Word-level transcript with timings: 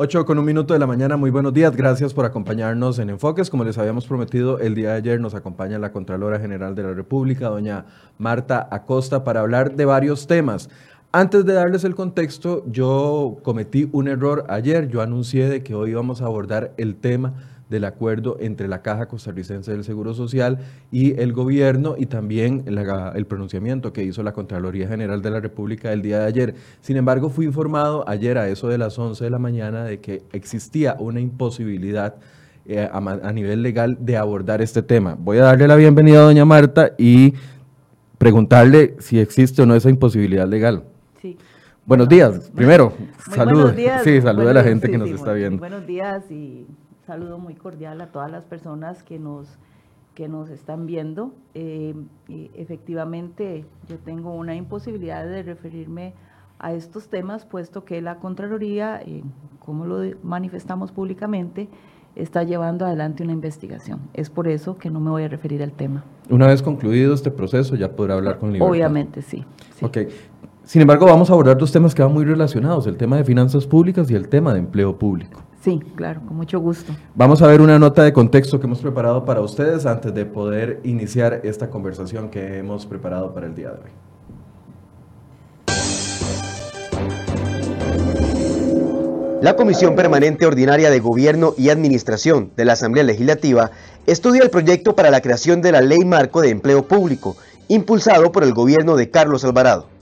8 0.00 0.26
con 0.26 0.38
un 0.38 0.44
minuto 0.44 0.74
de 0.74 0.78
la 0.78 0.86
mañana, 0.86 1.16
muy 1.16 1.30
buenos 1.30 1.52
días, 1.52 1.74
gracias 1.74 2.14
por 2.14 2.24
acompañarnos 2.24 3.00
en 3.00 3.10
Enfoques. 3.10 3.50
Como 3.50 3.64
les 3.64 3.78
habíamos 3.78 4.06
prometido, 4.06 4.60
el 4.60 4.76
día 4.76 4.90
de 4.90 4.98
ayer 4.98 5.20
nos 5.20 5.34
acompaña 5.34 5.76
la 5.80 5.90
Contralora 5.90 6.38
General 6.38 6.76
de 6.76 6.84
la 6.84 6.94
República, 6.94 7.48
doña 7.48 7.84
Marta 8.16 8.68
Acosta, 8.70 9.24
para 9.24 9.40
hablar 9.40 9.74
de 9.74 9.84
varios 9.86 10.28
temas. 10.28 10.70
Antes 11.10 11.44
de 11.44 11.54
darles 11.54 11.82
el 11.82 11.96
contexto, 11.96 12.62
yo 12.70 13.38
cometí 13.42 13.88
un 13.90 14.06
error 14.06 14.44
ayer, 14.48 14.86
yo 14.86 15.02
anuncié 15.02 15.48
de 15.48 15.64
que 15.64 15.74
hoy 15.74 15.90
íbamos 15.90 16.22
a 16.22 16.26
abordar 16.26 16.74
el 16.76 16.94
tema 16.94 17.34
del 17.70 17.84
acuerdo 17.84 18.36
entre 18.40 18.68
la 18.68 18.82
Caja 18.82 19.06
Costarricense 19.06 19.72
del 19.72 19.84
Seguro 19.84 20.14
Social 20.14 20.58
y 20.90 21.18
el 21.20 21.32
gobierno 21.32 21.96
y 21.98 22.06
también 22.06 22.64
el 22.66 23.26
pronunciamiento 23.26 23.92
que 23.92 24.04
hizo 24.04 24.22
la 24.22 24.32
Contraloría 24.32 24.88
General 24.88 25.20
de 25.20 25.30
la 25.30 25.40
República 25.40 25.92
el 25.92 26.02
día 26.02 26.20
de 26.20 26.26
ayer. 26.26 26.54
Sin 26.80 26.96
embargo, 26.96 27.30
fui 27.30 27.44
informado 27.44 28.08
ayer 28.08 28.38
a 28.38 28.48
eso 28.48 28.68
de 28.68 28.78
las 28.78 28.98
11 28.98 29.24
de 29.24 29.30
la 29.30 29.38
mañana 29.38 29.84
de 29.84 30.00
que 30.00 30.22
existía 30.32 30.96
una 30.98 31.20
imposibilidad 31.20 32.16
eh, 32.70 32.88
a, 32.90 33.32
nivel 33.32 33.62
legal 33.62 33.96
de 33.98 34.16
abordar 34.16 34.60
este 34.60 34.82
tema. 34.82 35.16
Voy 35.18 35.38
a 35.38 35.44
darle 35.44 35.66
la 35.66 35.76
bienvenida 35.76 36.18
a 36.18 36.22
doña 36.22 36.44
Marta 36.44 36.92
y 36.98 37.32
preguntarle 38.18 38.96
si 38.98 39.18
existe 39.18 39.62
o 39.62 39.66
no 39.66 39.74
esa 39.74 39.88
imposibilidad 39.88 40.46
legal. 40.46 40.84
Sí. 41.22 41.38
Buenos 41.86 42.10
días, 42.10 42.50
primero, 42.54 42.92
saludos. 43.34 43.74
Sí, 44.04 44.20
saluda 44.20 44.50
a 44.50 44.54
la 44.54 44.62
gente 44.64 44.90
que 44.90 44.98
nos 44.98 45.08
está 45.08 45.32
viendo. 45.32 45.60
Buenos 45.60 45.86
días 45.86 46.30
y 46.30 46.66
saludo 47.08 47.38
muy 47.38 47.54
cordial 47.54 48.02
a 48.02 48.08
todas 48.08 48.30
las 48.30 48.44
personas 48.44 49.02
que 49.02 49.18
nos, 49.18 49.48
que 50.14 50.28
nos 50.28 50.50
están 50.50 50.84
viendo. 50.84 51.32
Eh, 51.54 51.94
efectivamente, 52.54 53.64
yo 53.88 53.96
tengo 53.96 54.34
una 54.34 54.54
imposibilidad 54.54 55.24
de 55.24 55.42
referirme 55.42 56.12
a 56.58 56.74
estos 56.74 57.08
temas, 57.08 57.46
puesto 57.46 57.86
que 57.86 58.02
la 58.02 58.16
Contraloría, 58.16 59.00
eh, 59.00 59.22
como 59.58 59.86
lo 59.86 60.02
manifestamos 60.22 60.92
públicamente, 60.92 61.68
está 62.14 62.42
llevando 62.42 62.84
adelante 62.84 63.22
una 63.22 63.32
investigación. 63.32 64.00
Es 64.12 64.28
por 64.28 64.46
eso 64.46 64.76
que 64.76 64.90
no 64.90 65.00
me 65.00 65.08
voy 65.08 65.22
a 65.22 65.28
referir 65.28 65.62
al 65.62 65.72
tema. 65.72 66.04
Una 66.28 66.46
vez 66.46 66.60
concluido 66.62 67.14
este 67.14 67.30
proceso, 67.30 67.74
ya 67.74 67.96
podrá 67.96 68.16
hablar 68.16 68.38
con 68.38 68.52
libertad. 68.52 68.70
Obviamente, 68.70 69.22
sí. 69.22 69.46
sí. 69.76 69.84
Ok. 69.86 69.98
Sin 70.68 70.82
embargo, 70.82 71.06
vamos 71.06 71.30
a 71.30 71.32
abordar 71.32 71.56
dos 71.56 71.72
temas 71.72 71.94
que 71.94 72.02
van 72.02 72.12
muy 72.12 72.26
relacionados, 72.26 72.86
el 72.86 72.98
tema 72.98 73.16
de 73.16 73.24
finanzas 73.24 73.66
públicas 73.66 74.10
y 74.10 74.14
el 74.14 74.28
tema 74.28 74.52
de 74.52 74.58
empleo 74.58 74.98
público. 74.98 75.42
Sí, 75.64 75.80
claro, 75.96 76.20
con 76.26 76.36
mucho 76.36 76.60
gusto. 76.60 76.92
Vamos 77.14 77.40
a 77.40 77.46
ver 77.46 77.62
una 77.62 77.78
nota 77.78 78.02
de 78.02 78.12
contexto 78.12 78.60
que 78.60 78.66
hemos 78.66 78.80
preparado 78.80 79.24
para 79.24 79.40
ustedes 79.40 79.86
antes 79.86 80.12
de 80.12 80.26
poder 80.26 80.80
iniciar 80.84 81.40
esta 81.42 81.70
conversación 81.70 82.28
que 82.28 82.58
hemos 82.58 82.84
preparado 82.84 83.32
para 83.32 83.46
el 83.46 83.54
día 83.54 83.70
de 83.70 83.76
hoy. 83.76 83.90
La 89.40 89.56
Comisión 89.56 89.96
Permanente 89.96 90.44
Ordinaria 90.44 90.90
de 90.90 91.00
Gobierno 91.00 91.54
y 91.56 91.70
Administración 91.70 92.50
de 92.58 92.66
la 92.66 92.74
Asamblea 92.74 93.04
Legislativa 93.04 93.70
estudia 94.06 94.42
el 94.42 94.50
proyecto 94.50 94.94
para 94.94 95.10
la 95.10 95.22
creación 95.22 95.62
de 95.62 95.72
la 95.72 95.80
Ley 95.80 96.04
Marco 96.04 96.42
de 96.42 96.50
Empleo 96.50 96.86
Público, 96.86 97.36
impulsado 97.68 98.32
por 98.32 98.44
el 98.44 98.52
gobierno 98.52 98.96
de 98.96 99.10
Carlos 99.10 99.46
Alvarado. 99.46 99.97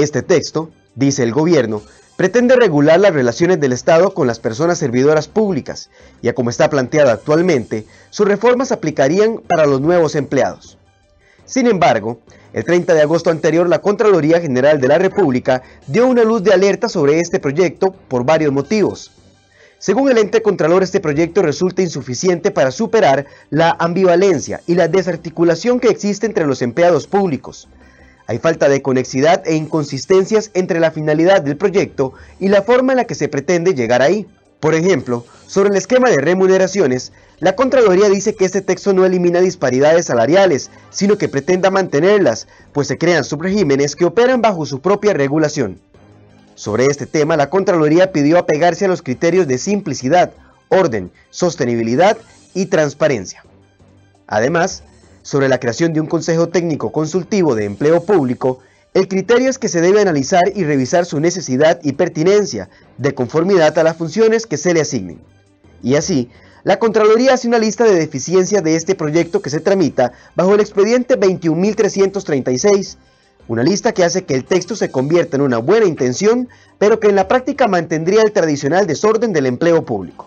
Este 0.00 0.22
texto, 0.22 0.70
dice 0.94 1.22
el 1.24 1.30
gobierno, 1.30 1.82
pretende 2.16 2.56
regular 2.56 2.98
las 2.98 3.12
relaciones 3.12 3.60
del 3.60 3.74
Estado 3.74 4.14
con 4.14 4.26
las 4.26 4.38
personas 4.38 4.78
servidoras 4.78 5.28
públicas, 5.28 5.90
y 6.22 6.28
a 6.28 6.34
como 6.34 6.48
está 6.48 6.70
planteado 6.70 7.10
actualmente, 7.10 7.84
sus 8.08 8.26
reformas 8.26 8.72
aplicarían 8.72 9.42
para 9.46 9.66
los 9.66 9.82
nuevos 9.82 10.14
empleados. 10.14 10.78
Sin 11.44 11.66
embargo, 11.66 12.18
el 12.54 12.64
30 12.64 12.94
de 12.94 13.02
agosto 13.02 13.28
anterior 13.28 13.68
la 13.68 13.82
Contraloría 13.82 14.40
General 14.40 14.80
de 14.80 14.88
la 14.88 14.96
República 14.96 15.62
dio 15.86 16.06
una 16.06 16.24
luz 16.24 16.42
de 16.42 16.54
alerta 16.54 16.88
sobre 16.88 17.20
este 17.20 17.38
proyecto 17.38 17.92
por 18.08 18.24
varios 18.24 18.54
motivos. 18.54 19.12
Según 19.78 20.10
el 20.10 20.16
ente 20.16 20.40
contralor, 20.40 20.82
este 20.82 21.00
proyecto 21.00 21.42
resulta 21.42 21.82
insuficiente 21.82 22.50
para 22.50 22.70
superar 22.70 23.26
la 23.50 23.76
ambivalencia 23.78 24.62
y 24.66 24.76
la 24.76 24.88
desarticulación 24.88 25.78
que 25.78 25.88
existe 25.88 26.24
entre 26.24 26.46
los 26.46 26.62
empleados 26.62 27.06
públicos, 27.06 27.68
hay 28.30 28.38
falta 28.38 28.68
de 28.68 28.80
conexidad 28.80 29.42
e 29.44 29.56
inconsistencias 29.56 30.52
entre 30.54 30.78
la 30.78 30.92
finalidad 30.92 31.42
del 31.42 31.56
proyecto 31.56 32.12
y 32.38 32.46
la 32.46 32.62
forma 32.62 32.92
en 32.92 32.98
la 32.98 33.04
que 33.04 33.16
se 33.16 33.26
pretende 33.26 33.74
llegar 33.74 34.02
ahí. 34.02 34.24
Por 34.60 34.76
ejemplo, 34.76 35.26
sobre 35.48 35.70
el 35.70 35.76
esquema 35.76 36.10
de 36.10 36.18
remuneraciones, 36.18 37.10
la 37.40 37.56
Contraloría 37.56 38.08
dice 38.08 38.36
que 38.36 38.44
este 38.44 38.60
texto 38.60 38.92
no 38.92 39.04
elimina 39.04 39.40
disparidades 39.40 40.06
salariales, 40.06 40.70
sino 40.90 41.18
que 41.18 41.26
pretenda 41.26 41.72
mantenerlas, 41.72 42.46
pues 42.70 42.86
se 42.86 42.98
crean 42.98 43.24
subregímenes 43.24 43.96
que 43.96 44.04
operan 44.04 44.40
bajo 44.40 44.64
su 44.64 44.80
propia 44.80 45.12
regulación. 45.12 45.80
Sobre 46.54 46.86
este 46.86 47.06
tema, 47.06 47.36
la 47.36 47.50
Contraloría 47.50 48.12
pidió 48.12 48.38
apegarse 48.38 48.84
a 48.84 48.88
los 48.88 49.02
criterios 49.02 49.48
de 49.48 49.58
simplicidad, 49.58 50.30
orden, 50.68 51.10
sostenibilidad 51.30 52.16
y 52.54 52.66
transparencia. 52.66 53.44
Además, 54.28 54.84
sobre 55.22 55.48
la 55.48 55.58
creación 55.58 55.92
de 55.92 56.00
un 56.00 56.06
Consejo 56.06 56.48
Técnico 56.48 56.92
Consultivo 56.92 57.54
de 57.54 57.64
Empleo 57.64 58.04
Público, 58.04 58.60
el 58.92 59.06
criterio 59.06 59.48
es 59.48 59.58
que 59.58 59.68
se 59.68 59.80
debe 59.80 60.00
analizar 60.00 60.44
y 60.54 60.64
revisar 60.64 61.06
su 61.06 61.20
necesidad 61.20 61.78
y 61.82 61.92
pertinencia 61.92 62.68
de 62.98 63.14
conformidad 63.14 63.78
a 63.78 63.84
las 63.84 63.96
funciones 63.96 64.46
que 64.46 64.56
se 64.56 64.74
le 64.74 64.80
asignen. 64.80 65.20
Y 65.82 65.94
así, 65.94 66.28
la 66.64 66.78
Contraloría 66.78 67.34
hace 67.34 67.48
una 67.48 67.58
lista 67.58 67.84
de 67.84 67.94
deficiencias 67.94 68.62
de 68.62 68.76
este 68.76 68.94
proyecto 68.94 69.40
que 69.40 69.50
se 69.50 69.60
tramita 69.60 70.12
bajo 70.34 70.54
el 70.54 70.60
expediente 70.60 71.18
21.336, 71.18 72.96
una 73.48 73.62
lista 73.62 73.92
que 73.92 74.04
hace 74.04 74.24
que 74.24 74.34
el 74.34 74.44
texto 74.44 74.76
se 74.76 74.90
convierta 74.90 75.36
en 75.36 75.42
una 75.42 75.58
buena 75.58 75.86
intención, 75.86 76.48
pero 76.78 77.00
que 77.00 77.08
en 77.08 77.16
la 77.16 77.28
práctica 77.28 77.68
mantendría 77.68 78.22
el 78.22 78.32
tradicional 78.32 78.86
desorden 78.86 79.32
del 79.32 79.46
empleo 79.46 79.84
público. 79.84 80.26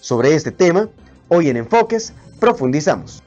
Sobre 0.00 0.34
este 0.34 0.50
tema, 0.50 0.88
hoy 1.28 1.48
en 1.48 1.56
Enfoques, 1.56 2.12
profundizamos. 2.38 3.22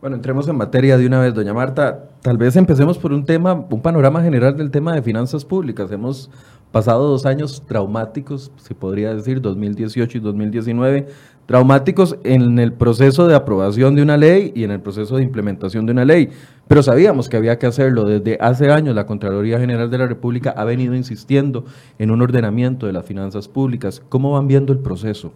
Bueno, 0.00 0.14
entremos 0.14 0.46
en 0.46 0.56
materia 0.56 0.96
de 0.96 1.04
una 1.08 1.18
vez, 1.18 1.34
doña 1.34 1.52
Marta. 1.52 2.04
Tal 2.22 2.38
vez 2.38 2.54
empecemos 2.54 2.96
por 2.98 3.12
un 3.12 3.24
tema, 3.24 3.54
un 3.68 3.82
panorama 3.82 4.22
general 4.22 4.56
del 4.56 4.70
tema 4.70 4.94
de 4.94 5.02
finanzas 5.02 5.44
públicas. 5.44 5.90
Hemos 5.90 6.30
pasado 6.70 7.08
dos 7.08 7.26
años 7.26 7.64
traumáticos, 7.66 8.52
se 8.58 8.76
podría 8.76 9.12
decir, 9.12 9.40
2018 9.40 10.18
y 10.18 10.20
2019, 10.20 11.08
traumáticos 11.46 12.16
en 12.22 12.60
el 12.60 12.74
proceso 12.74 13.26
de 13.26 13.34
aprobación 13.34 13.96
de 13.96 14.02
una 14.02 14.16
ley 14.16 14.52
y 14.54 14.62
en 14.62 14.70
el 14.70 14.80
proceso 14.80 15.16
de 15.16 15.24
implementación 15.24 15.84
de 15.84 15.90
una 15.90 16.04
ley. 16.04 16.28
Pero 16.68 16.84
sabíamos 16.84 17.28
que 17.28 17.36
había 17.36 17.58
que 17.58 17.66
hacerlo. 17.66 18.04
Desde 18.04 18.38
hace 18.40 18.70
años 18.70 18.94
la 18.94 19.04
Contraloría 19.04 19.58
General 19.58 19.90
de 19.90 19.98
la 19.98 20.06
República 20.06 20.54
ha 20.56 20.62
venido 20.62 20.94
insistiendo 20.94 21.64
en 21.98 22.12
un 22.12 22.22
ordenamiento 22.22 22.86
de 22.86 22.92
las 22.92 23.04
finanzas 23.04 23.48
públicas. 23.48 24.00
¿Cómo 24.08 24.34
van 24.34 24.46
viendo 24.46 24.72
el 24.72 24.78
proceso? 24.78 25.32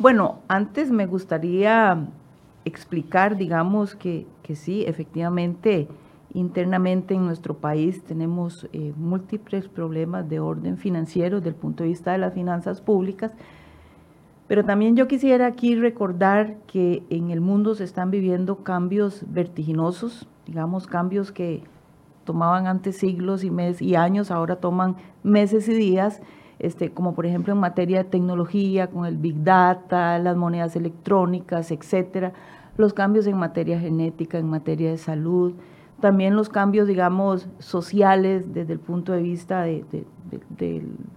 Bueno, 0.00 0.40
antes 0.48 0.90
me 0.90 1.06
gustaría 1.06 2.08
explicar, 2.66 3.36
digamos, 3.36 3.94
que, 3.94 4.26
sí, 4.54 4.84
efectivamente, 4.86 5.88
internamente 6.34 7.14
en 7.14 7.24
nuestro 7.24 7.54
país 7.54 8.02
tenemos 8.02 8.68
eh, 8.72 8.92
múltiples 8.96 9.68
problemas 9.68 10.28
de 10.28 10.40
orden 10.40 10.76
financiero 10.76 11.38
desde 11.38 11.50
el 11.50 11.54
punto 11.54 11.84
de 11.84 11.90
vista 11.90 12.12
de 12.12 12.18
las 12.18 12.34
finanzas 12.34 12.80
públicas, 12.80 13.32
pero 14.48 14.64
también 14.64 14.96
yo 14.96 15.06
quisiera 15.06 15.46
aquí 15.46 15.76
recordar 15.76 16.56
que 16.66 17.04
en 17.08 17.30
el 17.30 17.40
mundo 17.40 17.74
se 17.76 17.84
están 17.84 18.10
viviendo 18.10 18.64
cambios 18.64 19.24
vertiginosos, 19.28 20.28
digamos, 20.44 20.86
cambios 20.88 21.30
que 21.30 21.62
tomaban 22.24 22.66
antes 22.66 22.96
siglos 22.96 23.44
y, 23.44 23.50
meses 23.50 23.80
y 23.80 23.94
años, 23.94 24.32
ahora 24.32 24.56
toman 24.56 24.96
meses 25.22 25.68
y 25.68 25.74
días, 25.74 26.20
este, 26.58 26.90
como 26.90 27.14
por 27.14 27.26
ejemplo 27.26 27.52
en 27.52 27.60
materia 27.60 27.98
de 27.98 28.10
tecnología, 28.10 28.88
con 28.88 29.06
el 29.06 29.16
Big 29.16 29.44
Data, 29.44 30.18
las 30.18 30.36
monedas 30.36 30.74
electrónicas, 30.74 31.70
etcétera 31.70 32.32
los 32.76 32.94
cambios 32.94 33.26
en 33.26 33.36
materia 33.36 33.78
genética, 33.80 34.38
en 34.38 34.48
materia 34.48 34.90
de 34.90 34.98
salud, 34.98 35.54
también 36.00 36.36
los 36.36 36.48
cambios, 36.48 36.86
digamos, 36.86 37.48
sociales 37.58 38.52
desde 38.52 38.74
el 38.74 38.80
punto 38.80 39.12
de 39.12 39.22
vista 39.22 39.62
de, 39.62 39.84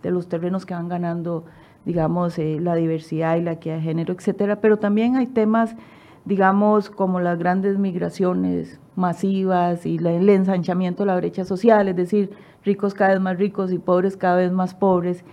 los 0.04 0.30
terrenos 0.30 0.66
que 0.66 0.74
van 0.74 0.88
ganando, 0.88 1.46
digamos, 1.86 2.40
eh, 2.40 2.60
la 2.62 2.76
diversidad 2.76 3.36
y 3.36 3.42
la 3.42 3.54
equidad 3.54 3.76
de 3.76 3.82
género, 3.82 4.14
etcétera, 4.14 4.62
pero 4.62 4.78
también 4.78 5.18
hay 5.18 5.28
temas, 5.28 5.76
digamos, 6.24 6.90
como 6.90 7.20
las 7.20 7.38
grandes 7.38 7.78
migraciones 7.78 8.80
masivas 8.96 9.86
y 9.86 9.98
el 9.98 10.30
ensanchamiento 10.30 11.04
de 11.04 11.08
la 11.08 11.18
brecha 11.18 11.44
social, 11.44 11.90
es 11.90 11.96
decir, 11.96 12.32
ricos 12.64 12.94
cada 12.94 13.12
vez 13.12 13.20
más 13.20 13.38
ricos 13.38 13.72
y 13.72 13.80
pobres 13.80 14.16
cada 14.16 14.38
vez 14.38 14.52
más 14.52 14.76
pobres, 14.76 15.26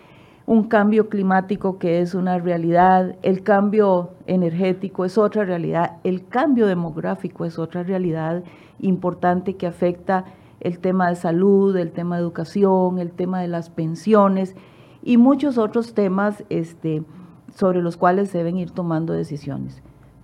un 0.46 0.68
cambio 0.68 1.08
climático 1.08 1.78
que 1.78 2.00
es 2.00 2.14
una 2.14 2.38
realidad, 2.38 3.16
el 3.22 3.42
cambio 3.42 4.10
energético 4.28 5.04
es 5.04 5.18
otra 5.18 5.44
realidad, 5.44 5.96
el 6.04 6.24
cambio 6.28 6.68
demográfico 6.68 7.44
es 7.44 7.58
otra 7.58 7.82
realidad 7.82 8.44
importante 8.78 9.56
que 9.56 9.66
afecta 9.66 10.24
el 10.60 10.78
tema 10.78 11.08
de 11.08 11.16
salud, 11.16 11.76
el 11.76 11.90
tema 11.90 12.16
de 12.16 12.22
educación, 12.22 13.00
el 13.00 13.10
tema 13.10 13.40
de 13.40 13.48
las 13.48 13.70
pensiones 13.70 14.54
y 15.02 15.16
muchos 15.16 15.58
otros 15.58 15.94
temas 15.94 16.44
este, 16.48 17.02
sobre 17.52 17.82
los 17.82 17.96
cuales 17.96 18.30
se 18.30 18.38
deben 18.38 18.56
ir 18.56 18.70
tomando 18.70 19.14
decisiones. 19.14 19.82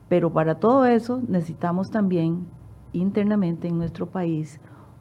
Pero 0.09 0.33
para 0.33 0.55
todo 0.57 0.87
eso 0.87 1.21
necesitamos 1.27 1.91
también 1.91 2.47
internamente 2.93 3.67
en 3.67 3.79
nuestro 3.79 4.07
país 4.07 4.61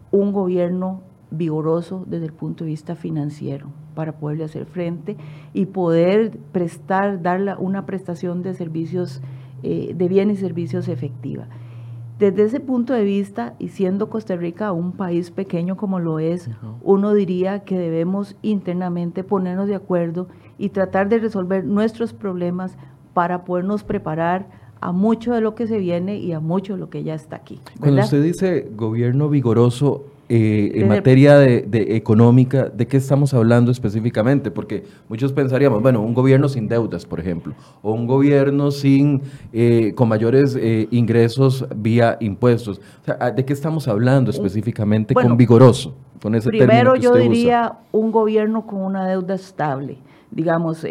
un 0.09 0.31
gobierno 0.31 1.01
vigoroso 1.29 2.05
desde 2.07 2.25
el 2.25 2.33
punto 2.33 2.63
de 2.63 2.71
vista 2.71 2.95
financiero 2.95 3.80
para 3.93 4.13
poderle 4.13 4.43
hacer 4.43 4.65
frente 4.65 5.17
y 5.53 5.67
poder 5.67 6.37
prestar, 6.51 7.21
dar 7.21 7.57
una 7.59 7.85
prestación 7.85 8.43
de 8.43 8.53
servicios, 8.53 9.21
eh, 9.63 9.93
de 9.95 10.07
bienes 10.07 10.39
y 10.39 10.41
servicios 10.41 10.87
efectiva. 10.87 11.47
Desde 12.21 12.43
ese 12.43 12.59
punto 12.59 12.93
de 12.93 13.03
vista, 13.03 13.55
y 13.57 13.69
siendo 13.69 14.11
Costa 14.11 14.35
Rica 14.35 14.71
un 14.73 14.91
país 14.91 15.31
pequeño 15.31 15.75
como 15.75 15.99
lo 15.99 16.19
es, 16.19 16.51
uno 16.83 17.15
diría 17.15 17.61
que 17.61 17.79
debemos 17.79 18.35
internamente 18.43 19.23
ponernos 19.23 19.67
de 19.67 19.73
acuerdo 19.73 20.27
y 20.59 20.69
tratar 20.69 21.09
de 21.09 21.17
resolver 21.17 21.65
nuestros 21.65 22.13
problemas 22.13 22.77
para 23.15 23.43
podernos 23.43 23.83
preparar 23.83 24.45
a 24.81 24.91
mucho 24.91 25.33
de 25.33 25.41
lo 25.41 25.55
que 25.55 25.65
se 25.65 25.79
viene 25.79 26.17
y 26.17 26.31
a 26.31 26.39
mucho 26.39 26.73
de 26.73 26.79
lo 26.79 26.91
que 26.91 27.03
ya 27.03 27.15
está 27.15 27.37
aquí. 27.37 27.59
Cuando 27.79 28.01
usted 28.01 28.21
dice 28.21 28.69
gobierno 28.75 29.27
vigoroso, 29.27 30.05
eh, 30.33 30.79
en 30.79 30.87
materia 30.87 31.37
de, 31.37 31.97
económica, 31.97 32.69
¿de 32.69 32.87
qué 32.87 32.95
estamos 32.95 33.33
hablando 33.33 33.69
específicamente? 33.69 34.49
Porque 34.49 34.85
muchos 35.09 35.33
pensaríamos, 35.33 35.81
bueno, 35.81 35.99
un 35.99 36.13
gobierno 36.13 36.47
sin 36.47 36.69
deudas, 36.69 37.05
por 37.05 37.19
ejemplo, 37.19 37.53
o 37.81 37.91
un 37.91 38.07
gobierno 38.07 38.71
sin 38.71 39.23
eh, 39.51 39.91
con 39.93 40.07
mayores 40.07 40.55
eh, 40.57 40.87
ingresos 40.89 41.67
vía 41.75 42.15
impuestos. 42.21 42.79
O 43.01 43.03
sea, 43.03 43.31
¿de 43.31 43.43
qué 43.43 43.51
estamos 43.51 43.89
hablando 43.89 44.31
específicamente 44.31 45.13
con 45.13 45.35
vigoroso? 45.35 45.97
Con 46.21 46.33
ese 46.35 46.47
primero 46.47 46.95
yo 46.95 47.13
diría 47.15 47.79
un 47.91 48.13
gobierno 48.13 48.65
con 48.65 48.83
una 48.83 49.05
deuda 49.05 49.35
estable, 49.35 49.97
digamos, 50.29 50.87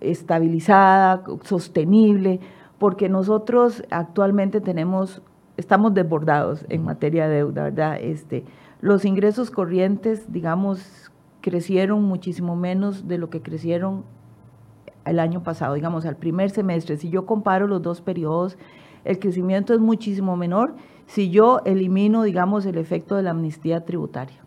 estabilizada, 0.00 1.22
sostenible, 1.44 2.40
porque 2.80 3.08
nosotros 3.08 3.84
actualmente 3.90 4.60
tenemos 4.60 5.22
estamos 5.56 5.94
desbordados 5.94 6.64
en 6.68 6.84
materia 6.84 7.28
de 7.28 7.36
deuda, 7.36 7.64
¿verdad? 7.64 7.98
Este, 8.00 8.44
los 8.84 9.06
ingresos 9.06 9.50
corrientes, 9.50 10.30
digamos, 10.30 11.10
crecieron 11.40 12.04
muchísimo 12.04 12.54
menos 12.54 13.08
de 13.08 13.16
lo 13.16 13.30
que 13.30 13.40
crecieron 13.40 14.04
el 15.06 15.20
año 15.20 15.42
pasado, 15.42 15.72
digamos, 15.72 16.04
al 16.04 16.16
primer 16.16 16.50
semestre. 16.50 16.98
Si 16.98 17.08
yo 17.08 17.24
comparo 17.24 17.66
los 17.66 17.80
dos 17.80 18.02
periodos, 18.02 18.58
el 19.06 19.18
crecimiento 19.18 19.72
es 19.72 19.80
muchísimo 19.80 20.36
menor 20.36 20.74
si 21.06 21.30
yo 21.30 21.62
elimino, 21.64 22.24
digamos, 22.24 22.66
el 22.66 22.76
efecto 22.76 23.16
de 23.16 23.22
la 23.22 23.30
amnistía 23.30 23.86
tributaria. 23.86 24.44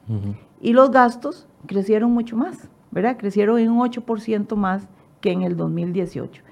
Y 0.62 0.74
los 0.74 0.92
gastos 0.92 1.48
crecieron 1.66 2.12
mucho 2.12 2.38
más, 2.38 2.70
¿verdad? 2.92 3.18
Crecieron 3.18 3.58
en 3.58 3.72
un 3.72 3.80
8% 3.80 4.56
más 4.56 4.88
que 5.20 5.32
en 5.32 5.42
el 5.42 5.58
2018. 5.58 6.44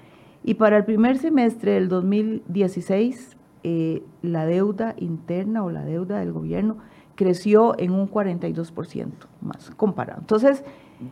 Y 0.42 0.54
para 0.54 0.76
el 0.76 0.84
primer 0.84 1.18
semestre 1.18 1.74
del 1.74 1.88
2016, 1.88 3.36
eh, 3.62 4.02
la 4.22 4.44
deuda 4.44 4.96
interna 4.98 5.62
o 5.62 5.70
la 5.70 5.84
deuda 5.84 6.18
del 6.18 6.32
gobierno 6.32 6.78
creció 7.16 7.74
en 7.78 7.90
un 7.90 8.08
42% 8.08 9.08
más 9.40 9.70
comparado. 9.76 10.20
Entonces... 10.20 10.62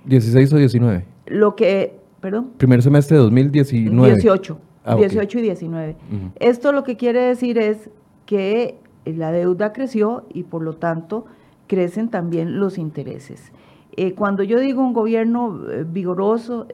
16 0.04 0.52
o 0.52 0.56
19. 0.56 1.04
Lo 1.26 1.56
que, 1.56 1.98
perdón. 2.20 2.52
Primer 2.56 2.82
semestre 2.82 3.16
de 3.16 3.22
2019. 3.24 4.14
18. 4.14 4.58
18 4.96 5.38
y 5.38 5.42
19. 5.42 5.96
Esto 6.36 6.72
lo 6.72 6.84
que 6.84 6.96
quiere 6.96 7.20
decir 7.22 7.58
es 7.58 7.90
que 8.26 8.78
la 9.04 9.32
deuda 9.32 9.72
creció 9.72 10.26
y 10.32 10.44
por 10.44 10.62
lo 10.62 10.74
tanto 10.74 11.26
crecen 11.66 12.08
también 12.08 12.60
los 12.60 12.78
intereses. 12.78 13.52
Eh, 13.96 14.14
cuando 14.14 14.42
yo 14.42 14.58
digo 14.58 14.82
un 14.82 14.92
gobierno 14.92 15.60
eh, 15.70 15.84
vigoroso, 15.88 16.66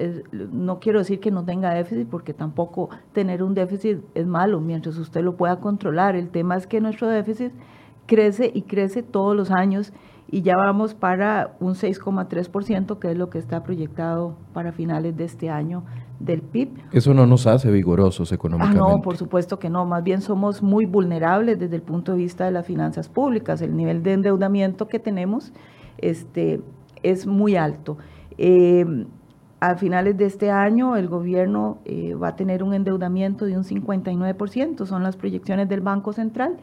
no 0.52 0.80
quiero 0.80 1.00
decir 1.00 1.20
que 1.20 1.30
no 1.30 1.44
tenga 1.44 1.74
déficit, 1.74 2.08
porque 2.08 2.32
tampoco 2.32 2.88
tener 3.12 3.42
un 3.42 3.54
déficit 3.54 3.98
es 4.14 4.26
malo 4.26 4.60
mientras 4.60 4.96
usted 4.96 5.22
lo 5.22 5.36
pueda 5.36 5.60
controlar. 5.60 6.16
El 6.16 6.30
tema 6.30 6.56
es 6.56 6.66
que 6.66 6.80
nuestro 6.80 7.08
déficit 7.08 7.52
crece 8.10 8.50
y 8.52 8.62
crece 8.62 9.04
todos 9.04 9.36
los 9.36 9.52
años 9.52 9.92
y 10.32 10.42
ya 10.42 10.56
vamos 10.56 10.94
para 10.94 11.56
un 11.60 11.74
6,3%, 11.74 12.98
que 12.98 13.12
es 13.12 13.16
lo 13.16 13.30
que 13.30 13.38
está 13.38 13.62
proyectado 13.62 14.34
para 14.52 14.72
finales 14.72 15.16
de 15.16 15.24
este 15.24 15.48
año 15.48 15.84
del 16.18 16.42
PIB. 16.42 16.70
Eso 16.92 17.14
no 17.14 17.24
nos 17.26 17.46
hace 17.46 17.70
vigorosos 17.70 18.32
económicamente. 18.32 18.82
Ah, 18.84 18.96
no, 18.96 19.00
por 19.00 19.16
supuesto 19.16 19.60
que 19.60 19.70
no, 19.70 19.86
más 19.86 20.02
bien 20.02 20.22
somos 20.22 20.60
muy 20.60 20.86
vulnerables 20.86 21.56
desde 21.58 21.76
el 21.76 21.82
punto 21.82 22.12
de 22.12 22.18
vista 22.18 22.44
de 22.44 22.50
las 22.50 22.66
finanzas 22.66 23.08
públicas. 23.08 23.62
El 23.62 23.76
nivel 23.76 24.02
de 24.02 24.14
endeudamiento 24.14 24.88
que 24.88 24.98
tenemos 24.98 25.52
este, 25.98 26.60
es 27.04 27.28
muy 27.28 27.54
alto. 27.54 27.96
Eh, 28.38 29.06
a 29.60 29.76
finales 29.76 30.16
de 30.16 30.24
este 30.24 30.50
año 30.50 30.96
el 30.96 31.06
gobierno 31.06 31.78
eh, 31.84 32.14
va 32.14 32.28
a 32.28 32.36
tener 32.36 32.64
un 32.64 32.74
endeudamiento 32.74 33.44
de 33.44 33.56
un 33.56 33.62
59%, 33.62 34.84
son 34.84 35.02
las 35.04 35.16
proyecciones 35.16 35.68
del 35.68 35.80
Banco 35.80 36.12
Central 36.12 36.56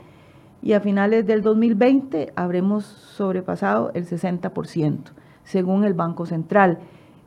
y 0.61 0.73
a 0.73 0.79
finales 0.79 1.25
del 1.25 1.41
2020 1.41 2.33
habremos 2.35 2.85
sobrepasado 2.85 3.91
el 3.93 4.05
60%, 4.05 4.99
según 5.43 5.83
el 5.83 5.93
Banco 5.93 6.25
Central. 6.25 6.79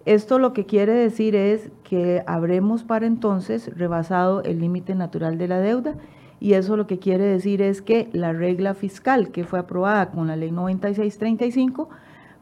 Esto 0.04 0.38
lo 0.38 0.52
que 0.52 0.66
quiere 0.66 0.92
decir 0.92 1.36
es 1.36 1.70
que 1.84 2.22
habremos 2.26 2.84
para 2.84 3.06
entonces 3.06 3.70
rebasado 3.76 4.42
el 4.42 4.60
límite 4.60 4.94
natural 4.94 5.38
de 5.38 5.48
la 5.48 5.60
deuda 5.60 5.94
y 6.40 6.54
eso 6.54 6.76
lo 6.76 6.86
que 6.86 6.98
quiere 6.98 7.24
decir 7.24 7.60
es 7.60 7.82
que 7.82 8.08
la 8.12 8.32
regla 8.32 8.74
fiscal 8.74 9.30
que 9.30 9.44
fue 9.44 9.58
aprobada 9.58 10.10
con 10.10 10.26
la 10.26 10.36
ley 10.36 10.50
9635 10.50 11.90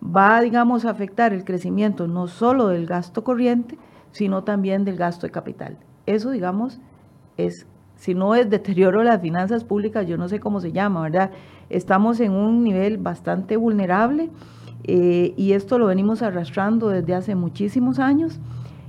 va, 0.02 0.40
digamos, 0.40 0.84
a 0.84 0.90
afectar 0.90 1.32
el 1.32 1.44
crecimiento 1.44 2.06
no 2.06 2.28
solo 2.28 2.68
del 2.68 2.86
gasto 2.86 3.24
corriente, 3.24 3.76
sino 4.12 4.44
también 4.44 4.84
del 4.84 4.96
gasto 4.96 5.26
de 5.26 5.32
capital. 5.32 5.78
Eso, 6.06 6.30
digamos, 6.30 6.80
es 7.36 7.66
si 7.98 8.14
no 8.14 8.34
es 8.34 8.48
deterioro 8.48 9.00
de 9.00 9.06
las 9.06 9.20
finanzas 9.20 9.64
públicas, 9.64 10.06
yo 10.06 10.16
no 10.16 10.28
sé 10.28 10.38
cómo 10.38 10.60
se 10.60 10.72
llama, 10.72 11.02
¿verdad? 11.02 11.32
Estamos 11.68 12.20
en 12.20 12.32
un 12.32 12.62
nivel 12.62 12.96
bastante 12.96 13.56
vulnerable 13.56 14.30
eh, 14.84 15.34
y 15.36 15.52
esto 15.52 15.78
lo 15.78 15.86
venimos 15.86 16.22
arrastrando 16.22 16.88
desde 16.88 17.14
hace 17.14 17.34
muchísimos 17.34 17.98
años 17.98 18.38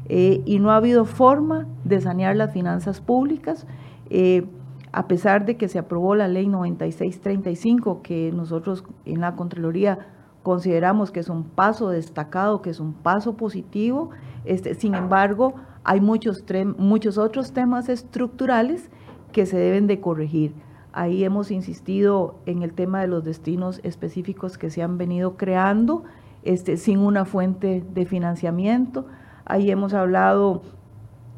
eh, 0.08 0.42
y 0.46 0.60
no 0.60 0.72
ha 0.72 0.76
habido 0.76 1.06
forma 1.06 1.68
de 1.84 2.00
sanear 2.00 2.36
las 2.36 2.54
finanzas 2.54 3.02
públicas. 3.02 3.66
Eh, 4.12 4.46
a 4.92 5.08
pesar 5.08 5.46
de 5.46 5.58
que 5.58 5.68
se 5.68 5.80
aprobó 5.80 6.16
la 6.16 6.28
ley 6.28 6.48
9635, 6.48 8.02
que 8.04 8.32
nosotros 8.32 8.84
en 9.06 9.22
la 9.22 9.36
Contraloría 9.36 10.08
consideramos 10.44 11.12
que 11.12 11.20
es 11.20 11.30
un 11.30 11.44
paso 11.44 11.90
destacado, 11.90 12.62
que 12.62 12.70
es 12.70 12.80
un 12.80 12.94
paso 12.94 13.36
positivo, 13.38 14.12
este, 14.46 14.76
sin 14.76 14.96
embargo, 14.96 15.56
hay 15.84 16.02
muchos, 16.02 16.44
muchos 16.78 17.18
otros 17.18 17.52
temas 17.54 17.90
estructurales 17.90 18.90
que 19.32 19.46
se 19.46 19.58
deben 19.58 19.88
de 19.88 20.00
corregir. 20.00 20.54
Ahí 20.92 21.24
hemos 21.24 21.52
insistido 21.52 22.36
en 22.46 22.64
el 22.64 22.74
tema 22.74 23.02
de 23.02 23.08
los 23.08 23.24
destinos 23.24 23.80
específicos 23.84 24.58
que 24.58 24.70
se 24.70 24.82
han 24.82 24.98
venido 24.98 25.38
creando 25.38 26.04
este, 26.44 26.78
sin 26.78 27.00
una 27.00 27.26
fuente 27.26 27.84
de 27.94 28.06
financiamiento. 28.06 29.06
Ahí 29.46 29.70
hemos 29.70 29.94
hablado 29.94 30.64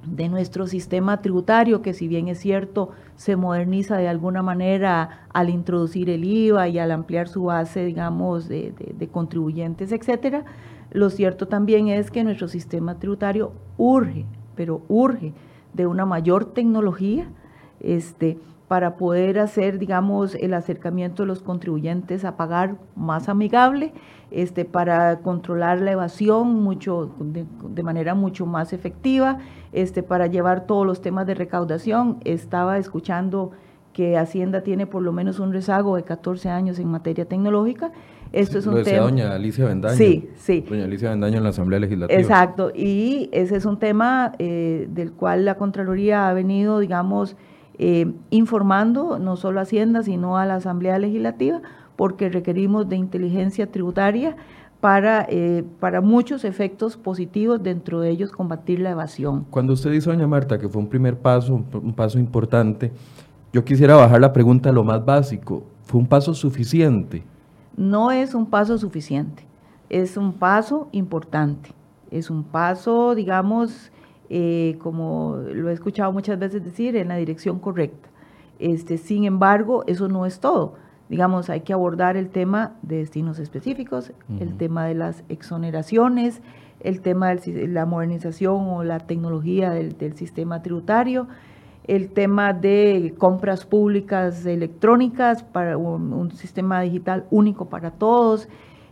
de 0.05 0.29
nuestro 0.29 0.67
sistema 0.67 1.21
tributario, 1.21 1.81
que 1.81 1.93
si 1.93 2.07
bien 2.07 2.27
es 2.27 2.39
cierto, 2.39 2.89
se 3.15 3.35
moderniza 3.35 3.97
de 3.97 4.07
alguna 4.07 4.41
manera 4.41 5.27
al 5.31 5.49
introducir 5.49 6.09
el 6.09 6.23
IVA 6.23 6.69
y 6.69 6.79
al 6.79 6.91
ampliar 6.91 7.27
su 7.27 7.43
base, 7.43 7.85
digamos, 7.85 8.47
de, 8.47 8.73
de 8.73 9.07
contribuyentes, 9.09 9.91
etcétera. 9.91 10.45
Lo 10.91 11.09
cierto 11.09 11.47
también 11.47 11.87
es 11.87 12.11
que 12.11 12.23
nuestro 12.23 12.47
sistema 12.47 12.99
tributario 12.99 13.53
urge, 13.77 14.25
pero 14.55 14.81
urge 14.87 15.33
de 15.73 15.87
una 15.87 16.05
mayor 16.05 16.45
tecnología, 16.45 17.29
este, 17.79 18.37
para 18.67 18.95
poder 18.95 19.37
hacer, 19.39 19.79
digamos, 19.79 20.33
el 20.35 20.53
acercamiento 20.53 21.23
de 21.23 21.27
los 21.27 21.41
contribuyentes 21.41 22.23
a 22.23 22.37
pagar 22.37 22.77
más 22.95 23.27
amigable, 23.27 23.91
este, 24.31 24.63
para 24.63 25.19
controlar 25.19 25.81
la 25.81 25.91
evasión 25.91 26.61
mucho, 26.63 27.13
de, 27.19 27.83
manera 27.83 28.15
mucho 28.15 28.45
más 28.45 28.71
efectiva, 28.71 29.39
este, 29.73 30.03
para 30.03 30.27
llevar 30.27 30.67
todos 30.67 30.85
los 30.85 31.01
temas 31.01 31.27
de 31.27 31.35
recaudación. 31.35 32.19
Estaba 32.23 32.77
escuchando 32.77 33.51
que 33.91 34.17
Hacienda 34.17 34.61
tiene 34.61 34.87
por 34.87 35.01
lo 35.01 35.11
menos 35.11 35.39
un 35.39 35.51
rezago 35.51 35.97
de 35.97 36.03
14 36.03 36.49
años 36.49 36.79
en 36.79 36.87
materia 36.87 37.25
tecnológica. 37.25 37.91
Esto 38.31 38.59
es 38.59 38.65
un 38.65 38.75
lo 38.75 38.79
decía 38.79 39.01
doña 39.01 39.33
Alicia 39.33 39.65
Bendaño. 39.65 39.95
Sí, 39.95 40.29
sí. 40.37 40.65
Doña 40.67 40.85
Alicia 40.85 41.09
Bendaño 41.09 41.37
en 41.37 41.43
la 41.43 41.49
Asamblea 41.49 41.79
Legislativa. 41.79 42.19
Exacto, 42.19 42.71
y 42.73 43.29
ese 43.31 43.57
es 43.57 43.65
un 43.65 43.77
tema 43.77 44.33
eh, 44.39 44.87
del 44.91 45.11
cual 45.11 45.45
la 45.45 45.55
Contraloría 45.55 46.29
ha 46.29 46.33
venido, 46.33 46.79
digamos, 46.79 47.35
eh, 47.77 48.11
informando 48.29 49.19
no 49.19 49.35
solo 49.35 49.59
a 49.59 49.63
Hacienda, 49.63 50.03
sino 50.03 50.37
a 50.37 50.45
la 50.45 50.55
Asamblea 50.55 50.97
Legislativa, 50.97 51.61
porque 51.95 52.29
requerimos 52.29 52.87
de 52.87 52.95
inteligencia 52.95 53.67
tributaria 53.67 54.37
para, 54.79 55.25
eh, 55.29 55.63
para 55.79 56.01
muchos 56.01 56.45
efectos 56.45 56.97
positivos, 56.97 57.61
dentro 57.61 57.99
de 57.99 58.09
ellos 58.09 58.31
combatir 58.31 58.79
la 58.79 58.91
evasión. 58.91 59.45
Cuando 59.49 59.73
usted 59.73 59.91
dice, 59.91 60.09
doña 60.09 60.27
Marta, 60.27 60.57
que 60.57 60.69
fue 60.69 60.81
un 60.81 60.87
primer 60.87 61.17
paso, 61.17 61.53
un 61.73 61.93
paso 61.93 62.17
importante, 62.17 62.91
yo 63.53 63.65
quisiera 63.65 63.95
bajar 63.95 64.21
la 64.21 64.31
pregunta 64.31 64.69
a 64.69 64.71
lo 64.71 64.83
más 64.83 65.03
básico. 65.03 65.63
¿Fue 65.83 65.99
un 65.99 66.07
paso 66.07 66.33
suficiente? 66.33 67.23
No 67.77 68.11
es 68.11 68.33
un 68.33 68.45
paso 68.47 68.77
suficiente, 68.77 69.45
es 69.89 70.17
un 70.17 70.33
paso 70.33 70.89
importante, 70.91 71.71
es 72.11 72.29
un 72.29 72.43
paso, 72.43 73.15
digamos, 73.15 73.91
eh, 74.29 74.77
como 74.79 75.37
lo 75.53 75.69
he 75.69 75.73
escuchado 75.73 76.11
muchas 76.11 76.39
veces 76.39 76.63
decir, 76.63 76.95
en 76.95 77.09
la 77.09 77.15
dirección 77.15 77.59
correcta. 77.59 78.09
Este, 78.59 78.97
sin 78.97 79.25
embargo, 79.25 79.83
eso 79.87 80.07
no 80.07 80.25
es 80.25 80.39
todo. 80.39 80.75
digamos, 81.09 81.49
hay 81.49 81.61
que 81.61 81.73
abordar 81.73 82.15
el 82.15 82.29
tema 82.29 82.75
de 82.83 82.97
destinos 82.97 83.37
específicos, 83.39 84.13
el 84.39 84.55
tema 84.55 84.85
de 84.85 84.95
las 84.95 85.25
exoneraciones, 85.27 86.41
el 86.83 87.01
tema 87.01 87.35
de 87.35 87.67
la 87.67 87.85
modernización 87.85 88.69
o 88.69 88.83
la 88.83 88.99
tecnología 88.99 89.71
del, 89.71 90.15
sistema 90.15 90.61
tributario, 90.61 91.27
el 91.85 92.09
tema 92.09 92.53
de 92.53 93.13
compras 93.17 93.65
públicas 93.65 94.45
electrónicas 94.45 95.43
para 95.43 95.77
un, 95.77 96.31
sistema 96.31 96.81
digital 96.81 97.25
único 97.31 97.65
para 97.65 97.91
todos, 97.91 98.47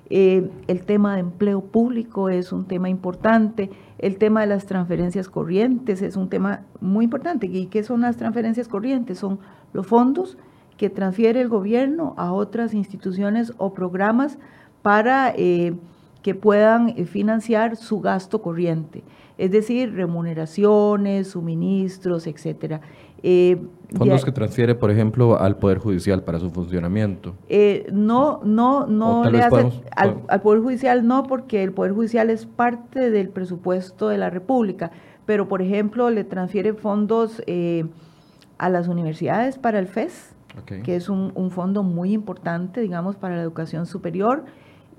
eh, 0.09 0.49
el 0.67 0.85
tema 0.85 1.13
de 1.13 1.19
empleo 1.19 1.61
público 1.61 2.29
es 2.29 2.51
un 2.51 2.65
tema 2.65 2.89
importante, 2.89 3.69
el 3.99 4.17
tema 4.17 4.41
de 4.41 4.47
las 4.47 4.65
transferencias 4.65 5.29
corrientes 5.29 6.01
es 6.01 6.15
un 6.15 6.29
tema 6.29 6.61
muy 6.81 7.05
importante. 7.05 7.45
¿Y 7.45 7.67
qué 7.67 7.83
son 7.83 8.01
las 8.01 8.17
transferencias 8.17 8.67
corrientes? 8.67 9.19
Son 9.19 9.39
los 9.73 9.85
fondos 9.85 10.37
que 10.77 10.89
transfiere 10.89 11.41
el 11.41 11.49
gobierno 11.49 12.15
a 12.17 12.31
otras 12.31 12.73
instituciones 12.73 13.53
o 13.57 13.73
programas 13.73 14.39
para 14.81 15.33
eh, 15.35 15.73
que 16.21 16.35
puedan 16.35 16.89
eh, 16.89 17.05
financiar 17.05 17.75
su 17.75 17.99
gasto 17.99 18.41
corriente, 18.41 19.03
es 19.39 19.51
decir, 19.51 19.95
remuneraciones, 19.95 21.29
suministros, 21.29 22.27
etcétera. 22.27 22.81
Eh, 23.23 23.57
Fondos 23.95 24.23
que 24.23 24.31
transfiere, 24.31 24.75
por 24.75 24.91
ejemplo, 24.91 25.39
al 25.39 25.57
Poder 25.57 25.79
Judicial 25.79 26.23
para 26.23 26.39
su 26.39 26.51
funcionamiento. 26.51 27.35
no, 27.91 28.41
no, 28.43 28.85
no 28.85 29.29
le 29.29 29.41
hace 29.41 29.71
al, 29.95 30.21
al, 30.27 30.41
Poder 30.41 30.61
Judicial 30.61 31.07
no, 31.07 31.23
porque 31.23 31.63
el 31.63 31.71
Poder 31.71 31.93
Judicial 31.93 32.29
es 32.29 32.45
parte 32.45 33.09
del 33.09 33.29
presupuesto 33.29 34.09
de 34.09 34.17
la 34.17 34.29
República, 34.29 34.91
pero 35.25 35.47
por 35.47 35.61
ejemplo 35.61 36.09
le 36.09 36.25
transfiere 36.25 36.73
fondos 36.73 37.41
a 38.57 38.69
las 38.69 38.87
universidades 38.89 39.57
para 39.57 39.79
el 39.79 39.87
FES, 39.87 40.35
que 40.83 40.95
es 40.95 41.07
un, 41.07 41.51
fondo 41.51 41.81
muy 41.81 42.11
importante, 42.11 42.81
digamos, 42.81 43.15
para 43.15 43.37
la 43.37 43.41
educación 43.41 43.85
superior 43.85 44.43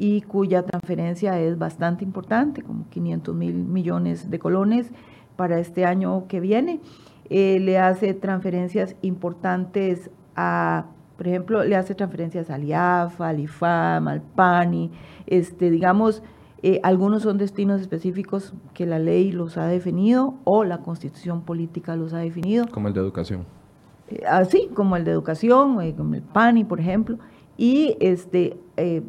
y 0.02 0.22
cuya 0.22 0.62
transferencia 0.62 1.38
es 1.38 1.58
bastante 1.58 2.04
importante, 2.04 2.62
como 2.62 2.88
500 2.88 3.34
mil 3.34 3.54
millones 3.54 4.30
de 4.30 4.38
colones 4.38 4.90
para 5.36 5.58
este 5.58 5.84
año 5.84 6.26
que 6.26 6.40
viene. 6.40 6.80
Eh, 7.28 7.60
le 7.60 7.78
hace 7.78 8.14
transferencias 8.14 8.96
importantes 9.02 10.10
a, 10.34 10.86
por 11.18 11.28
ejemplo, 11.28 11.64
le 11.64 11.76
hace 11.76 11.94
transferencias 11.94 12.48
al 12.48 12.64
IAF, 12.64 13.20
al 13.20 13.40
IFAM, 13.40 14.08
al 14.08 14.22
PANI, 14.22 14.90
este, 15.26 15.70
digamos, 15.70 16.22
eh, 16.62 16.80
algunos 16.82 17.22
son 17.22 17.36
destinos 17.36 17.82
específicos 17.82 18.54
que 18.72 18.86
la 18.86 18.98
ley 18.98 19.32
los 19.32 19.58
ha 19.58 19.66
definido 19.66 20.36
o 20.44 20.64
la 20.64 20.78
constitución 20.78 21.42
política 21.42 21.94
los 21.94 22.14
ha 22.14 22.18
definido. 22.20 22.66
Como 22.68 22.88
el 22.88 22.94
de 22.94 23.00
educación 23.00 23.44
así 24.28 24.68
como 24.74 24.96
el 24.96 25.04
de 25.04 25.12
educación, 25.12 25.80
eh, 25.82 25.94
como 25.96 26.14
el 26.14 26.22
PANI, 26.22 26.64
por 26.64 26.80
ejemplo, 26.80 27.18
y 27.56 27.96
este, 28.00 28.56
eh, 28.76 29.02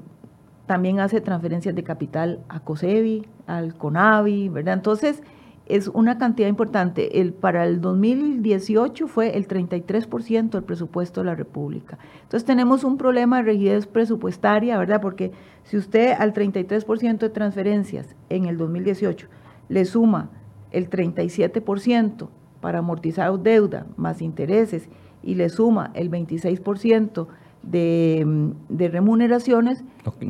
también 0.71 1.01
hace 1.01 1.19
transferencias 1.19 1.75
de 1.75 1.83
capital 1.83 2.39
a 2.47 2.61
COSEBI, 2.61 3.27
al 3.45 3.75
CONAVI, 3.75 4.47
¿verdad? 4.47 4.75
Entonces, 4.75 5.21
es 5.65 5.89
una 5.89 6.17
cantidad 6.17 6.47
importante. 6.47 7.19
El, 7.19 7.33
para 7.33 7.65
el 7.65 7.81
2018 7.81 9.09
fue 9.09 9.35
el 9.35 9.49
33% 9.49 10.49
del 10.51 10.63
presupuesto 10.63 11.19
de 11.19 11.25
la 11.25 11.35
República. 11.35 11.97
Entonces 12.23 12.45
tenemos 12.45 12.85
un 12.85 12.97
problema 12.97 13.43
de 13.43 13.51
rigidez 13.51 13.85
presupuestaria, 13.85 14.77
¿verdad? 14.77 15.01
Porque 15.01 15.33
si 15.65 15.75
usted 15.75 16.13
al 16.17 16.33
33% 16.33 17.17
de 17.17 17.29
transferencias 17.29 18.15
en 18.29 18.45
el 18.45 18.57
2018 18.57 19.27
le 19.67 19.83
suma 19.83 20.29
el 20.71 20.89
37% 20.89 22.29
para 22.61 22.79
amortizar 22.79 23.37
deuda 23.39 23.87
más 23.97 24.21
intereses 24.21 24.87
y 25.21 25.35
le 25.35 25.49
suma 25.49 25.91
el 25.95 26.09
26% 26.09 27.27
de, 27.63 28.53
de 28.69 28.87
remuneraciones, 28.89 29.83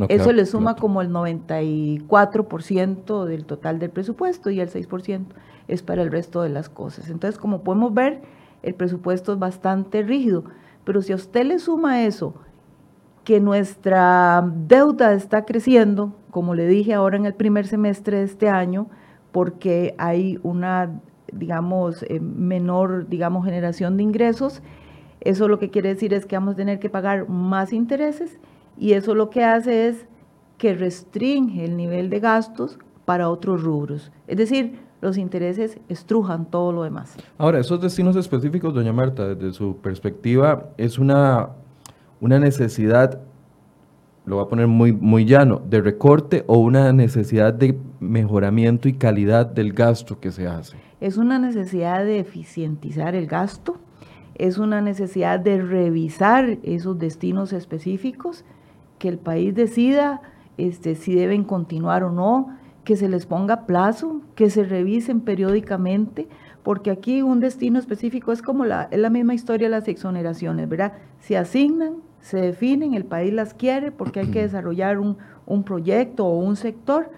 eso 0.10 0.34
le 0.34 0.46
suma 0.46 0.76
como 0.76 1.02
el 1.02 1.10
94% 1.10 3.26
del 3.26 3.46
total 3.46 3.80
del 3.80 3.90
presupuesto 3.90 4.50
y 4.50 4.60
el 4.60 4.70
6% 4.70 5.26
es 5.68 5.84
para 5.84 6.02
el 6.02 6.12
resto 6.12 6.42
de 6.42 6.50
las 6.50 6.68
cosas. 6.70 7.10
Entonces, 7.10 7.40
como 7.40 7.64
podemos 7.64 7.94
ver, 7.94 8.22
el 8.64 8.76
presupuesto 8.76 9.32
es 9.34 9.40
bastante 9.40 10.04
rígido, 10.04 10.44
pero 10.84 11.02
si 11.02 11.14
a 11.14 11.16
usted 11.16 11.46
le 11.46 11.60
suma 11.60 12.04
eso, 12.04 12.36
que 13.24 13.40
nuestra 13.40 14.44
deuda 14.68 15.14
está 15.14 15.46
creciendo, 15.46 16.14
como 16.32 16.56
le 16.56 16.68
dije 16.68 16.94
ahora 16.94 17.16
en 17.18 17.26
el 17.26 17.34
primer 17.34 17.68
semestre 17.68 18.18
de 18.18 18.24
este 18.24 18.50
año, 18.50 18.88
porque 19.32 19.96
hay 19.98 20.40
una 20.44 21.02
digamos, 21.32 22.04
eh, 22.04 22.20
menor, 22.20 23.08
digamos, 23.08 23.46
generación 23.46 23.98
de 23.98 24.04
ingresos. 24.04 24.62
Eso 25.22 25.48
lo 25.48 25.60
que 25.60 25.70
quiere 25.70 25.90
decir 25.90 26.14
es 26.14 26.26
que 26.26 26.36
vamos 26.36 26.54
a 26.54 26.58
tener 26.58 26.80
que 26.80 26.90
pagar 26.90 27.30
más 27.30 27.74
intereses 27.74 28.40
y 28.78 28.94
eso 28.94 29.16
lo 29.16 29.30
que 29.30 29.44
hace 29.44 29.88
es 29.88 30.06
que 30.58 30.74
restringe 30.74 31.64
el 31.64 31.78
nivel 31.78 32.10
de 32.10 32.20
gastos 32.20 32.78
para 33.06 33.30
otros 33.30 33.64
rubros. 33.64 34.12
Es 34.28 34.38
decir, 34.38 34.80
los 35.02 35.18
intereses 35.18 35.80
estrujan 35.90 36.46
todo 36.46 36.72
lo 36.72 36.84
demás. 36.84 37.16
Ahora, 37.38 37.60
esos 37.60 37.82
destinos 37.82 38.16
específicos, 38.16 38.74
doña 38.74 38.94
Marta, 38.94 39.34
desde 39.34 39.54
su 39.54 39.78
perspectiva, 39.78 40.70
es 40.78 41.00
una, 41.00 41.50
una 42.20 42.40
necesidad 42.40 43.20
lo 44.26 44.36
voy 44.36 44.46
a 44.46 44.50
poner 44.50 44.68
muy, 44.68 44.94
muy 44.94 45.26
llano, 45.26 45.62
de 45.68 45.82
recorte 45.82 46.44
o 46.48 46.60
una 46.60 46.94
necesidad 46.94 47.54
de 47.54 47.78
mejoramiento 48.00 48.88
y 48.88 48.94
calidad 48.94 49.48
del 49.48 49.74
gasto 49.74 50.20
que 50.20 50.32
se 50.32 50.48
hace? 50.48 50.78
Es 51.00 51.18
una 51.18 51.40
necesidad 51.40 52.06
de 52.06 52.20
eficientizar 52.20 53.16
el 53.16 53.26
gasto, 53.26 53.78
es 54.42 54.58
una 54.58 54.82
necesidad 54.82 55.40
de 55.40 55.62
revisar 55.62 56.58
esos 56.64 56.98
destinos 56.98 57.54
específicos, 57.54 58.44
que 58.98 59.08
el 59.08 59.20
país 59.20 59.54
decida 59.54 60.22
este, 60.58 60.96
si 60.96 61.14
deben 61.14 61.44
continuar 61.44 62.04
o 62.04 62.12
no, 62.12 62.58
que 62.84 62.96
se 62.96 63.08
les 63.08 63.28
ponga 63.28 63.68
plazo, 63.68 64.22
que 64.34 64.50
se 64.50 64.64
revisen 64.64 65.22
periódicamente, 65.22 66.28
porque 66.64 66.90
aquí 66.90 67.22
un 67.22 67.40
destino 67.40 67.78
específico 67.78 68.32
es 68.32 68.42
como 68.42 68.66
la, 68.66 68.88
es 68.90 69.00
la 69.00 69.12
misma 69.12 69.36
historia 69.36 69.68
de 69.68 69.72
las 69.72 69.88
exoneraciones, 69.88 70.68
¿verdad? 70.68 70.94
Se 71.20 71.38
asignan, 71.38 71.98
se 72.20 72.40
definen, 72.40 72.96
el 72.96 73.06
país 73.06 73.34
las 73.34 73.54
quiere 73.54 73.92
porque 73.92 74.22
hay 74.22 74.28
que 74.32 74.42
desarrollar 74.48 74.98
un, 75.00 75.18
proyecto 75.64 76.26
o 76.26 76.40
un 76.40 76.56
sector 76.56 77.12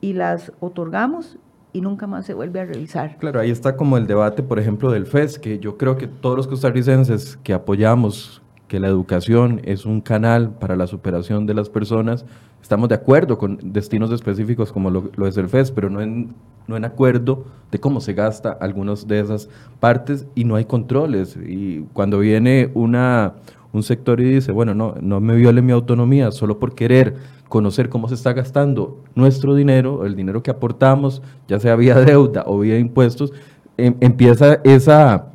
y 0.00 0.12
las 0.12 0.52
otorgamos 0.60 1.38
y 1.74 1.80
nunca 1.80 2.06
más 2.06 2.24
se 2.24 2.34
vuelve 2.34 2.60
a 2.60 2.64
revisar. 2.64 3.18
Claro, 3.18 3.40
ahí 3.40 3.50
está 3.50 3.76
como 3.76 3.98
el 3.98 4.06
debate, 4.06 4.44
por 4.44 4.60
ejemplo, 4.60 4.92
del 4.92 5.06
FES, 5.06 5.40
que 5.40 5.58
yo 5.58 5.76
creo 5.76 5.98
que 5.98 6.06
todos 6.06 6.36
los 6.36 6.46
costarricenses 6.46 7.36
que 7.42 7.52
apoyamos 7.52 8.40
que 8.68 8.78
la 8.78 8.86
educación 8.86 9.60
es 9.64 9.84
un 9.84 10.00
canal 10.00 10.50
para 10.50 10.76
la 10.76 10.86
superación 10.86 11.46
de 11.46 11.54
las 11.54 11.68
personas, 11.68 12.24
estamos 12.62 12.88
de 12.88 12.94
acuerdo 12.94 13.38
con 13.38 13.58
destinos 13.72 14.12
específicos 14.12 14.72
como 14.72 14.88
lo, 14.88 15.10
lo 15.16 15.26
es 15.26 15.36
el 15.36 15.48
FES, 15.48 15.72
pero 15.72 15.90
no 15.90 16.00
en, 16.00 16.34
no 16.68 16.76
en 16.76 16.84
acuerdo 16.84 17.44
de 17.72 17.80
cómo 17.80 18.00
se 18.00 18.14
gasta 18.14 18.52
algunas 18.52 19.08
de 19.08 19.18
esas 19.18 19.48
partes 19.80 20.26
y 20.36 20.44
no 20.44 20.54
hay 20.54 20.66
controles. 20.66 21.36
Y 21.36 21.80
cuando 21.92 22.20
viene 22.20 22.70
una, 22.74 23.34
un 23.74 23.82
sector 23.82 24.20
y 24.20 24.24
dice, 24.24 24.52
bueno, 24.52 24.74
no, 24.74 24.94
no 25.00 25.20
me 25.20 25.34
viole 25.34 25.60
mi 25.60 25.72
autonomía 25.72 26.30
solo 26.30 26.58
por 26.58 26.74
querer 26.74 27.16
conocer 27.48 27.88
cómo 27.88 28.08
se 28.08 28.14
está 28.14 28.32
gastando 28.32 29.02
nuestro 29.14 29.54
dinero, 29.54 30.06
el 30.06 30.16
dinero 30.16 30.42
que 30.42 30.50
aportamos, 30.50 31.22
ya 31.48 31.60
sea 31.60 31.76
vía 31.76 31.94
deuda 32.00 32.44
o 32.46 32.58
vía 32.60 32.78
impuestos, 32.78 33.32
em, 33.76 33.94
empieza 34.00 34.60
esa, 34.64 35.26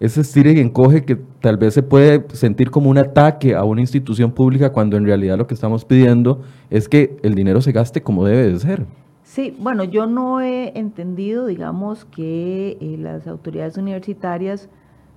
ese 0.00 0.22
estire 0.22 0.52
y 0.52 0.60
encoge 0.60 1.04
que 1.04 1.16
tal 1.40 1.58
vez 1.58 1.74
se 1.74 1.82
puede 1.82 2.24
sentir 2.32 2.70
como 2.70 2.90
un 2.90 2.98
ataque 2.98 3.54
a 3.54 3.64
una 3.64 3.80
institución 3.80 4.32
pública 4.32 4.72
cuando 4.72 4.96
en 4.96 5.04
realidad 5.04 5.38
lo 5.38 5.46
que 5.46 5.54
estamos 5.54 5.84
pidiendo 5.84 6.42
es 6.70 6.88
que 6.88 7.16
el 7.22 7.34
dinero 7.34 7.60
se 7.60 7.72
gaste 7.72 8.02
como 8.02 8.24
debe 8.24 8.52
de 8.52 8.58
ser. 8.58 8.86
Sí, 9.22 9.56
bueno, 9.58 9.84
yo 9.84 10.06
no 10.06 10.40
he 10.40 10.78
entendido, 10.78 11.46
digamos, 11.46 12.04
que 12.04 12.76
eh, 12.80 12.96
las 12.98 13.26
autoridades 13.26 13.78
universitarias 13.78 14.68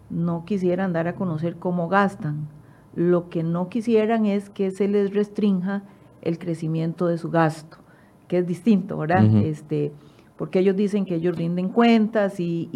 no 0.09 0.45
quisieran 0.45 0.93
dar 0.93 1.07
a 1.07 1.15
conocer 1.15 1.57
cómo 1.57 1.89
gastan. 1.89 2.47
Lo 2.95 3.29
que 3.29 3.43
no 3.43 3.69
quisieran 3.69 4.25
es 4.25 4.49
que 4.49 4.71
se 4.71 4.87
les 4.87 5.13
restrinja 5.13 5.83
el 6.21 6.39
crecimiento 6.39 7.07
de 7.07 7.17
su 7.17 7.29
gasto, 7.29 7.77
que 8.27 8.39
es 8.39 8.47
distinto, 8.47 8.97
¿verdad? 8.97 9.25
este, 9.43 9.91
porque 10.37 10.59
ellos 10.59 10.75
dicen 10.75 11.05
que 11.05 11.15
ellos 11.15 11.35
rinden 11.35 11.69
cuentas 11.69 12.39
y, 12.39 12.69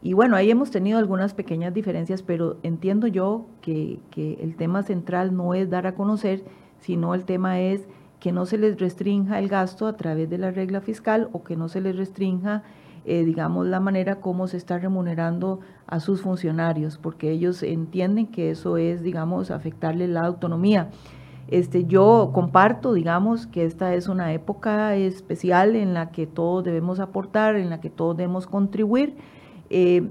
y, 0.00 0.12
bueno, 0.14 0.36
ahí 0.36 0.50
hemos 0.50 0.70
tenido 0.70 0.98
algunas 0.98 1.34
pequeñas 1.34 1.74
diferencias, 1.74 2.22
pero 2.22 2.56
entiendo 2.62 3.06
yo 3.06 3.46
que, 3.60 3.98
que 4.10 4.34
el 4.40 4.56
tema 4.56 4.82
central 4.82 5.36
no 5.36 5.54
es 5.54 5.70
dar 5.70 5.86
a 5.86 5.94
conocer, 5.94 6.44
sino 6.78 7.14
el 7.14 7.24
tema 7.24 7.60
es 7.60 7.86
que 8.20 8.32
no 8.32 8.46
se 8.46 8.58
les 8.58 8.78
restrinja 8.78 9.38
el 9.38 9.48
gasto 9.48 9.86
a 9.86 9.96
través 9.96 10.30
de 10.30 10.38
la 10.38 10.50
regla 10.50 10.80
fiscal 10.80 11.28
o 11.32 11.42
que 11.42 11.56
no 11.56 11.68
se 11.68 11.80
les 11.80 11.96
restrinja 11.96 12.62
eh, 13.04 13.24
digamos, 13.24 13.66
la 13.66 13.80
manera 13.80 14.20
como 14.20 14.46
se 14.46 14.56
está 14.56 14.78
remunerando 14.78 15.58
a 15.92 16.00
sus 16.00 16.22
funcionarios, 16.22 16.96
porque 16.96 17.30
ellos 17.30 17.62
entienden 17.62 18.26
que 18.26 18.50
eso 18.50 18.78
es, 18.78 19.02
digamos, 19.02 19.50
afectarle 19.50 20.08
la 20.08 20.22
autonomía. 20.22 20.88
Este, 21.48 21.84
yo 21.84 22.30
comparto, 22.32 22.94
digamos, 22.94 23.46
que 23.46 23.66
esta 23.66 23.94
es 23.94 24.08
una 24.08 24.32
época 24.32 24.96
especial 24.96 25.76
en 25.76 25.92
la 25.92 26.10
que 26.10 26.26
todos 26.26 26.64
debemos 26.64 26.98
aportar, 26.98 27.56
en 27.56 27.68
la 27.68 27.82
que 27.82 27.90
todos 27.90 28.16
debemos 28.16 28.46
contribuir. 28.46 29.16
Eh, 29.68 30.08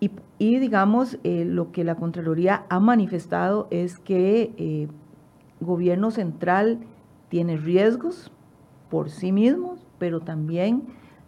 y, 0.00 0.58
digamos, 0.58 1.20
eh, 1.22 1.44
lo 1.46 1.70
que 1.70 1.84
la 1.84 1.94
Contraloría 1.94 2.66
ha 2.68 2.80
manifestado 2.80 3.68
es 3.70 4.00
que 4.00 4.52
eh, 4.56 4.88
gobierno 5.60 6.10
central 6.10 6.80
tiene 7.28 7.56
riesgos 7.56 8.32
por 8.90 9.10
sí 9.10 9.30
mismos, 9.30 9.86
pero 9.98 10.18
también 10.18 10.82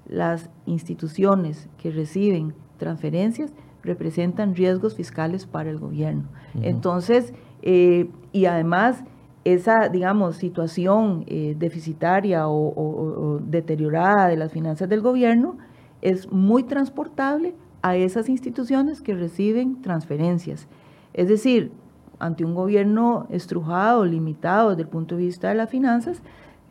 las 0.08 0.50
instituciones 0.66 1.68
que 1.78 1.92
reciben 1.92 2.52
transferencias 2.78 3.52
representan 3.82 4.54
riesgos 4.54 4.94
fiscales 4.94 5.46
para 5.46 5.70
el 5.70 5.78
gobierno. 5.78 6.24
Entonces, 6.62 7.32
eh, 7.62 8.10
y 8.32 8.46
además, 8.46 9.04
esa, 9.44 9.88
digamos, 9.88 10.36
situación 10.36 11.24
deficitaria 11.56 12.48
o 12.48 13.40
deteriorada 13.42 14.28
de 14.28 14.36
las 14.36 14.52
finanzas 14.52 14.88
del 14.88 15.00
gobierno 15.00 15.56
es 16.02 16.30
muy 16.30 16.64
transportable 16.64 17.54
a 17.82 17.96
esas 17.96 18.28
instituciones 18.28 19.00
que 19.00 19.14
reciben 19.14 19.80
transferencias. 19.82 20.66
Es 21.14 21.28
decir, 21.28 21.72
ante 22.18 22.44
un 22.44 22.54
gobierno 22.54 23.26
estrujado, 23.30 24.04
limitado 24.04 24.70
desde 24.70 24.82
el 24.82 24.88
punto 24.88 25.16
de 25.16 25.22
vista 25.22 25.48
de 25.48 25.54
las 25.54 25.70
finanzas, 25.70 26.22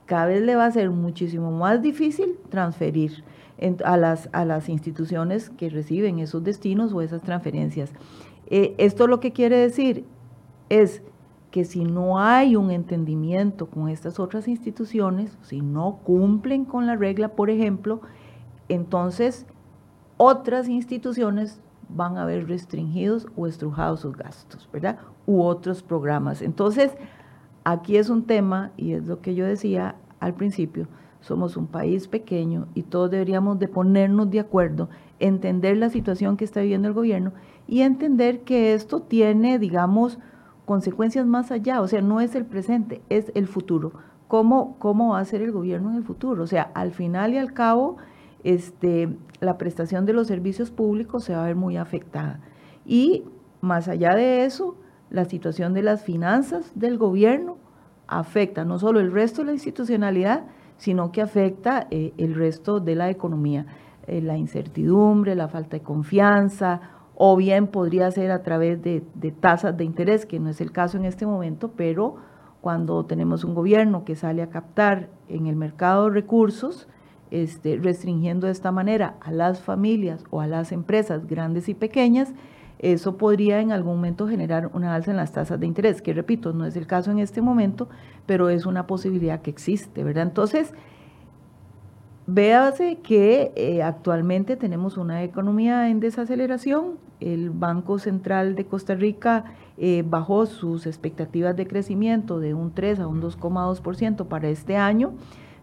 cada 0.07 0.25
vez 0.25 0.41
le 0.41 0.55
va 0.55 0.65
a 0.65 0.71
ser 0.71 0.89
muchísimo 0.89 1.51
más 1.51 1.81
difícil 1.83 2.39
transferir 2.49 3.23
a, 3.83 3.97
las, 3.97 4.29
a 4.31 4.45
las 4.45 4.69
instituciones 4.69 5.49
que 5.51 5.69
reciben 5.69 6.19
esos 6.19 6.43
destinos 6.43 6.93
o 6.93 7.01
esas 7.01 7.21
transferencias. 7.21 7.91
Eh, 8.47 8.73
esto 8.77 9.05
lo 9.07 9.19
que 9.19 9.33
quiere 9.33 9.57
decir 9.57 10.05
es 10.69 11.03
que 11.51 11.65
si 11.65 11.83
no 11.83 12.19
hay 12.19 12.55
un 12.55 12.71
entendimiento 12.71 13.67
con 13.67 13.89
estas 13.89 14.19
otras 14.19 14.47
instituciones, 14.47 15.37
si 15.43 15.61
no 15.61 15.99
cumplen 16.03 16.65
con 16.65 16.87
la 16.87 16.95
regla, 16.95 17.29
por 17.29 17.49
ejemplo, 17.49 18.01
entonces 18.69 19.45
otras 20.17 20.69
instituciones 20.69 21.61
van 21.89 22.17
a 22.17 22.25
ver 22.25 22.47
restringidos 22.47 23.27
o 23.35 23.47
estrujados 23.47 24.01
sus 24.01 24.15
gastos, 24.15 24.69
¿verdad? 24.71 24.99
U 25.25 25.41
otros 25.41 25.83
programas. 25.83 26.41
Entonces, 26.41 26.91
aquí 27.71 27.97
es 27.97 28.09
un 28.09 28.23
tema, 28.23 28.71
y 28.77 28.93
es 28.93 29.07
lo 29.07 29.19
que 29.19 29.35
yo 29.35 29.45
decía 29.45 29.95
al 30.21 30.33
principio, 30.33 30.87
somos 31.19 31.57
un 31.57 31.67
país 31.67 32.07
pequeño 32.07 32.67
y 32.75 32.83
todos 32.83 33.11
deberíamos 33.11 33.59
de 33.59 33.67
ponernos 33.67 34.31
de 34.31 34.39
acuerdo, 34.39 34.87
entender 35.19 35.75
la 35.75 35.89
situación 35.89 36.37
que 36.37 36.45
está 36.45 36.61
viviendo 36.61 36.87
el 36.87 36.93
gobierno 36.93 37.33
y 37.67 37.81
entender 37.81 38.41
que 38.41 38.73
esto 38.73 39.01
tiene, 39.01 39.59
digamos, 39.59 40.17
consecuencias 40.63 41.25
más 41.25 41.51
allá, 41.51 41.81
o 41.81 41.87
sea, 41.89 42.01
no 42.01 42.21
es 42.21 42.35
el 42.35 42.45
presente, 42.45 43.01
es 43.09 43.33
el 43.35 43.47
futuro. 43.47 43.91
¿Cómo, 44.29 44.77
cómo 44.79 45.09
va 45.09 45.19
a 45.19 45.25
ser 45.25 45.41
el 45.41 45.51
gobierno 45.51 45.89
en 45.89 45.97
el 45.97 46.03
futuro? 46.03 46.43
O 46.43 46.47
sea, 46.47 46.71
al 46.73 46.91
final 46.91 47.33
y 47.33 47.37
al 47.37 47.53
cabo, 47.53 47.97
este, 48.45 49.09
la 49.41 49.57
prestación 49.57 50.05
de 50.05 50.13
los 50.13 50.27
servicios 50.27 50.71
públicos 50.71 51.25
se 51.25 51.35
va 51.35 51.43
a 51.43 51.47
ver 51.47 51.55
muy 51.57 51.75
afectada. 51.75 52.39
Y 52.85 53.25
más 53.59 53.89
allá 53.89 54.15
de 54.15 54.45
eso, 54.45 54.77
la 55.09 55.25
situación 55.25 55.73
de 55.73 55.83
las 55.83 56.03
finanzas 56.03 56.71
del 56.75 56.97
gobierno 56.97 57.57
afecta 58.07 58.65
no 58.65 58.79
solo 58.79 58.99
el 58.99 59.11
resto 59.11 59.41
de 59.41 59.47
la 59.47 59.53
institucionalidad, 59.53 60.45
sino 60.77 61.11
que 61.11 61.21
afecta 61.21 61.87
eh, 61.91 62.13
el 62.17 62.35
resto 62.35 62.79
de 62.79 62.95
la 62.95 63.09
economía. 63.09 63.65
Eh, 64.07 64.21
la 64.21 64.37
incertidumbre, 64.37 65.35
la 65.35 65.49
falta 65.49 65.77
de 65.77 65.83
confianza, 65.83 66.79
o 67.15 67.35
bien 67.35 67.67
podría 67.67 68.09
ser 68.11 68.31
a 68.31 68.43
través 68.43 68.81
de, 68.81 69.01
tasas 69.39 69.75
de 69.75 69.83
interés, 69.83 70.25
que 70.25 70.39
no 70.39 70.49
es 70.49 70.61
el 70.61 70.71
caso 70.71 70.97
en 70.97 71.05
este 71.05 71.25
momento, 71.25 71.71
pero 71.75 72.15
cuando 72.61 73.05
tenemos 73.05 73.43
un 73.43 73.55
gobierno 73.55 74.05
que 74.05 74.15
sale 74.15 74.41
a 74.41 74.49
captar 74.49 75.09
en 75.27 75.47
el 75.47 75.55
mercado 75.55 76.09
recursos, 76.09 76.87
este, 77.31 77.77
restringiendo 77.77 78.45
de 78.45 78.53
esta 78.53 78.71
manera 78.71 79.15
a 79.19 79.31
las 79.31 79.59
familias 79.59 80.23
o 80.29 80.39
a 80.39 80.47
las 80.47 80.71
empresas 80.71 81.27
grandes 81.27 81.67
y 81.67 81.73
pequeñas, 81.73 82.33
eso 82.79 83.17
podría 83.17 83.59
en 83.59 83.71
algún 83.71 83.95
momento 83.95 84.27
generar 84.27 84.69
una 84.73 84.93
alza 84.93 85.11
en 85.11 85.17
las 85.17 85.31
tasas 85.31 85.59
de 85.59 85.65
interés, 85.65 86.01
que 86.01 86.13
repito, 86.13 86.53
no 86.53 86.65
es 86.65 86.75
el 86.75 86.85
caso 86.85 87.11
en 87.11 87.19
este 87.19 87.41
momento, 87.41 87.89
pero 88.25 88.49
es 88.49 88.65
una 88.65 88.85
posibilidad 88.85 89.41
que 89.41 89.49
existe, 89.49 90.03
¿verdad? 90.03 90.23
Entonces, 90.23 90.73
véase 92.27 92.97
que 92.97 93.51
eh, 93.55 93.81
actualmente 93.81 94.57
tenemos 94.57 94.97
una 94.97 95.23
economía 95.23 95.89
en 95.89 95.99
desaceleración, 95.99 96.97
el 97.19 97.49
Banco 97.49 97.97
Central 97.97 98.53
de 98.53 98.65
Costa 98.65 98.93
Rica 98.93 99.45
eh, 99.77 100.03
bajó 100.07 100.45
sus 100.45 100.85
expectativas 100.85 101.55
de 101.55 101.65
crecimiento 101.65 102.39
de 102.39 102.53
un 102.53 102.71
3 102.71 102.99
a 102.99 103.07
un 103.07 103.21
2,2% 103.21 104.27
para 104.27 104.49
este 104.49 104.77
año, 104.77 105.13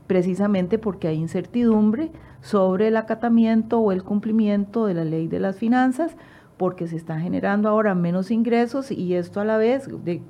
precisamente 0.07 0.79
porque 0.79 1.09
hay 1.09 1.17
incertidumbre 1.17 2.11
sobre 2.41 2.89
el 2.89 2.97
acatamiento 2.97 3.79
o 3.79 3.93
el 3.93 4.03
cumplimiento 4.03 4.87
de 4.87 4.95
la 4.95 5.05
ley 5.05 5.29
de 5.29 5.41
las 5.41 5.57
finanzas, 5.57 6.17
porque 6.57 6.87
se 6.87 6.97
están 6.97 7.21
generando 7.21 7.69
ahora 7.69 7.95
menos 7.95 8.31
ingresos 8.31 8.91
y 8.91 9.15
esto 9.15 9.41
a 9.41 9.45
la 9.45 9.57
vez, 9.57 9.89
de, 10.05 10.23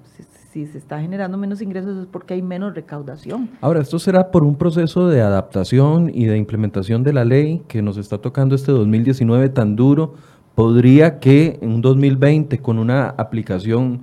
si 0.52 0.66
se 0.66 0.78
está 0.78 1.00
generando 1.00 1.36
menos 1.36 1.60
ingresos 1.60 1.98
es 1.98 2.06
porque 2.06 2.34
hay 2.34 2.42
menos 2.42 2.74
recaudación. 2.74 3.50
Ahora, 3.60 3.80
esto 3.80 3.98
será 3.98 4.30
por 4.30 4.44
un 4.44 4.56
proceso 4.56 5.08
de 5.08 5.20
adaptación 5.20 6.10
y 6.14 6.26
de 6.26 6.36
implementación 6.36 7.02
de 7.02 7.12
la 7.12 7.24
ley 7.24 7.62
que 7.68 7.82
nos 7.82 7.96
está 7.96 8.18
tocando 8.18 8.54
este 8.54 8.72
2019 8.72 9.48
tan 9.48 9.76
duro. 9.76 10.14
Podría 10.54 11.18
que 11.18 11.58
en 11.60 11.72
un 11.72 11.82
2020 11.82 12.58
con 12.58 12.78
una 12.78 13.08
aplicación 13.08 14.02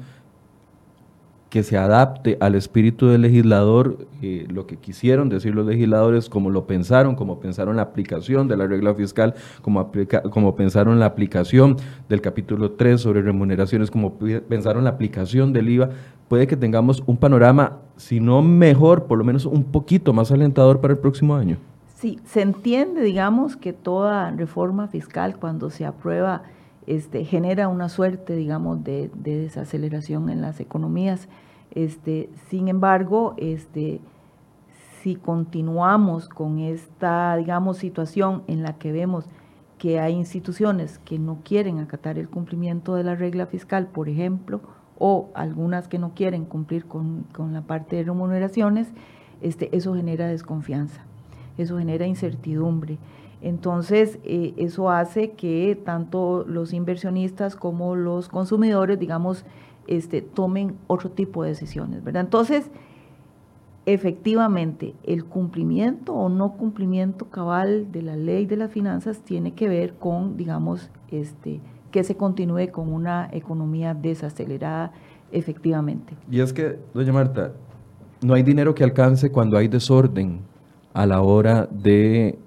que 1.52 1.64
se 1.64 1.78
adapte 1.78 2.38
al 2.40 2.56
espíritu 2.56 3.08
del 3.08 3.24
legislador, 3.24 4.08
eh, 4.22 4.48
lo 4.50 4.66
que 4.68 4.78
quisieron 4.78 5.28
decir 5.28 5.54
los 5.54 5.66
legisladores, 5.66 6.30
como 6.30 6.50
lo 6.50 6.66
pensaron, 6.66 7.14
como 7.14 7.42
pensaron 7.42 7.76
la 7.76 7.82
aplicación 7.82 8.48
de 8.48 8.56
la 8.56 8.68
regla 8.68 8.96
fiscal, 8.96 9.36
como, 9.62 9.92
como 10.32 10.56
pensaron 10.56 10.98
la 10.98 11.08
aplicación 11.08 11.76
del 12.08 12.22
capítulo 12.22 12.72
3 12.72 13.02
sobre 13.02 13.22
remuneraciones, 13.22 13.92
como 13.92 14.14
pensaron 14.48 14.86
la 14.86 14.92
aplicación 14.92 15.52
del 15.52 15.68
IVA, 15.68 15.90
puede 16.30 16.48
que 16.48 16.56
tengamos 16.56 17.04
un 17.06 17.18
panorama, 17.18 17.80
si 17.98 18.22
no 18.22 18.42
mejor, 18.42 19.04
por 19.04 19.18
lo 19.18 19.26
menos 19.26 19.46
un 19.46 19.66
poquito 19.66 20.14
más 20.14 20.32
alentador 20.32 20.80
para 20.80 20.94
el 20.94 21.00
próximo 21.00 21.36
año. 21.36 21.58
Sí, 21.98 22.18
se 22.24 22.42
entiende, 22.42 23.02
digamos, 23.02 23.58
que 23.58 23.74
toda 23.74 24.32
reforma 24.32 24.88
fiscal 24.88 25.36
cuando 25.36 25.70
se 25.70 25.86
aprueba 25.86 26.44
este, 26.88 27.26
genera 27.26 27.68
una 27.68 27.90
suerte, 27.90 28.36
digamos, 28.36 28.84
de, 28.84 29.12
desaceleración 29.14 30.30
en 30.30 30.42
las 30.42 30.60
economías. 30.60 31.28
Este, 31.72 32.30
sin 32.50 32.68
embargo, 32.68 33.36
este, 33.38 34.02
si 35.02 35.16
continuamos 35.16 36.30
con 36.30 36.60
esta, 36.60 37.36
digamos, 37.38 37.78
situación 37.78 38.44
en 38.48 38.64
la 38.64 38.74
que 38.74 38.92
vemos 38.92 39.26
que 39.78 40.00
hay 40.00 40.14
instituciones 40.14 41.00
que 41.00 41.18
no 41.18 41.40
quieren 41.44 41.80
acatar 41.80 42.20
el 42.20 42.30
cumplimiento 42.30 42.94
de 42.94 43.04
la 43.04 43.16
regla 43.16 43.48
fiscal, 43.48 43.88
por 43.88 44.10
ejemplo, 44.10 44.62
o 45.00 45.32
algunas 45.34 45.88
que 45.88 45.98
no 45.98 46.12
quieren 46.14 46.46
cumplir 46.46 46.86
con, 46.86 47.26
la 47.52 47.62
parte 47.62 47.96
de 47.96 48.04
remuneraciones, 48.04 48.90
este, 49.42 49.76
eso 49.76 49.96
genera 49.96 50.28
desconfianza, 50.28 51.02
eso 51.58 51.80
genera 51.80 52.06
incertidumbre. 52.06 53.00
Entonces, 53.42 54.20
eh, 54.24 54.54
eso 54.58 54.90
hace 54.90 55.32
que 55.32 55.80
tanto 55.84 56.46
los 56.48 56.74
inversionistas 56.74 57.56
como 57.56 57.96
los 57.96 58.30
consumidores, 58.30 59.00
digamos, 59.00 59.46
este, 59.88 60.22
tomen 60.22 60.76
otro 60.88 61.10
tipo 61.10 61.44
de 61.44 61.50
decisiones, 61.50 62.04
¿verdad? 62.04 62.24
Entonces, 62.24 62.70
efectivamente, 63.86 64.94
el 65.04 65.26
cumplimiento 65.26 66.14
o 66.14 66.30
no 66.30 66.54
cumplimiento 66.54 67.26
cabal 67.30 67.92
de 67.92 68.04
la 68.04 68.16
ley 68.16 68.46
de 68.46 68.58
las 68.58 68.72
finanzas 68.72 69.22
tiene 69.22 69.54
que 69.54 69.68
ver 69.68 69.96
con, 69.96 70.38
digamos, 70.38 70.92
este, 71.10 71.60
que 71.90 72.04
se 72.04 72.16
continúe 72.16 72.72
con 72.72 72.94
una 72.94 73.30
economía 73.32 73.94
desacelerada 73.94 74.92
efectivamente. 75.32 76.16
Y 76.30 76.42
es 76.42 76.54
que, 76.54 76.78
doña 76.94 77.14
Marta, 77.14 77.54
no 78.22 78.34
hay 78.34 78.44
dinero 78.44 78.76
que 78.76 78.84
alcance 78.84 79.32
cuando 79.32 79.58
hay 79.58 79.68
desorden 79.68 80.42
a 80.94 81.06
la 81.06 81.22
hora 81.22 81.68
de 81.72 82.38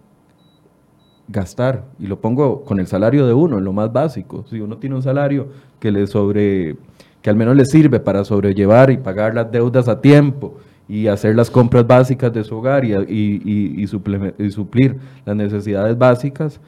gastar, 1.28 1.84
y 1.98 2.06
lo 2.06 2.20
pongo 2.20 2.64
con 2.64 2.80
el 2.80 2.86
salario 2.86 3.26
de 3.26 3.32
uno, 3.32 3.58
en 3.58 3.64
lo 3.64 3.72
más 3.72 3.92
básico. 3.92 4.44
Si 4.48 4.60
uno 4.60 4.76
tiene 4.76 4.96
un 4.96 5.02
salario 5.02 5.48
que 5.80 5.90
le 5.90 6.06
sobre, 6.06 6.76
que 7.22 7.30
al 7.30 7.36
menos 7.36 7.56
le 7.56 7.64
sirve 7.64 8.00
para 8.00 8.24
sobrellevar 8.24 8.90
y 8.90 8.98
pagar 8.98 9.34
las 9.34 9.50
deudas 9.50 9.88
a 9.88 10.00
tiempo 10.00 10.56
y 10.88 11.06
hacer 11.06 11.34
las 11.34 11.50
compras 11.50 11.86
básicas 11.86 12.32
de 12.32 12.44
su 12.44 12.56
hogar 12.56 12.84
y, 12.84 12.92
y, 12.92 13.86
suplir 13.86 14.96
las 15.24 15.34
necesidades 15.34 15.96
básicas, 15.96 16.60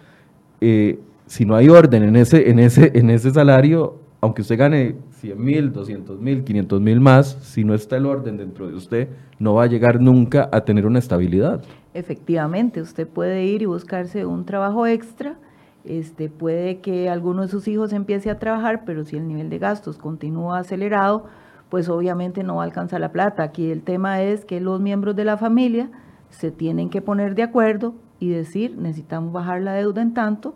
eh, 0.61 0.99
si 1.27 1.45
no 1.45 1.55
hay 1.55 1.69
orden 1.69 2.03
en 2.03 2.17
ese, 2.17 2.49
en 2.49 2.59
ese, 2.59 2.93
en 2.95 3.11
ese 3.11 3.31
salario, 3.31 3.99
aunque 4.21 4.43
usted 4.43 4.59
gane 4.59 4.95
100 5.17 5.43
mil, 5.43 5.73
200 5.73 6.21
mil, 6.21 6.45
500 6.45 6.81
mil 6.81 7.01
más, 7.01 7.39
si 7.43 7.65
no 7.65 7.75
está 7.75 7.97
el 7.97 8.07
orden 8.07 8.37
dentro 8.37 8.69
de 8.69 8.75
usted, 8.75 9.09
no 9.39 9.55
va 9.55 9.65
a 9.65 9.67
llegar 9.67 10.01
nunca 10.01 10.49
a 10.53 10.63
tener 10.63 10.87
una 10.87 10.99
estabilidad 10.99 11.63
efectivamente 11.97 12.83
usted 12.83 13.09
puede 13.09 13.45
ir 13.47 13.63
y 13.63 13.67
buscarse 13.67 14.27
un 14.27 14.45
trabajo 14.45 14.87
extra, 14.87 15.37
este, 15.85 16.29
puede 16.29 16.81
que 16.81 17.09
alguno 17.09 17.43
de 17.43 17.49
sus 17.49 17.67
hijos 17.69 17.93
empiece 17.93 18.29
a 18.29 18.39
trabajar, 18.39 18.85
pero 18.85 19.05
si 19.05 19.17
el 19.17 19.27
nivel 19.27 19.49
de 19.49 19.59
gastos 19.59 19.97
continúa 19.97 20.59
acelerado, 20.59 21.25
pues 21.71 21.89
obviamente 21.89 22.43
no 22.43 22.57
va 22.57 22.63
a 22.63 22.67
alcanzar 22.67 23.01
la 23.01 23.13
plata. 23.13 23.43
Aquí 23.43 23.71
el 23.71 23.83
tema 23.83 24.23
es 24.23 24.45
que 24.45 24.61
los 24.61 24.79
miembros 24.81 25.17
de 25.17 25.25
la 25.25 25.39
familia 25.39 25.89
se 26.29 26.51
tienen 26.51 26.91
que 26.91 27.01
poner 27.01 27.35
de 27.35 27.45
acuerdo 27.45 27.95
y 28.21 28.29
decir, 28.29 28.77
necesitamos 28.77 29.33
bajar 29.33 29.63
la 29.63 29.73
deuda 29.73 30.03
en 30.03 30.13
tanto, 30.13 30.55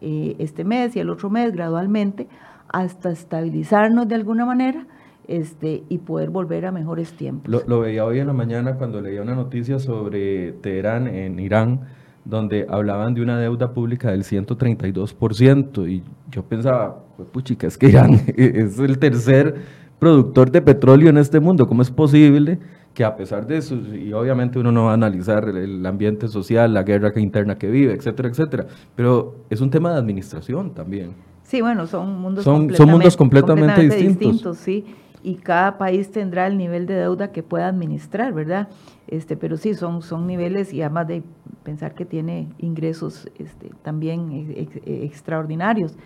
eh, 0.00 0.36
este 0.38 0.64
mes 0.64 0.96
y 0.96 1.00
el 1.00 1.10
otro 1.10 1.28
mes 1.28 1.52
gradualmente 1.52 2.28
hasta 2.68 3.10
estabilizarnos 3.10 4.08
de 4.08 4.14
alguna 4.14 4.44
manera 4.44 4.86
este, 5.26 5.84
y 5.88 5.98
poder 5.98 6.30
volver 6.30 6.66
a 6.66 6.72
mejores 6.72 7.12
tiempos. 7.12 7.64
Lo, 7.66 7.80
veía 7.80 8.04
hoy 8.04 8.18
en 8.18 8.26
la 8.26 8.32
mañana 8.32 8.76
cuando 8.76 9.00
leía 9.00 9.22
una 9.22 9.34
noticia 9.34 9.78
sobre 9.78 10.52
Teherán 10.52 11.06
en 11.06 11.38
Irán, 11.38 11.80
donde 12.24 12.66
hablaban 12.68 13.14
de 13.14 13.22
una 13.22 13.38
deuda 13.38 13.72
pública 13.72 14.10
del 14.10 14.24
132%, 14.24 15.88
y 15.88 16.02
yo 16.30 16.42
pensaba, 16.44 17.04
puchica, 17.32 17.66
es 17.66 17.78
que 17.78 17.88
Irán 17.88 18.20
es 18.36 18.78
el 18.78 18.98
tercer 18.98 19.54
productor 19.98 20.50
de 20.50 20.62
petróleo 20.62 21.10
en 21.10 21.18
este 21.18 21.40
mundo, 21.40 21.66
¿cómo 21.66 21.82
es 21.82 21.90
posible 21.90 22.58
que 22.94 23.04
a 23.04 23.14
pesar 23.14 23.46
de 23.46 23.58
eso, 23.58 23.76
y 23.76 24.12
obviamente 24.12 24.58
uno 24.58 24.72
no 24.72 24.86
va 24.86 24.90
a 24.90 24.94
analizar 24.94 25.48
el 25.48 25.86
ambiente 25.86 26.26
social, 26.26 26.74
la 26.74 26.82
guerra 26.82 27.12
interna 27.14 27.56
que 27.56 27.70
vive, 27.70 27.92
etcétera, 27.92 28.28
etcétera, 28.28 28.66
pero 28.96 29.36
es 29.50 29.60
un 29.60 29.70
tema 29.70 29.92
de 29.92 29.98
administración 29.98 30.74
también. 30.74 31.12
Sí, 31.48 31.62
bueno, 31.62 31.86
son 31.86 32.20
mundos 32.20 32.44
son, 32.44 32.58
completamente, 32.58 32.76
son 32.76 32.90
mundos 32.90 33.16
completamente, 33.16 33.80
distintos. 33.80 34.18
distintos. 34.18 34.58
Sí, 34.58 34.84
y 35.22 35.36
cada 35.36 35.78
país 35.78 36.12
tendrá 36.12 36.46
el 36.46 36.58
nivel 36.58 36.84
de 36.84 36.92
deuda 36.92 37.32
que 37.32 37.42
pueda 37.42 37.68
administrar, 37.68 38.34
¿verdad? 38.34 38.68
Este, 39.06 39.34
pero 39.34 39.56
sí, 39.56 39.72
son, 39.72 40.02
son 40.02 40.26
niveles 40.26 40.74
y 40.74 40.82
además 40.82 41.08
de 41.08 41.22
pensar 41.62 41.94
que 41.94 42.04
tiene 42.04 42.50
ingresos 42.58 43.30
este, 43.38 43.70
también 43.80 44.68
extraordinarios. 44.84 45.96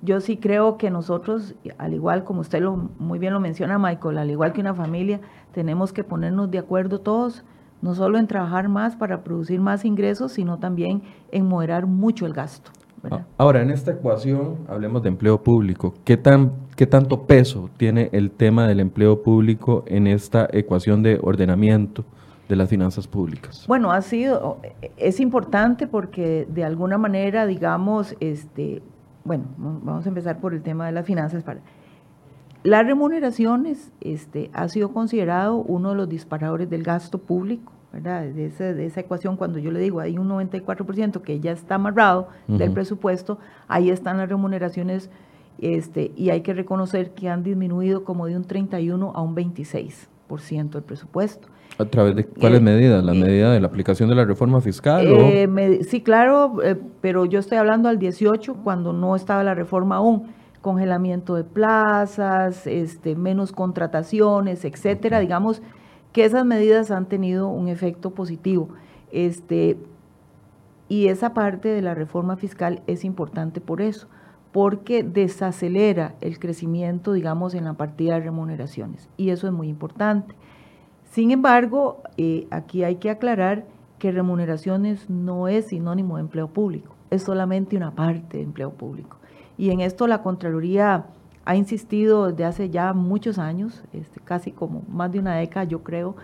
Yo 0.00 0.22
sí 0.22 0.38
creo 0.38 0.78
que 0.78 0.90
nosotros, 0.90 1.54
al 1.76 1.92
igual 1.92 2.24
como 2.24 2.40
usted 2.40 2.62
lo, 2.62 2.88
muy 2.98 3.18
bien 3.18 3.34
lo 3.34 3.40
menciona, 3.40 3.78
Michael, 3.78 4.16
al 4.16 4.30
igual 4.30 4.54
que 4.54 4.62
una 4.62 4.72
familia, 4.72 5.20
tenemos 5.52 5.92
que 5.92 6.02
ponernos 6.02 6.50
de 6.50 6.60
acuerdo 6.60 7.02
todos, 7.02 7.44
no 7.82 7.94
solo 7.94 8.16
en 8.16 8.26
trabajar 8.26 8.70
más 8.70 8.96
para 8.96 9.22
producir 9.22 9.60
más 9.60 9.84
ingresos, 9.84 10.32
sino 10.32 10.58
también 10.58 11.02
en 11.30 11.46
moderar 11.46 11.84
mucho 11.84 12.24
el 12.24 12.32
gasto. 12.32 12.70
Ahora, 13.36 13.62
en 13.62 13.70
esta 13.70 13.92
ecuación, 13.92 14.56
hablemos 14.68 15.02
de 15.02 15.08
empleo 15.08 15.42
público. 15.42 15.94
¿Qué, 16.04 16.16
tan, 16.16 16.52
¿Qué 16.76 16.86
tanto 16.86 17.22
peso 17.26 17.70
tiene 17.76 18.08
el 18.12 18.30
tema 18.30 18.66
del 18.66 18.80
empleo 18.80 19.22
público 19.22 19.84
en 19.86 20.06
esta 20.06 20.48
ecuación 20.52 21.02
de 21.02 21.18
ordenamiento 21.22 22.04
de 22.48 22.56
las 22.56 22.68
finanzas 22.68 23.06
públicas? 23.06 23.64
Bueno, 23.68 23.92
ha 23.92 24.02
sido, 24.02 24.58
es 24.96 25.20
importante 25.20 25.86
porque 25.86 26.46
de 26.48 26.64
alguna 26.64 26.98
manera, 26.98 27.46
digamos, 27.46 28.16
este, 28.20 28.82
bueno, 29.24 29.44
vamos 29.56 30.06
a 30.06 30.08
empezar 30.08 30.40
por 30.40 30.54
el 30.54 30.62
tema 30.62 30.86
de 30.86 30.92
las 30.92 31.06
finanzas. 31.06 31.42
Para, 31.42 31.60
las 32.64 32.84
remuneraciones 32.84 33.92
este, 34.00 34.50
ha 34.52 34.68
sido 34.68 34.92
considerado 34.92 35.56
uno 35.56 35.90
de 35.90 35.94
los 35.94 36.08
disparadores 36.08 36.68
del 36.68 36.82
gasto 36.82 37.18
público, 37.18 37.72
¿verdad? 37.92 38.22
De, 38.24 38.46
esa 38.86 39.00
ecuación, 39.00 39.36
cuando 39.36 39.58
yo 39.58 39.70
le 39.70 39.80
digo 39.80 40.00
hay 40.00 40.18
un 40.18 40.28
94% 40.28 41.22
que 41.22 41.40
ya 41.40 41.52
está 41.52 41.76
amarrado 41.76 42.28
del 42.46 42.72
presupuesto, 42.72 43.38
ahí 43.66 43.90
están 43.90 44.18
las 44.18 44.28
remuneraciones 44.28 45.10
este, 45.60 46.12
y 46.16 46.30
hay 46.30 46.42
que 46.42 46.54
reconocer 46.54 47.10
que 47.10 47.28
han 47.28 47.42
disminuido 47.42 48.04
como 48.04 48.26
de 48.26 48.36
un 48.36 48.44
31 48.44 49.12
a 49.14 49.22
un 49.22 49.34
26% 49.34 50.70
del 50.70 50.82
presupuesto. 50.82 51.48
¿A 51.78 51.84
través 51.84 52.16
de 52.16 52.24
cuáles 52.24 52.60
eh, 52.60 52.62
medidas? 52.62 53.04
¿La 53.04 53.12
eh, 53.12 53.18
medida 53.18 53.52
de 53.52 53.60
la 53.60 53.68
aplicación 53.68 54.08
de 54.08 54.14
la 54.14 54.24
reforma 54.24 54.60
fiscal? 54.60 55.06
Eh, 55.06 55.80
sí, 55.88 56.00
claro, 56.00 56.58
pero 57.00 57.24
yo 57.24 57.38
estoy 57.38 57.58
hablando 57.58 57.88
al 57.88 57.98
18, 57.98 58.56
cuando 58.64 58.92
no 58.92 59.14
estaba 59.16 59.42
la 59.44 59.54
reforma 59.54 59.96
aún. 59.96 60.36
Congelamiento 60.60 61.36
de 61.36 61.44
plazas, 61.44 62.66
este, 62.66 63.14
menos 63.14 63.52
contrataciones, 63.52 64.64
etcétera. 64.64 65.20
Digamos 65.20 65.62
que 66.12 66.24
esas 66.24 66.44
medidas 66.44 66.90
han 66.90 67.06
tenido 67.06 67.48
un 67.48 67.68
efecto 67.68 68.10
positivo. 68.10 68.68
Este, 69.12 69.76
y 70.88 71.08
esa 71.08 71.34
parte 71.34 71.68
de 71.68 71.82
la 71.82 71.94
reforma 71.94 72.36
fiscal 72.36 72.82
es 72.86 73.04
importante 73.04 73.60
por 73.60 73.80
eso, 73.82 74.08
porque 74.52 75.02
desacelera 75.02 76.14
el 76.20 76.38
crecimiento, 76.38 77.12
digamos, 77.12 77.54
en 77.54 77.64
la 77.64 77.74
partida 77.74 78.14
de 78.14 78.20
remuneraciones. 78.20 79.08
Y 79.16 79.30
eso 79.30 79.46
es 79.46 79.52
muy 79.52 79.68
importante. 79.68 80.34
Sin 81.10 81.30
embargo, 81.30 82.02
eh, 82.16 82.46
aquí 82.50 82.84
hay 82.84 82.96
que 82.96 83.10
aclarar 83.10 83.64
que 83.98 84.12
remuneraciones 84.12 85.10
no 85.10 85.48
es 85.48 85.66
sinónimo 85.66 86.16
de 86.16 86.22
empleo 86.22 86.48
público, 86.48 86.94
es 87.10 87.22
solamente 87.22 87.76
una 87.76 87.90
parte 87.90 88.38
de 88.38 88.44
empleo 88.44 88.70
público. 88.70 89.16
Y 89.56 89.70
en 89.70 89.80
esto 89.80 90.06
la 90.06 90.22
Contraloría 90.22 91.06
ha 91.48 91.56
insistido 91.56 92.26
desde 92.26 92.44
hace 92.44 92.68
ya 92.68 92.92
muchos 92.92 93.38
años, 93.38 93.82
este, 93.94 94.20
casi 94.20 94.52
como 94.52 94.82
más 94.86 95.10
de 95.10 95.18
una 95.18 95.34
década 95.36 95.64
yo 95.64 95.82
creo, 95.82 96.14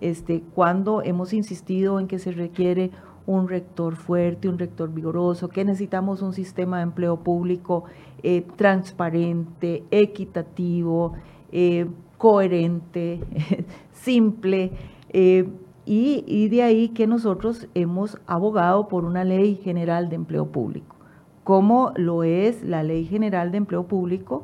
este, 0.00 0.42
cuando 0.56 1.02
hemos 1.02 1.32
insistido 1.32 2.00
en 2.00 2.08
que 2.08 2.18
se 2.18 2.32
requiere 2.32 2.90
un 3.24 3.48
rector 3.48 3.94
fuerte, 3.94 4.48
un 4.48 4.58
rector 4.58 4.92
vigoroso, 4.92 5.48
que 5.48 5.64
necesitamos 5.64 6.20
un 6.20 6.32
sistema 6.32 6.78
de 6.78 6.82
empleo 6.82 7.18
público 7.18 7.84
eh, 8.24 8.44
transparente, 8.56 9.84
equitativo, 9.92 11.12
eh, 11.52 11.86
coherente, 12.18 13.20
simple, 13.92 14.72
eh, 15.10 15.48
y, 15.84 16.48
de 16.48 16.62
ahí 16.64 16.88
que 16.88 17.06
nosotros 17.06 17.68
hemos 17.74 18.18
abogado 18.26 18.88
por 18.88 19.04
una 19.04 19.22
ley 19.22 19.54
general 19.54 20.08
de 20.08 20.16
empleo 20.16 20.46
público, 20.46 20.96
como 21.44 21.92
lo 21.94 22.24
es 22.24 22.64
la 22.64 22.82
ley 22.82 23.04
general 23.04 23.52
de 23.52 23.58
empleo 23.58 23.86
público 23.86 24.42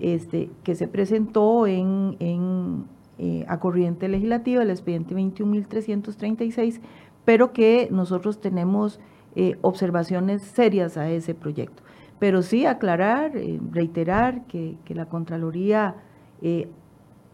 este, 0.00 0.50
que 0.64 0.74
se 0.74 0.88
presentó 0.88 1.66
en, 1.66 2.16
eh, 3.18 3.44
a 3.48 3.60
corriente 3.60 4.08
legislativa, 4.08 4.62
el 4.62 4.70
expediente 4.70 5.14
21.336, 5.14 6.80
pero 7.24 7.52
que 7.52 7.88
nosotros 7.90 8.40
tenemos 8.40 9.00
eh, 9.36 9.56
observaciones 9.60 10.42
serias 10.42 10.96
a 10.96 11.10
ese 11.10 11.34
proyecto. 11.34 11.82
Pero 12.18 12.42
sí 12.42 12.66
aclarar, 12.66 13.32
reiterar 13.70 14.46
que, 14.46 14.76
que, 14.84 14.94
la 14.94 15.06
Contraloría 15.06 15.96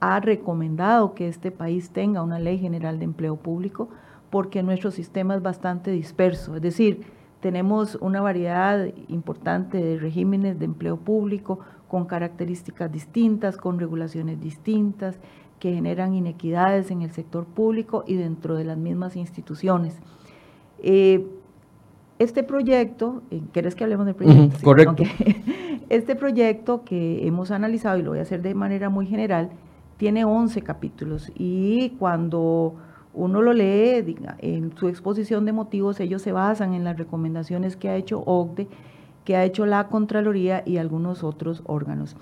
ha 0.00 0.20
recomendado 0.20 1.14
que 1.14 1.26
este 1.26 1.50
país 1.50 1.90
tenga 1.90 2.22
una 2.22 2.38
ley 2.38 2.59
general 2.59 2.98
de 2.98 3.05
empleo 3.05 3.37
público 3.37 3.88
porque 4.31 4.62
nuestro 4.62 4.90
sistema 4.90 5.35
es 5.35 5.42
bastante 5.42 5.90
disperso, 5.90 6.57
es 6.57 6.62
decir, 6.62 7.07
tenemos 7.40 7.96
una 8.00 8.20
variedad 8.20 8.87
importante 9.09 9.79
de 9.79 9.98
regímenes 9.98 10.59
de 10.59 10.64
empleo 10.64 10.96
público 10.96 11.61
con 11.88 12.07
características 12.07 12.90
distintas, 12.90 13.57
con 13.57 13.79
regulaciones 13.79 14.40
distintas, 14.40 15.18
que 15.59 15.72
generan 15.72 16.14
inequidades 16.14 16.90
en 16.90 17.03
el 17.03 17.11
sector 17.11 17.44
público 17.46 18.05
y 18.07 18.16
dentro 18.16 18.57
de 18.57 18.64
las 18.64 18.77
mismas 18.77 19.16
instituciones. 19.16 19.99
Eh, 20.83 21.27
este 22.18 22.42
proyecto, 22.42 23.22
eh, 23.31 23.42
¿quieres 23.53 23.75
que 23.75 23.85
hablemos 23.85 24.07
del 24.07 24.14
proyecto? 24.14 24.59
correcto. 24.62 25.05
Este 25.88 26.16
proyecto 26.16 26.83
que 26.83 27.29
hemos 27.29 27.53
analizado, 27.53 27.96
y 27.96 28.03
lo 28.03 28.11
voy 28.11 28.18
a 28.18 28.22
hacer 28.22 28.42
de 28.42 28.55
manera 28.57 28.90
muy 28.90 29.07
general, 29.07 29.51
tiene 29.99 30.25
11 30.25 30.62
capítulos 30.62 31.31
y 31.37 31.90
cuando 31.90 32.75
uno 33.14 33.40
lo 33.40 33.53
lee 33.53 34.16
en 34.40 34.77
su 34.77 34.88
exposición 34.88 35.44
de 35.44 35.53
motivos, 35.53 36.01
ellos 36.01 36.22
se 36.22 36.33
basan 36.33 36.75
en 36.75 36.83
las 36.83 36.99
recomendaciones 36.99 37.77
que 37.77 37.88
ha 37.88 37.94
hecho 37.94 38.20
OCDE, 38.27 38.66
que 39.27 39.37
ha 39.37 39.45
hecho 39.45 39.67
la 39.67 39.89
Contraloría 39.89 40.62
y 40.65 40.79
algunos 40.79 41.23
otros 41.25 41.62
órganos. 41.67 42.17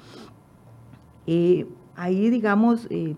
Eh, 1.29 1.67
ahí, 1.95 2.31
digamos, 2.31 2.89
eh, 2.91 3.15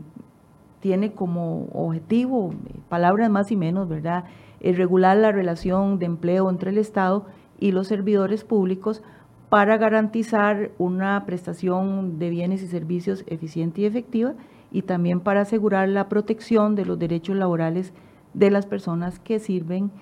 tiene 0.80 1.12
como 1.12 1.68
objetivo, 1.72 2.50
eh, 2.52 2.74
palabras 2.90 3.30
más 3.30 3.50
y 3.50 3.56
menos, 3.56 3.88
¿verdad?, 3.88 4.24
regular 4.60 5.16
la 5.16 5.30
relación 5.30 6.00
de 6.00 6.06
empleo 6.06 6.50
entre 6.50 6.70
el 6.70 6.78
Estado 6.78 7.26
y 7.60 7.70
los 7.70 7.86
servidores 7.86 8.42
públicos 8.42 9.02
para 9.48 9.76
garantizar 9.76 10.72
una 10.78 11.24
prestación 11.24 12.18
de 12.18 12.30
bienes 12.30 12.62
y 12.62 12.66
servicios 12.66 13.22
eficiente 13.28 13.82
y 13.82 13.84
efectiva 13.84 14.34
y 14.72 14.82
también 14.82 15.20
para 15.20 15.42
asegurar 15.42 15.88
la 15.88 16.08
protección 16.08 16.74
de 16.74 16.84
los 16.84 16.98
derechos 16.98 17.36
laborales 17.36 17.92
de 18.34 18.50
las 18.50 18.66
personas 18.66 19.20
que 19.20 19.38
sirven 19.38 19.92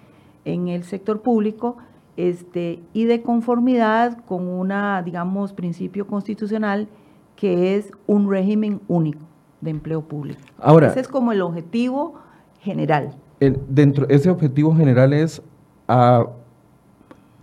en 0.47 0.68
el 0.68 0.85
sector 0.85 1.20
público 1.20 1.77
este, 2.16 2.81
y 2.92 3.05
de 3.05 3.22
conformidad 3.22 4.18
con 4.24 4.48
una, 4.48 5.03
digamos, 5.03 5.53
principio 5.53 6.07
constitucional 6.07 6.88
que 7.37 7.77
es 7.77 7.90
un 8.07 8.31
régimen 8.31 8.81
único 8.88 9.20
de 9.61 9.70
empleo 9.70 10.03
público. 10.03 10.40
Ahora, 10.59 10.88
ese 10.88 11.00
es 11.00 11.09
como 11.09 11.33
el 11.33 11.42
objetivo 11.42 12.14
general. 12.61 13.14
dentro, 13.40 14.07
ese 14.09 14.31
objetivo 14.31 14.74
general 14.74 15.12
es 15.12 15.42
ah, 15.88 16.27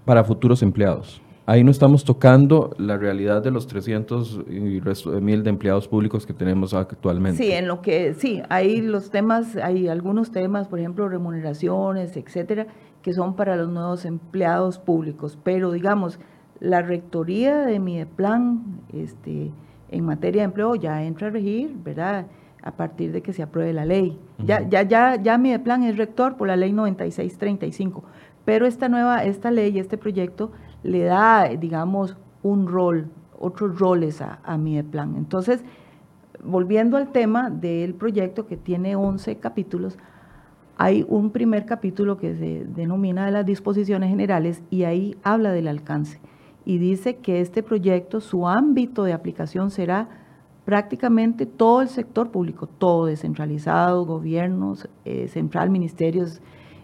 para 0.06 0.24
futuros 0.24 0.64
empleados 0.64 1.22
ahí 1.46 1.64
no 1.64 1.72
estamos 1.72 2.04
tocando 2.04 2.74
la 2.78 2.98
realidad 2.98 3.42
de 3.42 3.52
los 3.52 3.68
300 3.68 4.42
y 4.50 4.80
resto 4.80 5.12
de 5.12 5.22
mil 5.22 5.44
de 5.44 5.50
empleados 5.50 5.88
públicos 5.88 6.26
que 6.26 6.34
tenemos 6.34 6.74
actualmente. 6.74 7.44
Sí, 7.44 7.52
en 7.52 7.68
lo 7.68 7.82
que 7.82 8.14
sí, 8.14 8.42
hay 8.50 8.82
los 8.82 9.10
temas, 9.10 9.56
hay 9.56 9.88
algunos 9.88 10.32
temas, 10.32 10.68
por 10.68 10.80
ejemplo, 10.80 11.10
remuneraciones, 11.10 12.16
etcétera, 12.16 12.68
que 13.02 13.14
son 13.14 13.36
para 13.36 13.56
los 13.56 13.70
nuevos 13.70 14.06
empleados 14.06 14.80
públicos, 14.80 15.38
pero 15.44 15.72
digamos, 15.72 16.20
la 16.60 16.82
rectoría 16.82 17.66
de 17.66 17.80
mi 17.80 18.06
plan 18.06 18.82
este 18.94 19.52
en 19.90 20.06
materia 20.06 20.44
de 20.44 20.46
empleo 20.46 20.76
ya 20.76 21.04
entra 21.04 21.28
a 21.28 21.32
regir, 21.32 21.76
¿verdad? 21.84 22.28
A 22.64 22.72
partir 22.72 23.12
de 23.12 23.22
que 23.22 23.34
se 23.34 23.42
apruebe 23.42 23.74
la 23.74 23.84
ley. 23.84 24.18
Ya 24.46 24.68
ya 24.70 24.84
ya 24.84 25.22
ya 25.22 25.38
mi 25.38 25.58
plan 25.58 25.84
es 25.84 25.98
rector 25.98 26.38
por 26.38 26.48
la 26.48 26.56
ley 26.56 26.72
9635, 26.72 28.04
pero 28.46 28.68
esta 28.68 28.88
nueva 28.88 29.26
esta 29.26 29.52
ley, 29.52 29.78
este 29.80 29.98
proyecto 29.98 30.52
le 30.84 31.04
da, 31.04 31.48
digamos, 31.50 32.18
un 32.44 32.68
rol, 32.68 33.10
otros 33.40 33.80
roles 33.80 34.22
a, 34.22 34.40
a 34.44 34.58
Mideplan. 34.58 35.16
Entonces, 35.16 35.64
volviendo 36.44 36.98
al 36.98 37.12
tema 37.12 37.50
del 37.50 37.94
proyecto 37.94 38.48
que 38.48 38.58
tiene 38.58 38.96
11 38.96 39.38
capítulos, 39.38 39.98
hay 40.78 41.06
un 41.08 41.30
primer 41.30 41.66
capítulo 41.66 42.18
que 42.18 42.36
se 42.36 42.66
denomina 42.66 43.26
de 43.26 43.32
las 43.32 43.46
disposiciones 43.46 44.10
generales 44.10 44.64
y 44.70 44.84
ahí 44.84 45.16
habla 45.24 45.52
del 45.52 45.68
alcance 45.68 46.20
y 46.66 46.78
dice 46.78 47.18
que 47.18 47.42
este 47.42 47.64
proyecto, 47.64 48.22
su 48.22 48.48
ámbito 48.48 49.04
de 49.04 49.14
aplicación 49.14 49.72
será 49.72 50.10
prácticamente 50.66 51.46
todo 51.46 51.82
el 51.82 51.90
sector 51.90 52.30
público, 52.32 52.68
todo 52.68 53.08
descentralizado, 53.08 54.06
gobiernos, 54.06 54.88
eh, 55.06 55.28
central, 55.28 55.70
ministerios, 55.70 56.42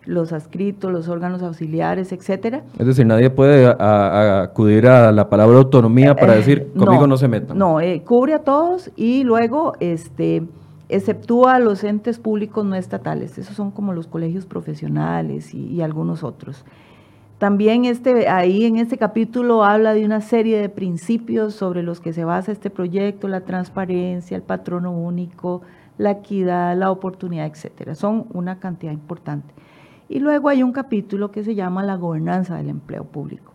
los 0.08 0.34
adscritos, 0.34 0.92
los 0.92 1.08
órganos 1.08 1.44
auxiliares, 1.44 2.12
etcétera. 2.12 2.64
Es 2.80 2.88
decir, 2.88 3.06
nadie 3.06 3.30
puede 3.30 3.68
acudir 3.68 4.88
a 4.88 5.12
la 5.12 5.30
palabra 5.30 5.58
autonomía 5.58 6.16
para 6.16 6.34
eh, 6.34 6.38
decir 6.38 6.72
conmigo 6.76 7.06
no, 7.08 7.18
se 7.18 7.28
metan. 7.28 7.58
No, 7.58 7.80
eh, 7.80 8.02
cubre 8.04 8.34
a 8.34 8.40
todos 8.40 8.92
y 8.96 9.24
luego 9.24 9.74
este 9.80 10.44
exceptúa 10.90 11.56
a 11.56 11.60
los 11.60 11.84
entes 11.84 12.18
públicos 12.18 12.66
no 12.66 12.76
estatales, 12.76 13.38
esos 13.38 13.58
son 13.58 13.72
como 13.72 13.92
los 13.92 14.08
colegios 14.08 14.46
profesionales 14.46 15.54
y 15.54 15.82
algunos 15.82 16.24
otros. 16.24 16.64
También 17.38 17.86
este, 17.86 18.28
ahí 18.30 18.66
en 18.66 18.78
este 18.78 18.98
capítulo 18.98 19.64
habla 19.64 19.94
de 19.94 20.04
una 20.04 20.22
serie 20.22 20.60
de 20.60 20.70
principios 20.70 21.54
sobre 21.54 21.84
los 21.84 22.00
que 22.00 22.12
se 22.12 22.26
basa 22.26 22.52
este 22.52 22.72
proyecto, 22.72 23.28
la 23.28 23.42
transparencia, 23.42 24.36
el 24.36 24.42
patrono 24.42 24.92
único, 24.92 25.62
la 26.00 26.12
equidad, 26.12 26.76
la 26.76 26.90
oportunidad, 26.90 27.46
etcétera. 27.46 27.94
Son 27.94 28.26
una 28.34 28.60
cantidad 28.60 28.92
importante. 28.92 29.54
Y 30.10 30.20
luego 30.20 30.50
hay 30.50 30.64
un 30.64 30.72
capítulo 30.72 31.32
que 31.32 31.44
se 31.44 31.56
llama 31.56 31.84
la 31.84 31.96
gobernanza 31.96 32.56
del 32.56 32.70
empleo 32.70 33.04
público. 33.04 33.54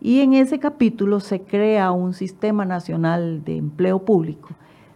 Y 0.00 0.20
en 0.20 0.32
ese 0.32 0.58
capítulo 0.58 1.20
se 1.20 1.42
crea 1.42 1.92
un 1.92 2.14
sistema 2.14 2.64
nacional 2.64 3.44
de 3.44 3.56
empleo 3.56 3.98
público, 4.04 4.48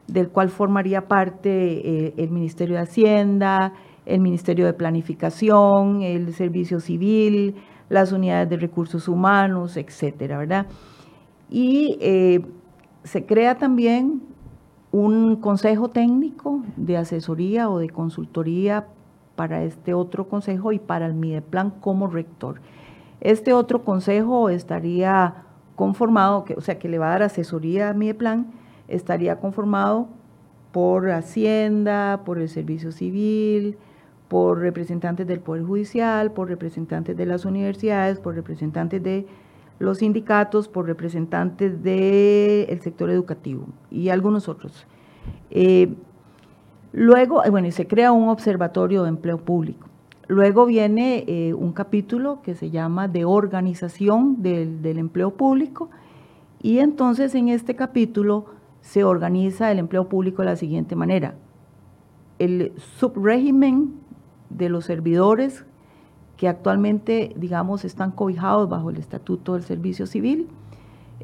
del 0.06 0.30
cual 0.30 0.48
formaría 0.48 1.02
parte 1.08 2.06
eh, 2.06 2.14
el 2.16 2.30
Ministerio 2.30 2.76
de 2.76 2.82
Hacienda, 2.82 3.74
el 4.06 4.20
Ministerio 4.20 4.64
de 4.64 4.72
Planificación, 4.72 6.02
el 6.02 6.32
Servicio 6.32 6.80
Civil, 6.80 7.54
las 7.90 8.12
unidades 8.12 8.48
de 8.48 8.56
recursos 8.56 9.08
humanos, 9.08 9.76
etcétera, 9.76 10.38
¿verdad? 10.38 10.66
Y 11.50 11.98
eh, 12.00 12.40
se 13.02 13.26
crea 13.26 13.56
también 13.56 14.22
un 14.90 15.36
consejo 15.36 15.88
técnico 15.88 16.62
de 16.76 16.96
asesoría 16.96 17.68
o 17.68 17.78
de 17.78 17.90
consultoría 17.90 18.86
para 19.36 19.62
este 19.64 19.94
otro 19.94 20.28
consejo 20.28 20.72
y 20.72 20.78
para 20.78 21.06
el 21.06 21.14
Mideplan 21.14 21.70
como 21.70 22.06
rector. 22.06 22.60
Este 23.20 23.52
otro 23.52 23.84
consejo 23.84 24.48
estaría 24.48 25.44
conformado, 25.76 26.44
o 26.56 26.60
sea, 26.60 26.78
que 26.78 26.88
le 26.88 26.98
va 26.98 27.08
a 27.08 27.10
dar 27.10 27.22
asesoría 27.24 27.88
a 27.88 27.94
Mideplan, 27.94 28.46
estaría 28.88 29.40
conformado 29.40 30.08
por 30.72 31.10
Hacienda, 31.10 32.22
por 32.24 32.38
el 32.38 32.48
Servicio 32.48 32.92
Civil, 32.92 33.76
por 34.28 34.58
representantes 34.58 35.26
del 35.26 35.40
Poder 35.40 35.64
Judicial, 35.64 36.32
por 36.32 36.48
representantes 36.48 37.16
de 37.16 37.26
las 37.26 37.44
universidades, 37.44 38.18
por 38.18 38.34
representantes 38.34 39.02
de 39.02 39.26
los 39.78 39.98
sindicatos, 39.98 40.68
por 40.68 40.86
representantes 40.86 41.82
del 41.82 42.80
sector 42.80 43.10
educativo 43.10 43.66
y 43.90 44.08
algunos 44.08 44.48
otros. 44.48 44.86
Eh, 45.50 45.94
luego, 46.94 47.44
eh, 47.44 47.50
bueno, 47.50 47.66
y 47.66 47.72
se 47.72 47.86
crea 47.86 48.12
un 48.12 48.28
observatorio 48.28 49.02
de 49.02 49.10
empleo 49.10 49.38
público. 49.38 49.88
Luego 50.26 50.64
viene 50.64 51.24
eh, 51.26 51.52
un 51.52 51.72
capítulo 51.72 52.40
que 52.42 52.54
se 52.54 52.70
llama 52.70 53.08
de 53.08 53.24
organización 53.26 54.42
del, 54.42 54.80
del 54.80 54.98
empleo 54.98 55.32
público 55.32 55.90
y 56.62 56.78
entonces 56.78 57.34
en 57.34 57.50
este 57.50 57.76
capítulo 57.76 58.46
se 58.80 59.04
organiza 59.04 59.70
el 59.70 59.78
empleo 59.78 60.08
público 60.08 60.40
de 60.40 60.46
la 60.46 60.56
siguiente 60.56 60.96
manera. 60.96 61.34
El 62.38 62.72
subrégimen 62.78 63.94
de 64.48 64.68
los 64.70 64.86
servidores 64.86 65.66
que 66.36 66.48
actualmente, 66.48 67.32
digamos, 67.36 67.84
están 67.84 68.10
cobijados 68.10 68.68
bajo 68.68 68.90
el 68.90 68.96
Estatuto 68.96 69.54
del 69.54 69.62
Servicio 69.62 70.06
Civil, 70.06 70.48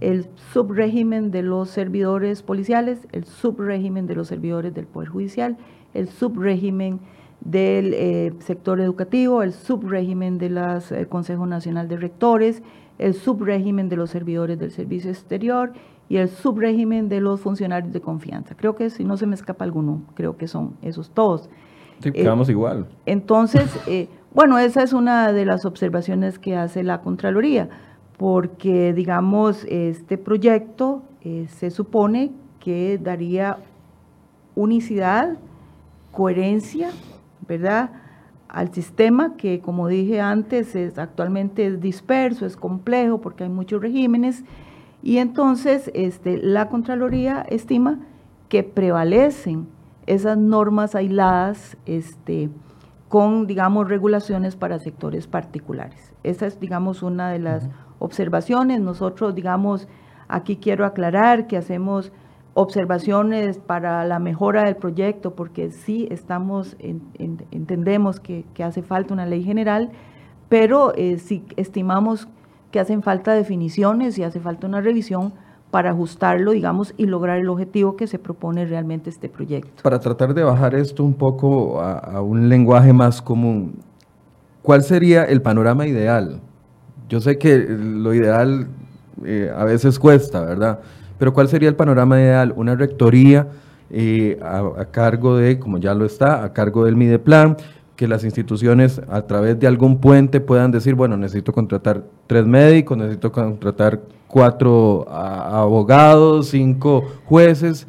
el 0.01 0.27
subrégimen 0.53 1.31
de 1.31 1.43
los 1.43 1.71
servidores 1.71 2.43
policiales, 2.43 3.07
el 3.13 3.25
subrégimen 3.25 4.07
de 4.07 4.15
los 4.15 4.29
servidores 4.29 4.75
del 4.75 4.87
Poder 4.87 5.09
Judicial, 5.09 5.57
el 5.95 6.09
subrégimen 6.09 7.01
del 7.41 7.95
eh, 7.95 8.33
sector 8.41 8.81
educativo, 8.81 9.43
el 9.43 9.53
subrégimen 9.53 10.39
del 10.39 10.59
eh, 10.59 11.07
Consejo 11.09 11.47
Nacional 11.47 11.89
de 11.89 11.97
Rectores, 11.97 12.63
el 12.99 13.15
subrégimen 13.15 13.89
de 13.89 13.97
los 13.97 14.11
servidores 14.11 14.59
del 14.59 14.71
Servicio 14.71 15.11
Exterior 15.11 15.73
y 16.11 16.17
el 16.17 16.29
subrégimen 16.29 17.09
de 17.09 17.21
los 17.21 17.41
funcionarios 17.41 17.93
de 17.93 18.01
confianza. 18.01 18.55
Creo 18.57 18.75
que 18.75 18.91
si 18.91 19.05
no 19.05 19.17
se 19.17 19.27
me 19.27 19.35
escapa 19.35 19.65
alguno, 19.65 20.03
creo 20.15 20.37
que 20.37 20.49
son 20.49 20.75
esos 20.83 21.11
todos. 21.11 21.49
Sí, 22.01 22.09
eh, 22.09 22.13
quedamos 22.13 22.51
igual. 22.51 22.87
Entonces, 23.07 23.79
eh, 23.87 24.09
bueno, 24.35 24.59
esa 24.59 24.83
es 24.83 24.93
una 24.93 25.33
de 25.33 25.45
las 25.47 25.65
observaciones 25.65 26.39
que 26.39 26.57
hace 26.57 26.83
la 26.83 27.01
Contraloría, 27.01 27.71
porque, 28.21 28.93
digamos, 28.93 29.65
este 29.71 30.19
proyecto 30.19 31.01
eh, 31.23 31.47
se 31.49 31.71
supone 31.71 32.33
que 32.59 32.99
daría 33.03 33.57
unicidad, 34.55 35.39
coherencia, 36.13 36.91
¿verdad?, 37.49 37.93
al 38.47 38.75
sistema 38.75 39.39
que, 39.39 39.61
como 39.61 39.89
dije 39.89 40.21
antes, 40.21 40.77
es, 40.77 40.99
actualmente 40.99 41.67
es 41.67 41.81
disperso, 41.81 42.45
es 42.45 42.59
complejo, 42.59 43.23
porque 43.23 43.45
hay 43.45 43.49
muchos 43.49 43.81
regímenes, 43.81 44.45
y 45.03 45.17
entonces 45.17 45.91
este, 45.95 46.37
la 46.37 46.69
Contraloría 46.69 47.41
estima 47.49 48.01
que 48.51 48.63
prevalecen 48.63 49.67
esas 50.05 50.37
normas 50.37 50.95
aisladas 50.95 51.79
este, 51.87 52.51
con, 53.09 53.47
digamos, 53.47 53.89
regulaciones 53.89 54.57
para 54.57 54.79
sectores 54.79 55.27
particulares. 55.27 56.13
Esa 56.23 56.47
es, 56.47 56.61
digamos, 56.61 57.03
una 57.03 57.31
de 57.31 57.39
las 57.39 57.71
observaciones. 58.01 58.81
Nosotros, 58.81 59.37
digamos, 59.37 59.87
aquí 60.27 60.57
quiero 60.57 60.85
aclarar 60.85 61.47
que 61.47 61.57
hacemos 61.57 62.11
observaciones 62.55 63.59
para 63.59 64.05
la 64.05 64.19
mejora 64.19 64.65
del 64.65 64.75
proyecto, 64.75 65.35
porque 65.35 65.71
sí 65.71 66.09
estamos, 66.11 66.77
entendemos 66.81 68.19
que, 68.19 68.45
hace 68.65 68.83
falta 68.83 69.15
una 69.15 69.27
ley 69.27 69.45
general, 69.45 69.91
pero 70.49 70.93
eh, 70.97 71.19
sí 71.19 71.45
estimamos 71.57 72.27
que 72.73 72.81
hacen 72.81 73.03
falta 73.03 73.33
definiciones 73.33 74.19
y 74.19 74.25
hace 74.25 74.41
falta 74.41 74.67
una 74.67 74.81
revisión 74.81 75.33
para 75.71 75.91
ajustarlo, 75.91 76.51
digamos, 76.51 76.95
y 76.97 77.07
lograr 77.07 77.39
el 77.39 77.49
objetivo 77.49 77.97
que 77.97 78.07
se 78.07 78.19
propone 78.19 78.67
realmente 78.67 79.11
este 79.11 79.29
proyecto. 79.29 79.83
Para 79.83 80.01
tratar 80.01 80.35
de 80.35 80.43
bajar 80.43 80.75
esto 80.75 81.05
un 81.05 81.15
poco 81.15 81.81
a, 81.81 82.21
un 82.21 82.49
lenguaje 82.49 82.93
más 82.93 83.23
común, 83.23 83.77
¿cuál 84.63 84.83
sería 84.83 85.25
el 85.25 85.43
panorama 85.43 85.87
ideal? 85.87 86.41
Yo 87.11 87.21
sé 87.21 87.39
que 87.39 87.59
lo 87.59 88.15
ideal 88.15 88.69
eh, 89.25 89.53
a 89.55 89.65
veces 89.65 89.99
cuesta, 89.99 90.43
¿verdad? 90.43 90.79
Pero 91.19 91.35
¿cuál 91.35 91.49
sería 91.49 91.69
el 91.69 91.75
panorama 91.75 92.21
ideal? 92.21 92.55
Una 92.57 92.77
rectoría 92.77 93.49
eh, 93.91 94.39
a, 94.41 94.85
cargo 94.93 95.37
de, 95.37 95.59
como 95.59 95.79
ya 95.79 95.93
lo 95.93 96.05
está, 96.07 96.45
a 96.45 96.53
cargo 96.53 96.85
del 96.85 96.95
Mideplan, 96.95 97.57
que 97.97 98.07
las 98.07 98.23
instituciones 98.23 99.03
a 99.11 99.23
través 99.23 99.59
de 99.59 99.67
algún 99.67 99.99
puente 99.99 100.41
puedan 100.41 100.71
decir, 100.71 100.95
bueno, 100.95 101.17
necesito 101.17 101.53
contratar 101.53 102.05
tres 102.29 102.47
médicos, 102.47 102.97
necesito 102.97 103.33
contratar 103.33 104.01
cuatro 104.29 105.05
abogados, 105.11 106.51
cinco 106.51 107.03
jueces, 107.25 107.89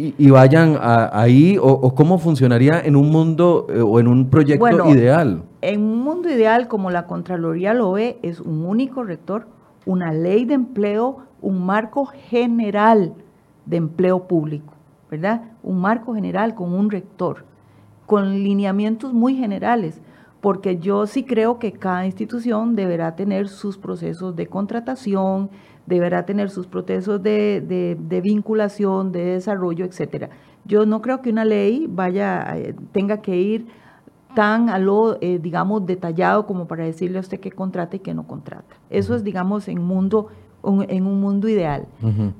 y, 0.00 0.30
vayan 0.30 0.78
ahí, 0.80 1.58
o, 1.60 1.92
cómo 1.92 2.18
funcionaría 2.18 2.80
en 2.80 2.94
un 2.94 3.10
mundo 3.10 3.66
eh, 3.68 3.80
o 3.80 3.98
en 3.98 4.06
un 4.06 4.30
proyecto 4.30 4.88
ideal. 4.90 5.42
En 5.60 5.82
un 5.82 6.04
mundo 6.04 6.30
ideal, 6.30 6.68
como 6.68 6.92
la 6.92 7.06
Contraloría 7.06 7.74
lo 7.74 7.90
ve, 7.90 8.20
es 8.22 8.38
un 8.38 8.64
único 8.64 9.02
rector, 9.02 9.48
una 9.86 10.12
ley 10.12 10.44
de 10.44 10.54
empleo, 10.54 11.24
un 11.42 11.66
marco 11.66 12.06
general 12.06 13.12
de 13.66 13.76
empleo 13.76 14.28
público, 14.28 14.72
¿verdad? 15.10 15.42
Un 15.64 15.80
marco 15.80 16.14
general 16.14 16.54
con 16.54 16.72
un 16.74 16.92
rector, 16.92 17.44
con 18.06 18.44
lineamientos 18.44 19.12
muy 19.12 19.34
generales 19.34 20.00
porque 20.40 20.78
yo 20.78 21.06
sí 21.06 21.24
creo 21.24 21.58
que 21.58 21.72
cada 21.72 22.06
institución 22.06 22.76
deberá 22.76 23.16
tener 23.16 23.48
sus 23.48 23.76
procesos 23.76 24.36
de 24.36 24.46
contratación, 24.46 25.50
deberá 25.88 26.24
tener 26.26 26.50
sus 26.50 26.66
procesos 26.66 27.22
de, 27.22 27.96
vinculación, 28.22 29.10
de 29.10 29.24
desarrollo, 29.24 29.84
etcétera. 29.84 30.28
Yo 30.64 30.84
no 30.84 31.00
creo 31.00 31.22
que 31.22 31.30
una 31.30 31.44
ley 31.44 31.86
vaya, 31.88 32.56
eh, 32.56 32.74
tenga 32.92 33.22
que 33.22 33.36
ir 33.36 33.66
tan 34.34 34.68
a 34.68 34.78
lo, 34.78 35.16
eh, 35.22 35.38
digamos, 35.40 35.86
detallado 35.86 36.46
como 36.46 36.66
para 36.66 36.84
decirle 36.84 37.18
a 37.18 37.20
usted 37.22 37.40
qué 37.40 37.50
contrata 37.50 37.96
y 37.96 38.00
qué 38.00 38.12
no 38.12 38.26
contrata. 38.26 38.76
Eso 38.90 39.14
es, 39.14 39.24
digamos, 39.24 39.66
en, 39.68 39.82
mundo, 39.82 40.28
en 40.62 41.06
un 41.06 41.20
mundo 41.20 41.48
ideal. 41.48 41.86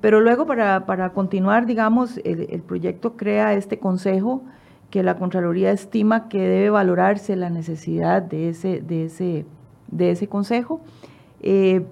Pero 0.03 0.21
luego, 0.21 0.47
para, 0.47 0.85
para 0.85 1.13
continuar, 1.15 1.65
digamos, 1.65 2.19
el, 2.19 2.49
el, 2.51 2.61
proyecto 2.61 3.17
crea 3.17 3.55
este 3.55 3.79
consejo 3.79 4.43
que 4.91 5.03
la 5.03 5.17
Contraloría 5.17 5.71
estima 5.71 6.29
que 6.29 6.41
debe 6.41 6.71
valorarse 6.71 7.35
la 7.37 7.51
necesidad 7.51 8.23
de 8.23 8.51
ese, 8.51 8.81
de 8.81 9.07
ese, 9.07 9.47
de 9.91 10.11
ese 10.11 10.29
consejo. 10.29 10.81
Eh, 11.41 11.85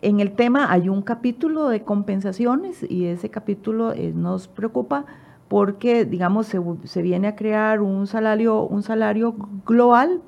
En 0.00 0.20
el 0.20 0.32
tema 0.32 0.70
hay 0.70 0.88
un 0.88 1.02
capítulo 1.02 1.68
de 1.68 1.82
compensaciones 1.82 2.86
y 2.88 3.06
ese 3.06 3.30
capítulo 3.30 3.92
eh, 3.92 4.12
nos 4.14 4.46
preocupa 4.46 5.06
porque, 5.48 6.04
digamos, 6.04 6.46
se, 6.46 7.02
viene 7.02 7.26
a 7.26 7.34
crear 7.34 7.80
un 7.80 8.06
salario, 8.06 8.62
un 8.62 8.82
salario 8.84 9.34
global, 9.66 10.20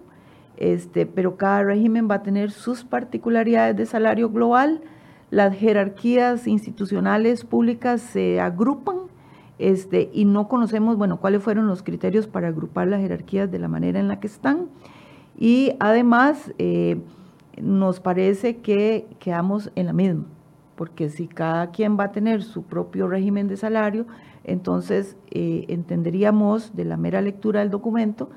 este, 0.56 1.06
pero 1.06 1.36
cada 1.36 1.62
régimen 1.62 2.08
va 2.10 2.16
a 2.16 2.22
tener 2.22 2.50
sus 2.50 2.82
particularidades 2.82 3.76
de 3.76 3.86
salario 3.86 4.30
global. 4.30 4.80
Las 5.30 5.54
jerarquías 5.54 6.48
institucionales 6.48 7.44
públicas 7.44 8.00
se 8.00 8.40
agrupan 8.40 8.96
este, 9.60 10.10
y 10.12 10.24
no 10.24 10.48
conocemos, 10.48 10.96
bueno, 10.96 11.20
cuáles 11.20 11.44
fueron 11.44 11.68
los 11.68 11.84
criterios 11.84 12.26
para 12.26 12.48
agrupar 12.48 12.88
las 12.88 13.02
jerarquías 13.02 13.50
de 13.52 13.58
la 13.60 13.68
manera 13.68 14.00
en 14.00 14.08
la 14.08 14.18
que 14.18 14.26
están. 14.26 14.68
Y 15.38 15.74
además, 15.78 16.52
eh, 16.58 16.98
nos 17.62 18.00
parece 18.00 18.58
que 18.58 19.06
quedamos 19.18 19.70
en 19.74 19.86
la 19.86 19.92
misma, 19.92 20.24
porque 20.76 21.08
si 21.08 21.28
cada 21.28 21.70
quien 21.70 21.98
va 21.98 22.04
a 22.04 22.12
tener 22.12 22.42
su 22.42 22.62
propio 22.62 23.08
régimen 23.08 23.48
de 23.48 23.56
salario, 23.56 24.06
entonces 24.44 25.16
eh, 25.30 25.66
entenderíamos 25.68 26.74
de 26.74 26.84
la 26.84 26.96
mera 26.96 27.20
lectura 27.20 27.60
del 27.60 27.70
documento 27.70 28.30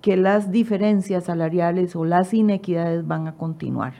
que 0.00 0.16
las 0.16 0.50
diferencias 0.52 1.24
salariales 1.24 1.96
o 1.96 2.04
las 2.04 2.32
inequidades 2.32 3.06
van 3.06 3.26
a 3.26 3.32
continuar, 3.32 3.94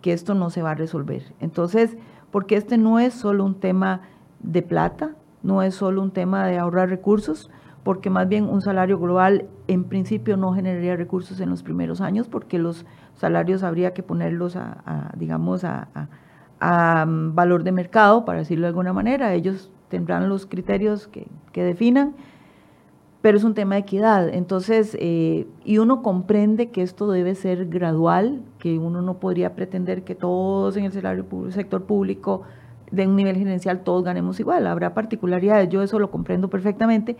que 0.00 0.12
esto 0.12 0.34
no 0.34 0.50
se 0.50 0.62
va 0.62 0.72
a 0.72 0.74
resolver. 0.74 1.34
Entonces, 1.40 1.96
porque 2.30 2.56
este 2.56 2.78
no 2.78 2.98
es 3.00 3.14
solo 3.14 3.44
un 3.44 3.58
tema 3.58 4.02
de 4.40 4.62
plata, 4.62 5.16
no 5.42 5.62
es 5.62 5.74
solo 5.74 6.02
un 6.02 6.12
tema 6.12 6.46
de 6.46 6.58
ahorrar 6.58 6.88
recursos, 6.88 7.50
porque 7.82 8.10
más 8.10 8.28
bien 8.28 8.44
un 8.44 8.60
salario 8.60 8.98
global 8.98 9.48
en 9.66 9.84
principio 9.84 10.36
no 10.36 10.52
generaría 10.52 10.96
recursos 10.96 11.40
en 11.40 11.50
los 11.50 11.62
primeros 11.62 12.00
años, 12.00 12.28
porque 12.28 12.58
los 12.58 12.86
salarios 13.20 13.62
habría 13.62 13.92
que 13.92 14.02
ponerlos 14.02 14.56
a, 14.56 15.12
digamos, 15.14 15.62
a, 15.64 16.06
mm, 17.06 17.34
valor 17.34 17.64
de 17.64 17.72
mercado, 17.72 18.24
para 18.24 18.38
decirlo 18.38 18.62
de 18.62 18.68
alguna 18.68 18.94
manera. 18.94 19.34
Ellos 19.34 19.70
tendrán 19.88 20.30
los 20.30 20.46
criterios 20.46 21.06
que, 21.06 21.28
definan, 21.52 22.14
pero 23.20 23.36
es 23.36 23.44
un 23.44 23.52
tema 23.52 23.74
de 23.74 23.82
equidad. 23.82 24.30
Entonces, 24.30 24.96
eh, 24.98 25.46
y 25.64 25.76
uno 25.76 26.02
comprende 26.02 26.70
que 26.70 26.80
esto 26.80 27.10
debe 27.10 27.34
ser 27.34 27.66
gradual, 27.66 28.40
que 28.58 28.78
uno 28.78 29.02
no 29.02 29.20
podría 29.20 29.54
pretender 29.54 30.02
que 30.02 30.14
todos 30.14 30.78
en 30.78 30.84
el 30.84 30.92
salario 30.92 31.26
sector 31.50 31.84
público 31.84 32.44
de 32.90 33.06
un 33.06 33.16
nivel 33.16 33.36
gerencial 33.36 33.80
todos 33.80 34.02
ganemos 34.02 34.40
igual. 34.40 34.66
Habrá 34.66 34.94
particularidades, 34.94 35.68
yo 35.68 35.82
eso 35.82 35.98
lo 35.98 36.10
comprendo 36.10 36.48
perfectamente, 36.48 37.18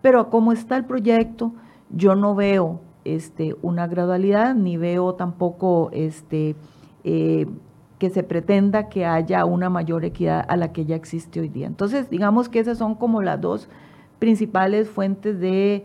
pero 0.00 0.30
como 0.30 0.52
está 0.52 0.76
el 0.76 0.86
proyecto, 0.86 1.52
yo 1.90 2.14
no 2.14 2.34
veo 2.34 2.80
este, 3.04 3.56
una 3.62 3.86
gradualidad, 3.86 4.54
ni 4.54 4.76
veo 4.76 5.14
tampoco 5.14 5.90
este, 5.92 6.56
eh, 7.04 7.46
que 7.98 8.10
se 8.10 8.22
pretenda 8.22 8.88
que 8.88 9.06
haya 9.06 9.44
una 9.44 9.70
mayor 9.70 10.04
equidad 10.04 10.44
a 10.48 10.56
la 10.56 10.72
que 10.72 10.84
ya 10.84 10.96
existe 10.96 11.40
hoy 11.40 11.48
día. 11.48 11.68
Entonces, 11.68 12.10
digamos 12.10 12.48
que 12.48 12.58
esas 12.58 12.78
son 12.78 12.96
como 12.96 13.22
las 13.22 13.40
dos 13.40 13.68
principales 14.18 14.88
fuentes 14.88 15.40
de, 15.40 15.84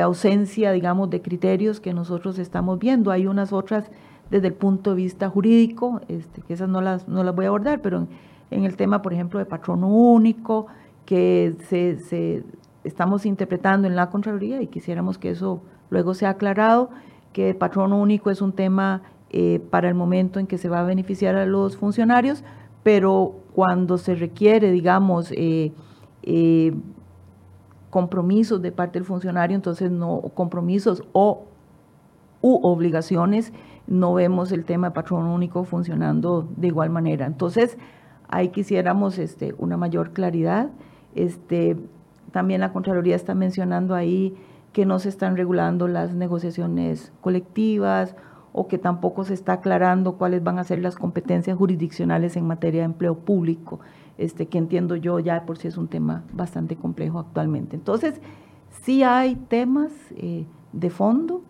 ausencia, 0.00 0.72
digamos, 0.72 1.10
de 1.10 1.20
criterios 1.20 1.80
que 1.80 1.92
nosotros 1.92 2.38
estamos 2.38 2.78
viendo. 2.78 3.10
Hay 3.10 3.26
unas 3.26 3.52
otras 3.52 3.90
desde 4.30 4.48
el 4.48 4.54
punto 4.54 4.90
de 4.90 4.96
vista 4.96 5.28
jurídico, 5.28 6.00
este, 6.08 6.42
que 6.42 6.54
esas 6.54 6.68
no 6.68 6.80
las, 6.80 7.08
no 7.08 7.22
las 7.24 7.34
voy 7.34 7.44
a 7.44 7.48
abordar, 7.48 7.82
pero 7.82 8.06
en, 8.50 8.64
el 8.64 8.76
tema, 8.76 9.02
por 9.02 9.12
ejemplo, 9.12 9.38
de 9.38 9.46
patrono 9.46 9.88
único, 9.88 10.66
que 11.04 11.54
se, 11.68 12.42
estamos 12.84 13.26
interpretando 13.26 13.88
en 13.88 13.96
la 13.96 14.10
Contraloría 14.10 14.60
y 14.62 14.66
quisiéramos 14.68 15.18
que 15.18 15.30
eso 15.30 15.62
luego 15.90 16.14
sea 16.14 16.30
aclarado, 16.30 16.90
que 17.32 17.50
el 17.50 17.56
patrono 17.56 18.00
único 18.00 18.30
es 18.30 18.40
un 18.40 18.52
tema 18.52 19.02
eh, 19.30 19.60
para 19.70 19.88
el 19.88 19.94
momento 19.94 20.38
en 20.38 20.46
que 20.46 20.58
se 20.58 20.68
va 20.68 20.80
a 20.80 20.84
beneficiar 20.84 21.34
a 21.34 21.46
los 21.46 21.76
funcionarios, 21.76 22.44
pero 22.82 23.34
cuando 23.54 23.98
se 23.98 24.14
requiere, 24.14 24.70
digamos, 24.70 25.32
eh, 25.32 25.72
eh, 26.22 26.74
compromisos 27.90 28.60
de 28.62 28.70
parte 28.70 28.98
del 28.98 29.06
funcionario, 29.06 29.54
entonces 29.56 29.90
no, 29.90 30.20
compromisos 30.34 31.02
o 31.12 31.46
u 32.40 32.60
obligaciones, 32.62 33.52
no 33.86 34.14
vemos 34.14 34.52
el 34.52 34.64
tema 34.64 34.88
de 34.88 34.94
patrono 34.94 35.34
único 35.34 35.64
funcionando 35.64 36.46
de 36.56 36.66
igual 36.66 36.90
manera. 36.90 37.26
Entonces, 37.26 37.78
ahí 38.28 38.48
quisiéramos 38.48 39.18
este, 39.18 39.54
una 39.58 39.76
mayor 39.76 40.10
claridad. 40.10 40.70
Este, 41.14 41.76
también 42.34 42.60
la 42.60 42.72
Contraloría 42.72 43.14
está 43.14 43.36
mencionando 43.36 43.94
ahí 43.94 44.34
que 44.72 44.84
no 44.84 44.98
se 44.98 45.08
están 45.08 45.36
regulando 45.36 45.86
las 45.86 46.16
negociaciones 46.16 47.12
colectivas 47.20 48.16
o 48.52 48.66
que 48.66 48.76
tampoco 48.76 49.22
se 49.22 49.34
está 49.34 49.52
aclarando 49.52 50.16
cuáles 50.16 50.42
van 50.42 50.58
a 50.58 50.64
ser 50.64 50.80
las 50.80 50.96
competencias 50.96 51.56
jurisdiccionales 51.56 52.36
en 52.36 52.44
materia 52.44 52.80
de 52.80 52.86
empleo 52.86 53.14
público, 53.14 53.78
este, 54.18 54.46
que 54.46 54.58
entiendo 54.58 54.96
yo 54.96 55.20
ya 55.20 55.46
por 55.46 55.58
sí 55.58 55.68
es 55.68 55.76
un 55.76 55.86
tema 55.86 56.24
bastante 56.32 56.74
complejo 56.74 57.20
actualmente. 57.20 57.76
Entonces, 57.76 58.20
sí 58.82 59.04
hay 59.04 59.36
temas 59.36 59.92
eh, 60.16 60.44
de 60.72 60.90
fondo 60.90 61.42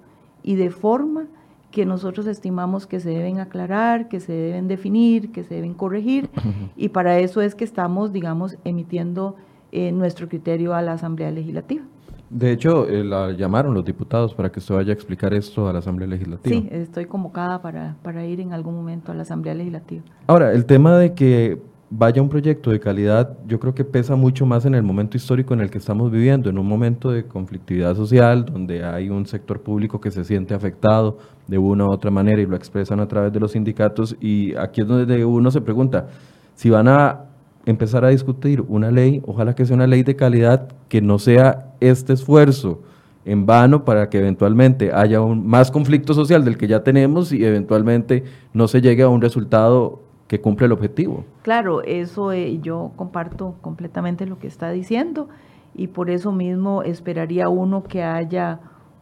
y 0.43 0.57
de 0.57 0.69
forma 0.69 1.29
que 1.71 1.87
nosotros 1.87 2.27
estimamos 2.27 2.87
que 2.87 3.01
se 3.01 3.09
deben 3.09 3.41
aclarar, 3.41 4.09
que 4.09 4.21
se 4.21 4.35
deben 4.35 4.69
definir, 4.69 5.33
que 5.33 5.45
se 5.45 5.55
deben 5.55 5.73
corregir, 5.73 6.29
y 6.77 6.91
para 6.91 7.19
eso 7.21 7.41
es 7.41 7.55
que 7.55 7.65
estamos, 7.65 8.13
digamos, 8.13 8.59
emitiendo 8.65 9.37
eh, 9.75 9.91
nuestro 9.91 10.29
criterio 10.29 10.73
a 10.73 10.83
la 10.83 10.93
Asamblea 10.93 11.33
Legislativa. 11.33 11.83
De 12.31 12.53
hecho, 12.53 12.89
eh, 12.89 13.03
la 13.03 13.33
llamaron 13.33 13.75
los 13.75 13.85
diputados 13.85 14.33
para 14.33 14.51
que 14.51 14.61
usted 14.61 14.73
vaya 14.75 14.91
a 14.91 14.95
explicar 14.95 15.35
esto 15.35 15.69
a 15.69 15.73
la 15.73 15.81
Asamblea 15.81 16.07
Legislativa. 16.07 16.57
Sí, 16.57 16.69
estoy 16.71 17.07
convocada 17.07 17.61
para, 17.61 17.97
para 18.03 18.25
ir 18.25 18.41
en 18.41 18.53
algún 18.53 18.77
momento 18.77 19.11
a 19.11 19.17
la 19.17 19.23
Asamblea 19.23 19.53
Legislativa. 19.55 20.03
Ahora, 20.29 20.53
el 20.53 20.65
tema 20.65 20.97
de 20.97 21.13
que 21.13 21.61
vaya 21.91 22.23
un 22.23 22.29
proyecto 22.29 22.71
de 22.71 22.79
calidad, 22.79 23.37
yo 23.49 23.59
creo 23.59 23.75
que 23.75 23.85
pesa 23.85 24.15
mucho 24.15 24.47
más 24.47 24.65
en 24.65 24.77
el 24.77 24.85
momento 24.85 25.17
histórico 25.17 25.55
en 25.55 25.61
el 25.61 25.71
que 25.71 25.79
estamos 25.79 26.11
viviendo, 26.13 26.51
en 26.51 26.59
un 26.59 26.69
momento 26.69 27.11
de 27.11 27.27
conflictividad 27.27 27.97
social, 27.97 28.45
donde 28.45 28.85
hay 28.85 29.11
un 29.11 29.27
sector 29.27 29.61
público 29.61 30.01
que 30.01 30.13
se 30.13 30.23
siente 30.23 30.55
afectado 30.55 31.19
de 31.49 31.59
una 31.59 31.87
u 31.87 31.91
otra 31.91 32.13
manera 32.13 32.41
y 32.41 32.47
lo 32.47 32.55
expresan 32.55 33.01
a 33.01 33.09
través 33.09 33.33
de 33.33 33.41
los 33.41 33.53
sindicatos. 33.53 34.17
Y 34.21 34.55
aquí 34.55 34.83
es 34.83 34.87
donde 34.87 35.25
uno 35.25 35.51
se 35.51 35.61
pregunta, 35.61 36.09
si 36.55 36.71
van 36.71 36.87
a 36.87 37.34
empezar 37.67 38.05
a 38.05 38.09
discutir 38.09 38.63
una 38.69 38.91
ley, 38.91 39.23
ojalá 39.27 39.55
que 39.55 39.65
sea 39.65 39.77
una 39.77 39.87
ley 39.87 40.03
de 40.03 40.17
calidad, 40.17 40.69
que 40.89 41.01
no 41.01 41.19
sea 41.19 41.75
este 41.81 42.13
esfuerzo 42.13 42.83
en 43.25 43.47
vano 43.47 43.85
para 43.85 44.11
que 44.11 44.19
eventualmente 44.19 44.93
haya 44.93 45.21
un, 45.21 45.47
más 45.47 45.71
conflicto 45.71 46.13
social 46.13 46.45
del 46.45 46.59
que 46.59 46.67
ya 46.67 46.83
tenemos 46.83 47.33
y 47.33 47.45
eventualmente 47.45 48.25
no 48.53 48.69
se 48.69 48.81
llegue 48.81 49.03
a 49.03 49.09
un 49.09 49.23
resultado 49.23 50.01
que 50.29 50.41
cumple 50.41 50.67
el 50.67 50.73
objetivo. 50.73 51.25
Claro, 51.43 51.83
eso 51.83 52.33
eh, 52.33 52.59
yo 52.61 52.93
comparto 52.97 53.55
completamente 53.61 54.27
lo 54.27 54.39
que 54.39 54.47
está 54.47 54.71
diciendo 54.71 55.29
y 55.75 55.89
por 55.89 56.11
eso 56.11 56.33
mismo 56.33 56.83
esperaría 56.83 57.49
uno 57.49 57.83
que 57.83 58.03
haya 58.03 58.61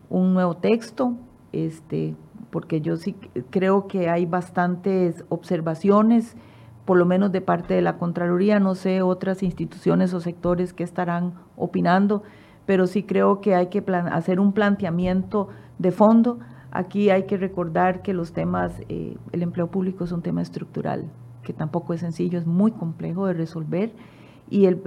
un 0.09 0.35
nuevo 0.35 0.55
texto, 0.55 1.15
este, 1.53 2.15
porque 2.51 2.81
yo 2.81 2.97
sí 2.97 3.15
creo 3.51 3.87
que 3.87 4.09
hay 4.09 4.27
bastantes 4.27 5.25
observaciones 5.29 6.37
por 6.85 6.99
lo 6.99 7.07
menos 7.07 7.31
de 7.33 7.41
parte 7.41 7.75
de 7.75 7.83
la 7.83 7.97
Contraloría, 7.97 8.59
no 8.59 8.75
sé 8.75 9.03
otras 9.03 9.43
instituciones 9.43 10.15
o 10.15 10.21
sectores 10.21 10.73
que 10.73 10.83
estarán 10.83 11.35
opinando, 11.57 12.23
pero 12.67 12.87
sí 12.87 13.03
creo 13.05 13.41
que 13.41 13.55
hay 13.55 13.69
que 13.69 13.85
hacer 14.11 14.41
un 14.41 14.53
planteamiento 14.53 15.49
de 15.79 15.93
fondo. 15.93 16.41
Aquí 16.71 17.11
hay 17.11 17.25
que 17.25 17.37
recordar 17.37 18.03
que 18.03 18.15
los 18.15 18.33
temas, 18.33 18.73
eh, 18.89 19.17
el 19.33 19.43
empleo 19.43 19.69
público 19.69 20.05
es 20.05 20.13
un 20.13 20.23
tema 20.23 20.43
estructural, 20.43 21.05
que 21.43 21.53
tampoco 21.53 21.95
es 21.95 22.01
sencillo, 22.01 22.39
es 22.39 22.47
muy 22.47 22.73
complejo 22.73 23.27
de 23.27 23.35
resolver 23.35 23.93
y 24.51 24.67
el, 24.67 24.83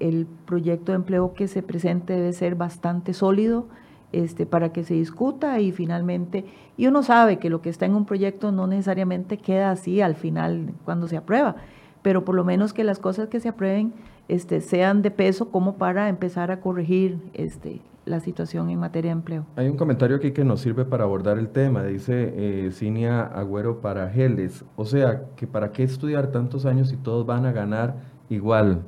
el 0.00 0.26
proyecto 0.46 0.92
de 0.92 0.96
empleo 0.96 1.32
que 1.32 1.48
se 1.48 1.62
presente 1.62 2.14
debe 2.14 2.32
ser 2.32 2.54
bastante 2.54 3.14
sólido, 3.14 3.66
este, 4.12 4.46
para 4.46 4.72
que 4.72 4.84
se 4.84 4.94
discuta 4.94 5.60
y 5.60 5.72
finalmente, 5.72 6.44
y 6.76 6.86
uno 6.86 7.02
sabe 7.02 7.38
que 7.38 7.50
lo 7.50 7.62
que 7.62 7.68
está 7.68 7.86
en 7.86 7.94
un 7.94 8.06
proyecto 8.06 8.52
no 8.52 8.66
necesariamente 8.66 9.38
queda 9.38 9.70
así 9.70 10.00
al 10.00 10.14
final 10.14 10.72
cuando 10.84 11.08
se 11.08 11.16
aprueba, 11.16 11.56
pero 12.02 12.24
por 12.24 12.34
lo 12.34 12.44
menos 12.44 12.72
que 12.72 12.84
las 12.84 12.98
cosas 12.98 13.28
que 13.28 13.40
se 13.40 13.48
aprueben 13.48 13.92
este, 14.28 14.60
sean 14.60 15.02
de 15.02 15.10
peso 15.10 15.50
como 15.50 15.76
para 15.76 16.08
empezar 16.08 16.50
a 16.50 16.60
corregir 16.60 17.18
este, 17.34 17.80
la 18.04 18.20
situación 18.20 18.70
en 18.70 18.78
materia 18.78 19.10
de 19.10 19.18
empleo. 19.18 19.46
Hay 19.56 19.68
un 19.68 19.76
comentario 19.76 20.16
aquí 20.16 20.32
que 20.32 20.44
nos 20.44 20.60
sirve 20.60 20.84
para 20.84 21.04
abordar 21.04 21.38
el 21.38 21.48
tema, 21.48 21.84
dice 21.84 22.32
eh, 22.36 22.70
Cinia 22.72 23.22
Agüero 23.22 23.80
para 23.80 24.08
Geles, 24.10 24.64
o 24.76 24.84
sea, 24.84 25.24
que 25.36 25.46
para 25.46 25.72
qué 25.72 25.82
estudiar 25.82 26.28
tantos 26.28 26.66
años 26.66 26.88
si 26.88 26.96
todos 26.96 27.26
van 27.26 27.46
a 27.46 27.52
ganar 27.52 27.96
igual. 28.28 28.82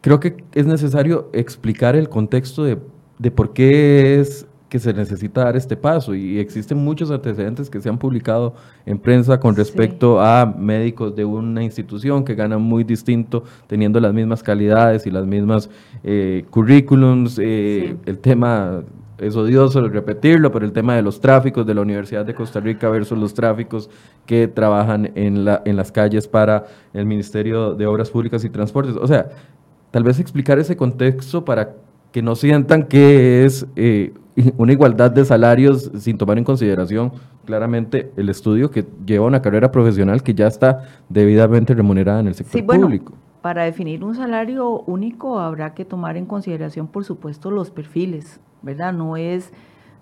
Creo 0.00 0.20
que 0.20 0.44
es 0.52 0.66
necesario 0.66 1.30
explicar 1.32 1.96
el 1.96 2.10
contexto 2.10 2.64
de 2.64 2.78
de 3.18 3.30
por 3.30 3.52
qué 3.52 4.20
es 4.20 4.46
que 4.74 4.80
se 4.80 4.92
necesita 4.92 5.44
dar 5.44 5.56
este 5.56 5.76
paso. 5.76 6.16
Y 6.16 6.40
existen 6.40 6.78
muchos 6.78 7.10
antecedentes 7.12 7.70
que 7.70 7.80
se 7.80 7.88
han 7.88 7.96
publicado 7.96 8.54
en 8.86 8.98
prensa 8.98 9.38
con 9.38 9.54
respecto 9.54 10.20
a 10.20 10.46
médicos 10.46 11.14
de 11.14 11.24
una 11.24 11.62
institución 11.62 12.24
que 12.24 12.34
ganan 12.34 12.60
muy 12.60 12.82
distinto, 12.82 13.44
teniendo 13.68 14.00
las 14.00 14.12
mismas 14.12 14.42
calidades 14.42 15.06
y 15.06 15.12
las 15.12 15.26
mismas 15.26 15.70
eh, 16.02 16.44
currículums. 16.50 17.38
Eh, 17.40 17.94
el 18.04 18.18
tema 18.18 18.82
es 19.18 19.36
odioso 19.36 19.80
repetirlo, 19.88 20.50
pero 20.50 20.66
el 20.66 20.72
tema 20.72 20.96
de 20.96 21.02
los 21.02 21.20
tráficos 21.20 21.64
de 21.64 21.74
la 21.74 21.82
Universidad 21.82 22.26
de 22.26 22.34
Costa 22.34 22.58
Rica 22.58 22.88
versus 22.88 23.16
los 23.16 23.32
tráficos 23.32 23.88
que 24.26 24.48
trabajan 24.48 25.12
en, 25.14 25.44
la, 25.44 25.62
en 25.64 25.76
las 25.76 25.92
calles 25.92 26.26
para 26.26 26.66
el 26.92 27.06
Ministerio 27.06 27.74
de 27.74 27.86
Obras 27.86 28.10
Públicas 28.10 28.44
y 28.44 28.50
Transportes. 28.50 28.96
O 28.96 29.06
sea, 29.06 29.28
tal 29.92 30.02
vez 30.02 30.18
explicar 30.18 30.58
ese 30.58 30.76
contexto 30.76 31.44
para 31.44 31.76
que 32.14 32.22
no 32.22 32.36
sientan 32.36 32.84
que 32.84 33.44
es 33.44 33.66
eh, 33.74 34.14
una 34.56 34.70
igualdad 34.70 35.10
de 35.10 35.24
salarios 35.24 35.90
sin 35.98 36.16
tomar 36.16 36.38
en 36.38 36.44
consideración 36.44 37.10
claramente 37.44 38.12
el 38.16 38.28
estudio 38.28 38.70
que 38.70 38.86
lleva 39.04 39.26
una 39.26 39.42
carrera 39.42 39.72
profesional 39.72 40.22
que 40.22 40.32
ya 40.32 40.46
está 40.46 40.84
debidamente 41.08 41.74
remunerada 41.74 42.20
en 42.20 42.28
el 42.28 42.36
sector 42.36 42.60
sí, 42.60 42.64
bueno, 42.64 42.82
público. 42.82 43.14
Para 43.42 43.64
definir 43.64 44.04
un 44.04 44.14
salario 44.14 44.82
único 44.82 45.40
habrá 45.40 45.74
que 45.74 45.84
tomar 45.84 46.16
en 46.16 46.26
consideración, 46.26 46.86
por 46.86 47.04
supuesto, 47.04 47.50
los 47.50 47.72
perfiles, 47.72 48.38
¿verdad? 48.62 48.92
No 48.92 49.16
es, 49.16 49.52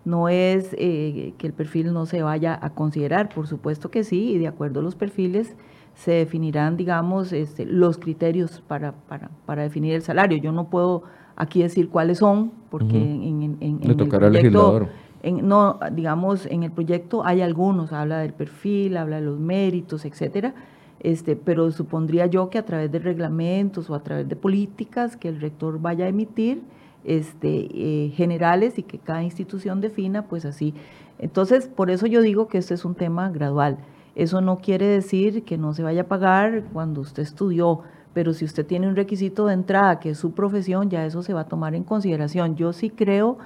no 0.04 0.28
es 0.28 0.76
eh, 0.78 1.32
que 1.38 1.46
el 1.46 1.54
perfil 1.54 1.94
no 1.94 2.04
se 2.04 2.20
vaya 2.20 2.58
a 2.60 2.74
considerar, 2.74 3.30
por 3.30 3.46
supuesto 3.46 3.90
que 3.90 4.04
sí, 4.04 4.32
y 4.32 4.38
de 4.38 4.48
acuerdo 4.48 4.80
a 4.80 4.82
los 4.82 4.96
perfiles 4.96 5.56
se 5.94 6.12
definirán, 6.12 6.76
digamos, 6.76 7.32
este, 7.32 7.64
los 7.64 7.96
criterios 7.96 8.62
para, 8.68 8.92
para, 8.92 9.30
para 9.46 9.62
definir 9.62 9.94
el 9.94 10.02
salario. 10.02 10.36
Yo 10.36 10.52
no 10.52 10.68
puedo 10.68 11.04
aquí 11.36 11.62
decir 11.62 11.88
cuáles 11.88 12.18
son, 12.18 12.52
porque 12.70 12.96
en, 12.96 13.56
en, 13.60 13.80
Le 13.82 13.94
tocará 13.94 14.26
al 14.26 14.32
legislador. 14.32 14.88
no, 15.24 15.78
digamos, 15.92 16.46
en 16.46 16.62
el 16.62 16.70
proyecto 16.70 17.24
hay 17.24 17.40
algunos, 17.40 17.92
habla 17.92 18.18
del 18.18 18.32
perfil, 18.32 18.96
habla 18.96 19.16
de 19.16 19.22
los 19.22 19.38
méritos, 19.38 20.04
etcétera, 20.04 20.54
este, 21.00 21.36
pero 21.36 21.70
supondría 21.70 22.26
yo 22.26 22.48
que 22.48 22.58
a 22.58 22.64
través 22.64 22.90
de 22.92 22.98
reglamentos 22.98 23.90
o 23.90 23.94
a 23.94 24.02
través 24.02 24.28
de 24.28 24.36
políticas 24.36 25.16
que 25.16 25.28
el 25.28 25.40
rector 25.40 25.80
vaya 25.80 26.04
a 26.04 26.08
emitir, 26.08 26.62
este, 27.04 27.68
eh, 27.72 28.10
generales 28.10 28.78
y 28.78 28.84
que 28.84 28.98
cada 28.98 29.22
institución 29.22 29.80
defina, 29.80 30.28
pues 30.28 30.44
así. 30.44 30.74
Entonces, 31.18 31.68
por 31.68 31.90
eso 31.90 32.06
yo 32.06 32.22
digo 32.22 32.48
que 32.48 32.58
este 32.58 32.74
es 32.74 32.84
un 32.84 32.94
tema 32.94 33.30
gradual. 33.30 33.78
Eso 34.14 34.40
no 34.40 34.58
quiere 34.58 34.86
decir 34.86 35.44
que 35.44 35.56
no 35.58 35.72
se 35.72 35.82
vaya 35.82 36.02
a 36.02 36.06
pagar 36.06 36.64
cuando 36.72 37.00
usted 37.00 37.22
estudió, 37.22 37.80
pero 38.14 38.32
si 38.34 38.44
usted 38.44 38.66
tiene 38.66 38.88
un 38.88 38.96
requisito 38.96 39.46
de 39.46 39.54
entrada 39.54 40.00
que 40.00 40.10
es 40.10 40.18
su 40.18 40.32
profesión, 40.32 40.90
ya 40.90 41.04
eso 41.06 41.22
se 41.22 41.32
va 41.32 41.42
a 41.42 41.48
tomar 41.48 41.74
en 41.74 41.84
consideración. 41.84 42.56
Yo 42.56 42.72
sí 42.72 42.90
creo 42.90 43.38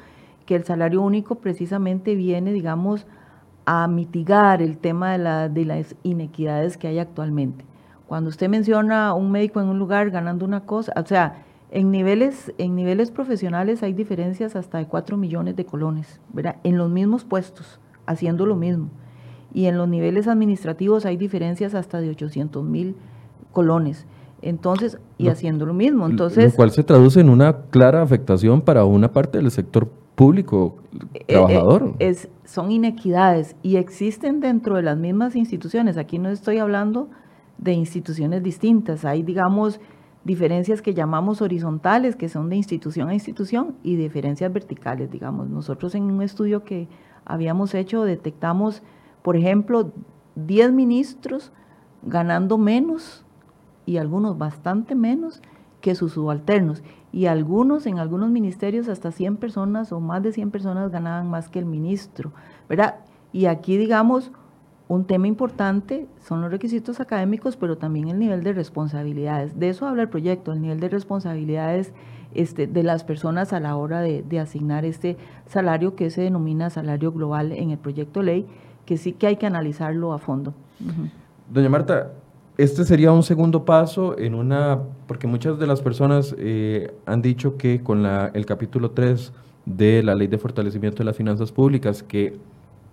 que 0.44 0.56
el 0.56 0.64
salario 0.64 1.02
único 1.02 1.36
precisamente 1.36 2.14
viene, 2.14 2.52
digamos, 2.52 3.06
a 3.64 3.88
mitigar 3.88 4.62
el 4.62 4.78
tema 4.78 5.12
de, 5.12 5.18
la, 5.18 5.48
las 5.48 5.96
inequidades 6.02 6.76
que 6.76 6.88
hay 6.88 6.98
actualmente. 6.98 7.64
Cuando 8.06 8.30
usted 8.30 8.48
menciona 8.48 9.08
a 9.08 9.14
un 9.14 9.32
médico 9.32 9.60
en 9.60 9.66
un 9.66 9.78
lugar 9.78 10.10
ganando 10.10 10.44
una 10.44 10.60
cosa, 10.60 10.92
o 10.96 11.04
sea, 11.04 11.42
en 11.72 11.90
niveles, 11.90 12.52
en 12.58 12.76
niveles 12.76 13.10
profesionales 13.10 13.82
hay 13.82 13.92
diferencias 13.92 14.54
hasta 14.54 14.78
de 14.78 14.86
4 14.86 15.16
millones 15.16 15.56
de 15.56 15.66
colones, 15.66 16.20
¿verdad? 16.32 16.56
En 16.62 16.78
los 16.78 16.88
mismos 16.88 17.24
puestos, 17.24 17.80
haciendo 18.06 18.46
lo 18.46 18.54
mismo. 18.54 18.88
Y 19.52 19.66
en 19.66 19.76
los 19.76 19.88
niveles 19.88 20.28
administrativos 20.28 21.04
hay 21.04 21.16
diferencias 21.16 21.74
hasta 21.74 22.00
de 22.00 22.10
800 22.10 22.64
mil 22.64 22.94
colones. 23.50 24.06
Entonces, 24.48 24.98
y 25.18 25.26
haciendo 25.26 25.66
lo 25.66 25.74
mismo. 25.74 26.06
Entonces, 26.06 26.52
lo 26.52 26.56
cual 26.56 26.70
se 26.70 26.84
traduce 26.84 27.20
en 27.20 27.30
una 27.30 27.62
clara 27.70 28.00
afectación 28.00 28.60
para 28.60 28.84
una 28.84 29.12
parte 29.12 29.38
del 29.38 29.50
sector 29.50 29.88
público 30.14 30.76
eh, 30.92 30.98
eh, 31.14 31.24
trabajador. 31.34 31.94
es, 31.98 32.28
son 32.44 32.70
inequidades 32.70 33.56
y 33.64 33.74
existen 33.74 34.38
dentro 34.38 34.76
de 34.76 34.82
las 34.82 34.96
mismas 34.96 35.34
instituciones. 35.34 35.96
Aquí 35.96 36.20
no 36.20 36.28
estoy 36.28 36.58
hablando 36.58 37.08
de 37.58 37.72
instituciones 37.72 38.44
distintas. 38.44 39.04
Hay, 39.04 39.24
digamos, 39.24 39.80
diferencias 40.22 40.80
que 40.80 40.94
llamamos 40.94 41.42
horizontales, 41.42 42.14
que 42.14 42.28
son 42.28 42.48
de 42.48 42.54
institución 42.54 43.08
a 43.08 43.14
institución, 43.14 43.74
y 43.82 43.96
diferencias 43.96 44.52
verticales, 44.52 45.10
digamos. 45.10 45.48
Nosotros 45.48 45.96
en 45.96 46.04
un 46.04 46.22
estudio 46.22 46.62
que 46.62 46.88
habíamos 47.24 47.74
hecho 47.74 48.04
detectamos, 48.04 48.84
por 49.22 49.36
ejemplo, 49.36 49.90
10 50.36 50.70
ministros 50.70 51.50
ganando 52.04 52.58
menos 52.58 53.25
y 53.86 53.96
algunos 53.96 54.36
bastante 54.36 54.94
menos 54.94 55.40
que 55.80 55.94
sus 55.94 56.12
subalternos. 56.12 56.82
Y 57.12 57.26
algunos, 57.26 57.86
en 57.86 57.98
algunos 57.98 58.28
ministerios, 58.28 58.88
hasta 58.88 59.12
100 59.12 59.36
personas 59.36 59.92
o 59.92 60.00
más 60.00 60.22
de 60.22 60.32
100 60.32 60.50
personas 60.50 60.90
ganaban 60.90 61.30
más 61.30 61.48
que 61.48 61.58
el 61.58 61.64
ministro, 61.64 62.32
¿verdad? 62.68 62.96
Y 63.32 63.46
aquí, 63.46 63.76
digamos, 63.76 64.32
un 64.88 65.04
tema 65.04 65.26
importante 65.26 66.06
son 66.20 66.40
los 66.40 66.50
requisitos 66.50 67.00
académicos, 67.00 67.56
pero 67.56 67.76
también 67.76 68.08
el 68.08 68.18
nivel 68.18 68.42
de 68.42 68.52
responsabilidades. 68.52 69.58
De 69.58 69.68
eso 69.68 69.86
habla 69.86 70.02
el 70.02 70.08
proyecto, 70.08 70.52
el 70.52 70.60
nivel 70.60 70.80
de 70.80 70.88
responsabilidades 70.88 71.92
este, 72.34 72.66
de 72.66 72.82
las 72.82 73.02
personas 73.02 73.52
a 73.52 73.60
la 73.60 73.76
hora 73.76 74.00
de, 74.00 74.40
asignar 74.40 74.84
este 74.84 75.16
salario 75.46 75.96
que 75.96 76.10
se 76.10 76.22
denomina 76.22 76.70
salario 76.70 77.12
global 77.12 77.52
en 77.52 77.70
el 77.70 77.78
proyecto 77.78 78.22
ley, 78.22 78.46
que 78.84 78.96
sí 78.96 79.12
que 79.12 79.26
hay 79.26 79.36
que 79.36 79.46
analizarlo 79.46 80.12
a 80.12 80.18
fondo. 80.18 80.54
Doña 81.50 81.68
Marta, 81.68 82.12
este 82.58 82.84
sería 82.84 83.12
un 83.12 83.22
segundo 83.22 83.64
paso 83.64 84.18
en 84.18 84.34
una, 84.34 84.80
porque 85.06 85.26
muchas 85.26 85.58
de 85.58 85.66
las 85.66 85.82
personas 85.82 86.34
eh, 86.38 86.94
han 87.04 87.20
dicho 87.20 87.56
que 87.56 87.82
con 87.82 88.02
la, 88.02 88.30
el 88.32 88.46
capítulo 88.46 88.92
3 88.92 89.32
de 89.66 90.02
la 90.02 90.14
Ley 90.14 90.26
de 90.28 90.38
Fortalecimiento 90.38 90.98
de 90.98 91.04
las 91.04 91.16
Finanzas 91.16 91.52
Públicas, 91.52 92.02
que 92.02 92.38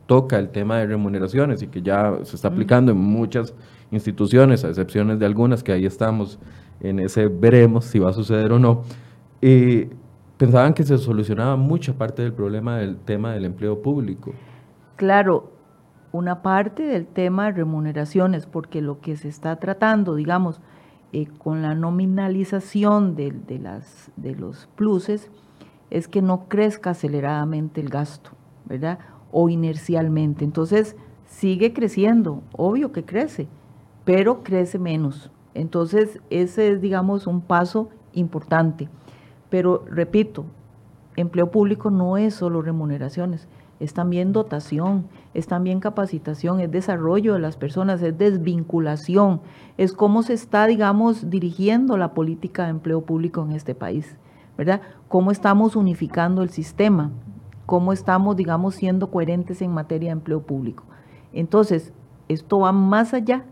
toca 0.05 0.38
el 0.38 0.49
tema 0.49 0.80
de 0.80 0.88
remuneraciones 0.88 1.61
y 1.61 1.68
que 1.68 1.82
ya 1.82 2.18
se 2.24 2.36
está 2.36 2.49
aplicando 2.49 2.91
en 2.91 2.97
muchas 2.97 3.53
instituciones, 3.91 4.66
a 4.66 4.70
excepciones 4.70 5.20
de 5.20 5.26
algunas 5.26 5.64
que 5.64 5.72
ahí 5.72 5.86
estamos 5.86 6.39
en 6.82 6.99
ese 6.99 7.28
veremos 7.28 7.86
si 7.86 7.99
va 7.99 8.09
a 8.09 8.14
suceder 8.14 8.51
o 8.51 8.59
no, 8.59 8.84
eh, 9.41 9.89
pensaban 10.38 10.74
que 10.74 10.84
se 10.84 10.97
solucionaba 10.97 11.55
mucha 11.55 11.93
parte 11.93 12.22
del 12.22 12.34
problema 12.34 12.78
del 12.78 12.97
tema 12.97 13.34
del 13.34 13.45
empleo 13.45 13.82
público. 13.82 14.34
Claro, 14.97 15.53
una 16.14 16.43
parte 16.43 16.84
del 16.84 17.07
tema 17.07 17.47
de 17.47 17.53
remuneraciones, 17.53 18.45
porque 18.45 18.82
lo 18.82 19.01
que 19.01 19.18
se 19.18 19.28
está 19.28 19.57
tratando, 19.57 20.16
digamos, 20.16 20.61
eh, 21.11 21.28
con 21.39 21.61
la 21.61 21.76
nominalización 21.76 23.16
de, 23.16 23.34
de 24.16 24.36
los 24.36 24.70
pluses, 24.76 25.30
es 25.89 26.07
que 26.07 26.22
no 26.22 26.47
crezca 26.47 26.91
aceleradamente 26.91 27.82
el 27.82 27.89
gasto, 27.89 28.32
¿verdad? 28.66 28.99
O 29.32 29.49
inercialmente. 29.49 30.45
Entonces, 30.45 30.95
sigue 31.26 31.74
creciendo, 31.74 32.43
obvio 32.51 32.91
que 32.91 33.03
crece, 33.05 33.47
pero 34.05 34.43
crece 34.43 34.78
menos. 34.78 35.32
Entonces, 35.55 36.20
ese 36.30 36.72
es, 36.72 36.82
digamos, 36.82 37.26
un 37.26 37.41
paso 37.41 37.89
importante. 38.14 38.88
Pero, 39.49 39.84
repito, 39.89 40.45
empleo 41.16 41.49
público 41.49 41.89
no 41.89 42.18
es 42.18 42.36
solo 42.36 42.61
remuneraciones, 42.61 43.47
es 43.80 43.93
también 43.93 44.34
dotación, 44.34 45.07
es 45.34 45.47
también 45.47 45.80
capacitación, 45.80 46.59
es 46.59 46.71
desarrollo 46.71 47.34
de 47.34 47.39
las 47.39 47.57
personas, 47.57 48.01
es 48.01 48.17
desvinculación, 48.17 49.41
es 49.78 49.93
cómo 49.93 50.24
se 50.24 50.34
está, 50.34 50.67
digamos, 50.67 51.30
dirigiendo 51.30 51.97
la 51.97 52.13
política 52.13 52.63
de 52.63 52.71
empleo 52.71 53.01
público 53.01 53.43
en 53.43 53.51
este 53.51 53.76
país, 53.76 54.17
¿verdad? 54.57 54.82
Cómo 55.07 55.32
estamos 55.32 55.76
unificando 55.76 56.43
el 56.43 56.49
sistema, 56.49 57.11
cómo 57.65 57.93
estamos, 57.93 58.36
digamos, 58.36 58.76
siendo 58.76 59.09
coherentes 59.09 59.61
en 59.61 59.71
materia 59.71 60.09
de 60.09 60.13
empleo 60.13 60.41
público. 60.41 60.84
Entonces, 61.34 61.93
esto 62.28 62.59
va 62.59 62.71
más 62.71 63.13
allá, 63.13 63.45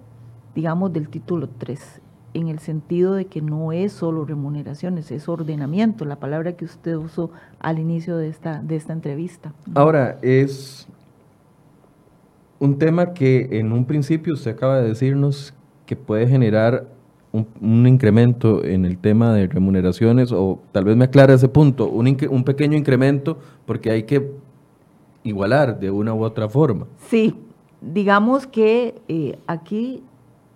digamos, 0.56 0.94
del 0.94 1.10
título 1.10 1.50
3 1.50 2.01
en 2.34 2.48
el 2.48 2.60
sentido 2.60 3.14
de 3.14 3.26
que 3.26 3.42
no 3.42 3.72
es 3.72 3.92
solo 3.92 4.26
remuneraciones, 4.26 5.12
es 5.12 5.28
ordenamiento, 5.28 6.06
la 6.06 6.18
palabra 6.18 6.54
que 6.54 6.66
usted 6.66 6.96
usó 6.96 7.32
al 7.60 7.80
inicio 7.80 8.18
de 8.18 8.30
esta, 8.30 8.62
de 8.62 8.76
esta 8.76 8.94
entrevista. 8.94 9.54
Ahora, 9.76 10.18
es 10.22 10.88
un 12.60 12.78
tema 12.78 13.14
que 13.14 13.60
en 13.60 13.72
un 13.72 13.86
principio 13.86 14.34
usted 14.34 14.52
acaba 14.52 14.80
de 14.80 14.88
decirnos 14.90 15.54
que 15.86 15.96
puede 15.96 16.28
generar 16.28 16.88
un, 17.32 17.88
incremento 17.88 18.64
en 18.64 18.86
el 18.86 18.98
tema 18.98 19.34
de 19.34 19.48
remuneraciones, 19.48 20.32
o 20.32 20.60
tal 20.72 20.86
vez 20.86 20.96
me 20.96 21.06
aclara 21.06 21.34
ese 21.34 21.48
punto, 21.48 21.90
un, 21.90 22.18
un 22.30 22.44
pequeño 22.44 22.78
incremento 22.78 23.40
porque 23.66 23.90
hay 23.90 24.04
que 24.04 24.32
igualar 25.24 25.80
de 25.80 25.92
una 25.92 26.14
u 26.14 26.24
otra 26.24 26.50
forma. 26.50 26.88
Sí, 27.10 27.36
digamos 27.82 28.48
que 28.48 28.96
eh, 29.08 29.40
aquí 29.48 30.04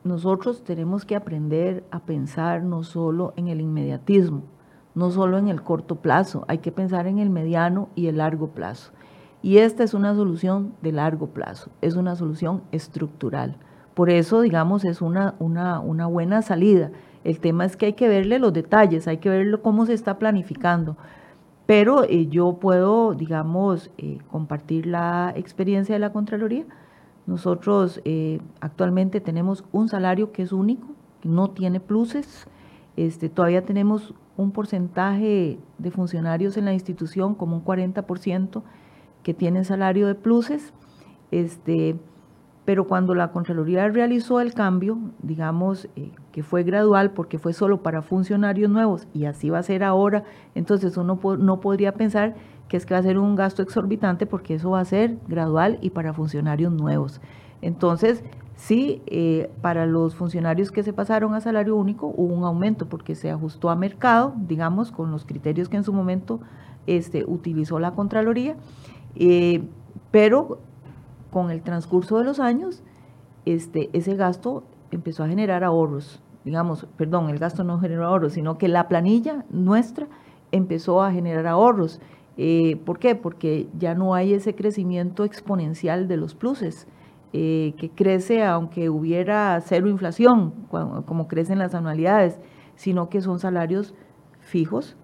nosotros 0.05 0.63
tenemos 0.63 1.03
que 1.03 1.15
aprender 1.15 1.83
a 1.89 1.99
pensar 1.99 2.61
no 2.61 2.83
solo 2.83 3.33
en 3.37 3.47
el 3.47 3.59
inmediatismo, 3.59 4.43
no 4.93 5.09
solo 5.09 5.39
en 5.39 5.47
el 5.47 5.63
corto 5.63 5.95
plazo, 5.95 6.45
hay 6.47 6.59
que 6.59 6.71
pensar 6.71 7.07
en 7.07 7.17
el 7.17 7.31
mediano 7.31 7.89
y 7.95 8.05
el 8.05 8.17
largo 8.17 8.49
plazo. 8.49 8.91
Y 9.41 9.57
esta 9.57 9.83
es 9.83 9.95
una 9.95 10.13
solución 10.13 10.75
de 10.83 10.91
largo 10.91 11.27
plazo, 11.27 11.71
es 11.81 11.95
una 11.95 12.15
solución 12.15 12.61
estructural. 12.71 13.57
Por 13.95 14.11
eso, 14.11 14.41
digamos, 14.41 14.85
es 14.85 15.01
una, 15.01 15.33
una, 15.39 16.05
buena 16.05 16.43
salida. 16.43 16.91
El 17.23 17.39
tema 17.39 17.65
es 17.65 17.75
que 17.75 17.87
hay 17.87 17.93
que 17.93 18.07
verle 18.07 18.37
los 18.37 18.53
detalles, 18.53 19.07
hay 19.07 19.17
que 19.17 19.29
ver 19.29 19.59
cómo 19.63 19.87
se 19.87 19.93
está 19.93 20.19
planificando. 20.19 20.97
Pero 21.65 22.03
eh, 22.03 22.27
yo 22.27 22.57
puedo, 22.59 23.15
digamos, 23.15 23.89
eh, 23.97 24.19
compartir 24.29 24.85
la 24.85 25.33
experiencia 25.35 25.95
de 25.95 25.99
la 25.99 26.11
Contraloría 26.11 26.65
nosotros 27.27 28.01
eh, 28.05 28.39
actualmente 28.59 29.19
tenemos 29.19 29.63
un 29.71 29.87
salario 29.89 30.31
que 30.31 30.43
es 30.43 30.51
único, 30.51 30.87
que 31.21 31.29
no 31.29 31.49
tiene 31.49 31.79
pluses. 31.79 32.47
Este, 32.97 33.29
todavía 33.29 33.65
tenemos 33.65 34.13
un 34.37 34.51
porcentaje 34.51 35.59
de 35.77 35.91
funcionarios 35.91 36.57
en 36.57 36.65
la 36.65 36.73
institución, 36.73 37.35
como 37.35 37.57
un 37.57 37.65
40%, 37.65 38.61
que 39.23 39.33
tienen 39.33 39.65
salario 39.65 40.07
de 40.07 40.15
pluses. 40.15 40.73
Este, 41.31 41.97
pero 42.65 42.87
cuando 42.87 43.13
la 43.13 43.31
Contraloría 43.31 43.87
realizó 43.87 44.39
el 44.39 44.53
cambio, 44.53 44.97
digamos 45.21 45.87
eh, 45.95 46.11
que 46.31 46.43
fue 46.43 46.63
gradual 46.63 47.11
porque 47.11 47.37
fue 47.37 47.53
solo 47.53 47.83
para 47.83 48.01
funcionarios 48.01 48.71
nuevos 48.71 49.07
y 49.13 49.25
así 49.25 49.49
va 49.49 49.59
a 49.59 49.63
ser 49.63 49.83
ahora, 49.83 50.23
entonces 50.55 50.97
uno 50.97 51.19
no 51.37 51.59
podría 51.59 51.93
pensar 51.93 52.35
que 52.67 52.77
es 52.77 52.85
que 52.85 52.93
va 52.93 52.99
a 52.99 53.03
ser 53.03 53.17
un 53.17 53.35
gasto 53.35 53.61
exorbitante 53.61 54.25
porque 54.25 54.55
eso 54.55 54.71
va 54.71 54.79
a 54.79 54.85
ser 54.85 55.17
gradual 55.27 55.77
y 55.81 55.91
para 55.91 56.13
funcionarios 56.13 56.71
nuevos. 56.71 57.21
Entonces, 57.61 58.23
sí, 58.55 59.01
eh, 59.07 59.51
para 59.61 59.85
los 59.85 60.15
funcionarios 60.15 60.71
que 60.71 60.83
se 60.83 60.93
pasaron 60.93 61.33
a 61.33 61.41
salario 61.41 61.75
único 61.75 62.07
hubo 62.07 62.33
un 62.33 62.43
aumento 62.43 62.87
porque 62.87 63.15
se 63.15 63.31
ajustó 63.31 63.69
a 63.69 63.75
mercado, 63.75 64.33
digamos, 64.37 64.91
con 64.91 65.11
los 65.11 65.25
criterios 65.25 65.69
que 65.69 65.77
en 65.77 65.83
su 65.83 65.93
momento 65.93 66.39
este, 66.87 67.23
utilizó 67.25 67.79
la 67.79 67.91
Contraloría, 67.91 68.55
eh, 69.15 69.63
pero 70.11 70.59
con 71.31 71.51
el 71.51 71.61
transcurso 71.61 72.17
de 72.17 72.23
los 72.23 72.39
años, 72.39 72.83
este, 73.45 73.89
ese 73.93 74.15
gasto 74.15 74.63
empezó 74.91 75.23
a 75.23 75.27
generar 75.27 75.63
ahorros. 75.63 76.21
Digamos, 76.43 76.87
perdón, 76.95 77.29
el 77.29 77.39
gasto 77.39 77.63
no 77.63 77.79
generó 77.79 78.05
ahorros, 78.05 78.33
sino 78.33 78.57
que 78.57 78.67
la 78.67 78.87
planilla 78.87 79.45
nuestra 79.49 80.07
empezó 80.51 81.01
a 81.01 81.11
generar 81.11 81.47
ahorros. 81.47 81.99
Eh, 82.37 82.75
¿Por 82.85 82.99
qué? 82.99 83.15
Porque 83.15 83.67
ya 83.77 83.95
no 83.95 84.13
hay 84.13 84.33
ese 84.33 84.55
crecimiento 84.55 85.23
exponencial 85.23 86.07
de 86.07 86.17
los 86.17 86.35
pluses, 86.35 86.87
eh, 87.33 87.73
que 87.77 87.89
crece 87.89 88.43
aunque 88.43 88.89
hubiera 88.89 89.59
cero 89.61 89.89
inflación, 89.89 90.53
como 90.69 91.27
crecen 91.27 91.59
las 91.59 91.75
anualidades, 91.75 92.39
sino 92.75 93.09
que 93.09 93.21
son 93.21 93.39
salarios 93.39 93.93
fijos, 94.39 94.95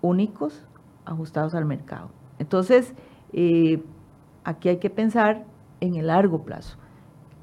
únicos, 0.00 0.66
ajustados 1.04 1.54
al 1.54 1.64
mercado. 1.64 2.10
Entonces, 2.38 2.94
eh, 3.32 3.82
aquí 4.44 4.68
hay 4.68 4.76
que 4.78 4.90
pensar 4.90 5.44
en 5.80 5.96
el 5.96 6.08
largo 6.08 6.42
plazo. 6.42 6.76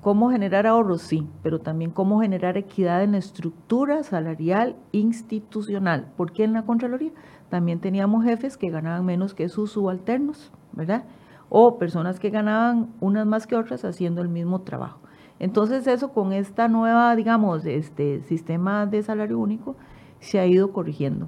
¿Cómo 0.01 0.31
generar 0.31 0.65
ahorros? 0.65 1.03
Sí, 1.03 1.27
pero 1.43 1.59
también 1.59 1.91
cómo 1.91 2.21
generar 2.21 2.57
equidad 2.57 3.03
en 3.03 3.11
la 3.11 3.19
estructura 3.19 4.01
salarial 4.01 4.75
institucional. 4.91 6.11
Porque 6.17 6.43
en 6.43 6.53
la 6.53 6.63
Contraloría 6.63 7.11
también 7.49 7.79
teníamos 7.79 8.23
jefes 8.23 8.57
que 8.57 8.71
ganaban 8.71 9.05
menos 9.05 9.35
que 9.35 9.47
sus 9.47 9.71
subalternos, 9.71 10.51
¿verdad? 10.71 11.03
O 11.49 11.77
personas 11.77 12.19
que 12.19 12.31
ganaban 12.31 12.89
unas 12.99 13.27
más 13.27 13.45
que 13.45 13.55
otras 13.55 13.85
haciendo 13.85 14.23
el 14.23 14.29
mismo 14.29 14.61
trabajo. 14.61 15.01
Entonces 15.37 15.85
eso 15.85 16.13
con 16.13 16.33
esta 16.33 16.67
nueva, 16.67 17.15
digamos, 17.15 17.63
este 17.65 18.21
sistema 18.21 18.87
de 18.87 19.03
salario 19.03 19.37
único 19.37 19.75
se 20.19 20.39
ha 20.39 20.47
ido 20.47 20.71
corrigiendo. 20.71 21.27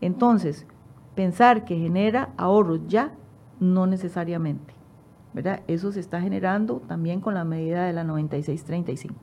Entonces, 0.00 0.66
pensar 1.14 1.66
que 1.66 1.76
genera 1.76 2.30
ahorros 2.38 2.80
ya, 2.86 3.12
no 3.60 3.86
necesariamente. 3.86 4.75
Eso 5.66 5.92
se 5.92 6.00
está 6.00 6.20
generando 6.20 6.80
también 6.86 7.20
con 7.20 7.34
la 7.34 7.44
medida 7.44 7.84
de 7.84 7.92
la 7.92 8.04
9635. 8.04 9.14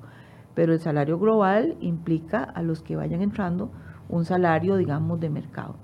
Pero 0.53 0.73
el 0.73 0.79
salario 0.79 1.17
global 1.17 1.75
implica 1.79 2.43
a 2.43 2.61
los 2.61 2.83
que 2.83 2.95
vayan 2.95 3.21
entrando 3.21 3.71
un 4.09 4.25
salario, 4.25 4.75
digamos, 4.75 5.19
de 5.19 5.29
mercado. 5.29 5.75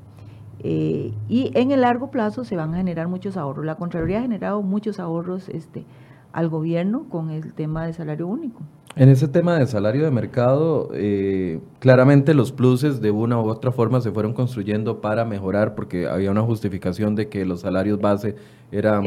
Eh, 0.59 1.13
y 1.27 1.51
en 1.55 1.71
el 1.71 1.81
largo 1.81 2.11
plazo 2.11 2.43
se 2.43 2.55
van 2.55 2.73
a 2.73 2.77
generar 2.77 3.07
muchos 3.07 3.37
ahorros. 3.37 3.65
La 3.65 3.75
Contraloría 3.75 4.19
ha 4.19 4.21
generado 4.21 4.61
muchos 4.61 4.99
ahorros 4.99 5.49
este, 5.49 5.85
al 6.33 6.49
gobierno 6.49 7.05
con 7.09 7.29
el 7.29 7.53
tema 7.53 7.85
de 7.85 7.93
salario 7.93 8.27
único. 8.27 8.61
En 8.95 9.07
ese 9.07 9.27
tema 9.27 9.57
de 9.57 9.67
salario 9.67 10.03
de 10.03 10.11
mercado, 10.11 10.89
eh, 10.93 11.59
claramente 11.79 12.33
los 12.33 12.51
pluses 12.51 13.01
de 13.01 13.11
una 13.11 13.39
u 13.39 13.47
otra 13.47 13.71
forma 13.71 14.01
se 14.01 14.11
fueron 14.11 14.33
construyendo 14.33 14.99
para 14.99 15.25
mejorar 15.25 15.75
porque 15.75 16.07
había 16.07 16.31
una 16.31 16.41
justificación 16.41 17.15
de 17.15 17.29
que 17.29 17.45
los 17.45 17.61
salarios 17.61 18.01
base 18.01 18.35
eran 18.71 19.03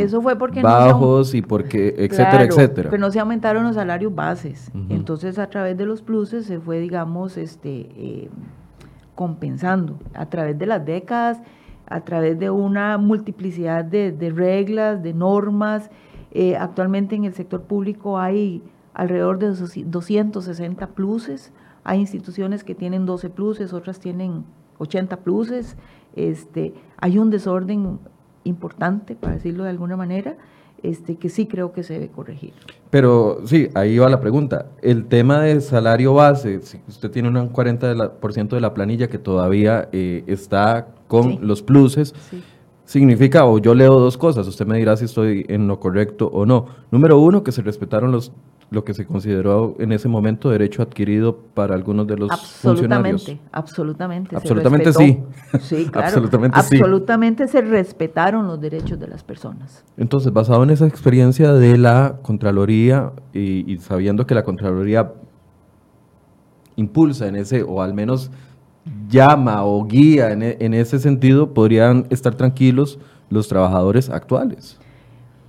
bajos 0.62 1.34
y 1.34 1.42
porque, 1.42 1.94
etcétera, 1.98 2.44
etcétera. 2.44 2.90
Pero 2.90 3.00
no 3.00 3.10
se 3.10 3.20
aumentaron 3.20 3.64
los 3.64 3.74
salarios 3.74 4.14
bases. 4.14 4.70
Entonces, 4.88 5.38
a 5.38 5.48
través 5.48 5.76
de 5.76 5.84
los 5.84 6.00
pluses 6.00 6.46
se 6.46 6.58
fue, 6.58 6.78
digamos, 6.78 7.36
este 7.36 7.88
eh, 7.96 8.30
compensando 9.14 9.98
a 10.14 10.26
través 10.26 10.58
de 10.58 10.66
las 10.66 10.84
décadas, 10.84 11.40
a 11.86 12.00
través 12.00 12.38
de 12.38 12.50
una 12.50 12.98
multiplicidad 12.98 13.84
de, 13.84 14.32
reglas, 14.34 15.02
de 15.02 15.12
normas. 15.12 15.90
Eh, 16.32 16.56
actualmente 16.56 17.14
en 17.14 17.24
el 17.24 17.34
sector 17.34 17.62
público 17.62 18.18
hay 18.18 18.62
alrededor 18.94 19.38
de 19.38 19.48
260 19.48 20.86
pluses. 20.88 21.52
Hay 21.84 22.00
instituciones 22.00 22.64
que 22.64 22.74
tienen 22.74 23.06
12 23.06 23.30
pluses, 23.30 23.72
otras 23.72 24.00
tienen 24.00 24.44
80 24.78 25.18
pluses. 25.18 25.76
Este, 26.16 26.74
hay 26.96 27.18
un 27.18 27.30
desorden 27.30 27.98
importante, 28.44 29.14
para 29.14 29.34
decirlo 29.34 29.64
de 29.64 29.70
alguna 29.70 29.96
manera, 29.96 30.36
este, 30.82 31.16
que 31.16 31.28
sí 31.28 31.46
creo 31.46 31.72
que 31.72 31.82
se 31.82 31.94
debe 31.94 32.08
corregir. 32.08 32.54
Pero 32.90 33.40
sí, 33.44 33.68
ahí 33.74 33.98
va 33.98 34.08
la 34.08 34.20
pregunta. 34.20 34.66
El 34.80 35.06
tema 35.06 35.40
de 35.40 35.60
salario 35.60 36.14
base, 36.14 36.60
si 36.62 36.80
usted 36.88 37.10
tiene 37.10 37.28
un 37.28 37.52
40% 37.52 38.48
de 38.48 38.60
la 38.60 38.74
planilla 38.74 39.08
que 39.08 39.18
todavía 39.18 39.88
eh, 39.92 40.24
está 40.26 40.88
con 41.06 41.46
los 41.46 41.62
pluses, 41.62 42.14
significa, 42.92 43.46
o 43.46 43.58
yo 43.58 43.74
leo 43.74 43.98
dos 43.98 44.18
cosas, 44.18 44.46
usted 44.46 44.66
me 44.66 44.76
dirá 44.76 44.98
si 44.98 45.06
estoy 45.06 45.46
en 45.48 45.66
lo 45.66 45.80
correcto 45.80 46.26
o 46.26 46.44
no. 46.44 46.66
Número 46.90 47.18
uno, 47.18 47.42
que 47.42 47.50
se 47.50 47.62
respetaron 47.62 48.12
los 48.12 48.32
lo 48.70 48.84
que 48.84 48.94
se 48.94 49.04
consideró 49.04 49.74
en 49.78 49.92
ese 49.92 50.08
momento 50.08 50.48
derecho 50.48 50.80
adquirido 50.82 51.36
para 51.52 51.74
algunos 51.74 52.06
de 52.06 52.16
los 52.16 52.30
funcionarios. 52.40 53.30
Absolutamente, 53.52 54.34
absolutamente. 54.36 54.92
sí. 54.94 55.22
Sí, 55.60 55.86
claro. 55.90 56.06
absolutamente, 56.06 56.58
absolutamente 56.58 57.48
se 57.48 57.60
respetaron 57.60 58.46
los 58.46 58.58
derechos 58.58 58.98
de 58.98 59.08
las 59.08 59.22
personas. 59.22 59.84
Entonces, 59.98 60.32
basado 60.32 60.62
en 60.62 60.70
esa 60.70 60.86
experiencia 60.86 61.52
de 61.52 61.76
la 61.76 62.16
Contraloría 62.22 63.12
y, 63.34 63.76
sabiendo 63.80 64.26
que 64.26 64.34
la 64.34 64.42
Contraloría 64.42 65.12
impulsa 66.76 67.26
en 67.28 67.36
ese, 67.36 67.62
o 67.62 67.82
al 67.82 67.92
menos 67.92 68.30
llama 69.08 69.64
o 69.64 69.84
guía 69.84 70.32
en, 70.32 70.42
en 70.42 70.74
ese 70.74 70.98
sentido, 70.98 71.54
podrían 71.54 72.06
estar 72.10 72.34
tranquilos 72.34 72.98
los 73.30 73.48
trabajadores 73.48 74.10
actuales. 74.10 74.78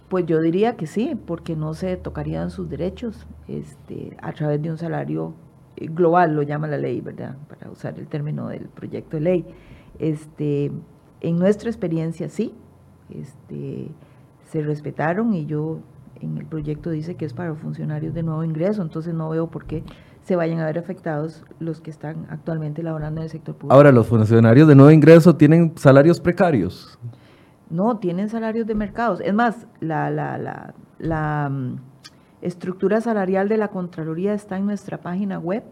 Pues 0.10 0.26
yo 0.26 0.40
diría 0.42 0.76
que 0.76 0.86
sí, 0.86 1.18
porque 1.26 1.56
no 1.56 1.74
se 1.74 1.98
tocarían 1.98 2.52
sus 2.52 2.70
derechos 2.70 3.26
este, 3.48 4.16
a 4.22 4.32
través 4.34 4.62
de 4.62 4.70
un 4.70 4.78
salario 4.78 5.34
eh, 5.76 5.88
global, 5.88 6.36
lo 6.36 6.44
llama 6.44 6.68
la 6.68 6.78
ley, 6.78 7.02
¿verdad? 7.02 7.36
Para 7.50 7.72
usar 7.72 7.98
el 7.98 8.08
término 8.08 8.48
del 8.48 8.66
proyecto 8.66 9.18
de 9.18 9.22
ley. 9.22 9.46
Este, 9.98 10.72
en 11.22 11.40
nuestra 11.40 11.70
experiencia 11.70 12.30
sí, 12.30 12.54
este, 13.10 13.90
se 14.52 14.62
respetaron 14.62 15.34
y 15.34 15.46
yo 15.46 15.80
en 16.22 16.38
el 16.38 16.46
proyecto 16.46 16.90
dice 16.90 17.16
que 17.16 17.26
es 17.26 17.34
para 17.34 17.56
funcionarios 17.56 18.14
de 18.14 18.24
nuevo 18.24 18.44
ingreso, 18.44 18.82
entonces 18.82 19.14
no 19.14 19.30
veo 19.30 19.48
por 19.48 19.66
qué 19.66 19.84
se 20.24 20.36
vayan 20.36 20.60
a 20.60 20.66
ver 20.66 20.80
afectados 20.80 21.44
los 21.60 21.82
que 21.82 21.92
están 21.92 22.28
actualmente 22.30 22.82
laborando 22.82 23.22
en 23.22 23.26
el 23.26 23.30
sector 23.30 23.56
público. 23.56 23.76
Ahora, 23.76 23.92
los 23.92 24.08
funcionarios 24.08 24.68
de 24.68 24.76
nuevo 24.76 24.92
ingreso 24.92 25.36
tienen 25.36 25.74
salarios 25.76 26.20
precarios. 26.20 26.98
No, 27.70 27.98
tienen 27.98 28.30
salarios 28.30 28.66
de 28.68 28.76
mercados. 28.76 29.20
Es 29.22 29.34
más, 29.34 29.68
la, 29.80 30.10
la, 30.10 30.38
la, 30.38 30.74
la 31.00 31.50
mm, 31.50 31.76
estructura 32.42 33.02
salarial 33.02 33.50
de 33.50 33.58
la 33.58 33.68
Contraloría 33.70 34.34
está 34.34 34.58
en 34.58 34.66
nuestra 34.66 35.00
página 35.00 35.40
web. 35.40 35.64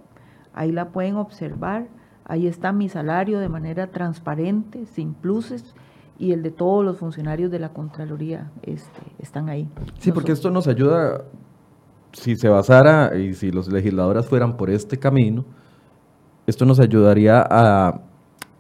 Ahí 0.54 0.72
la 0.72 0.90
pueden 0.90 1.16
observar. 1.16 1.88
Ahí 2.26 2.48
está 2.48 2.72
mi 2.72 2.90
salario 2.90 3.40
de 3.40 3.50
manera 3.50 3.88
transparente, 3.88 4.86
sin 4.86 5.14
pluses, 5.14 5.76
y 6.18 6.34
el 6.34 6.44
de 6.44 6.52
todos 6.52 6.86
los 6.86 6.98
funcionarios 6.98 7.52
de 7.52 7.60
la 7.60 7.70
Contraloría 7.70 8.52
este, 8.62 9.02
están 9.20 9.50
ahí. 9.50 9.70
Sí, 10.00 10.12
porque 10.12 10.32
esto 10.32 10.52
nos 10.52 10.68
ayuda, 10.68 11.24
si 12.14 12.36
se 12.36 12.50
basara 12.50 13.18
y 13.18 13.34
si 13.34 13.52
los 13.52 13.72
legisladores 13.72 14.26
fueran 14.26 14.58
por 14.58 14.70
este 14.70 14.98
camino, 14.98 15.46
esto 16.48 16.66
nos 16.66 16.80
ayudaría 16.80 17.42
a, 17.42 18.02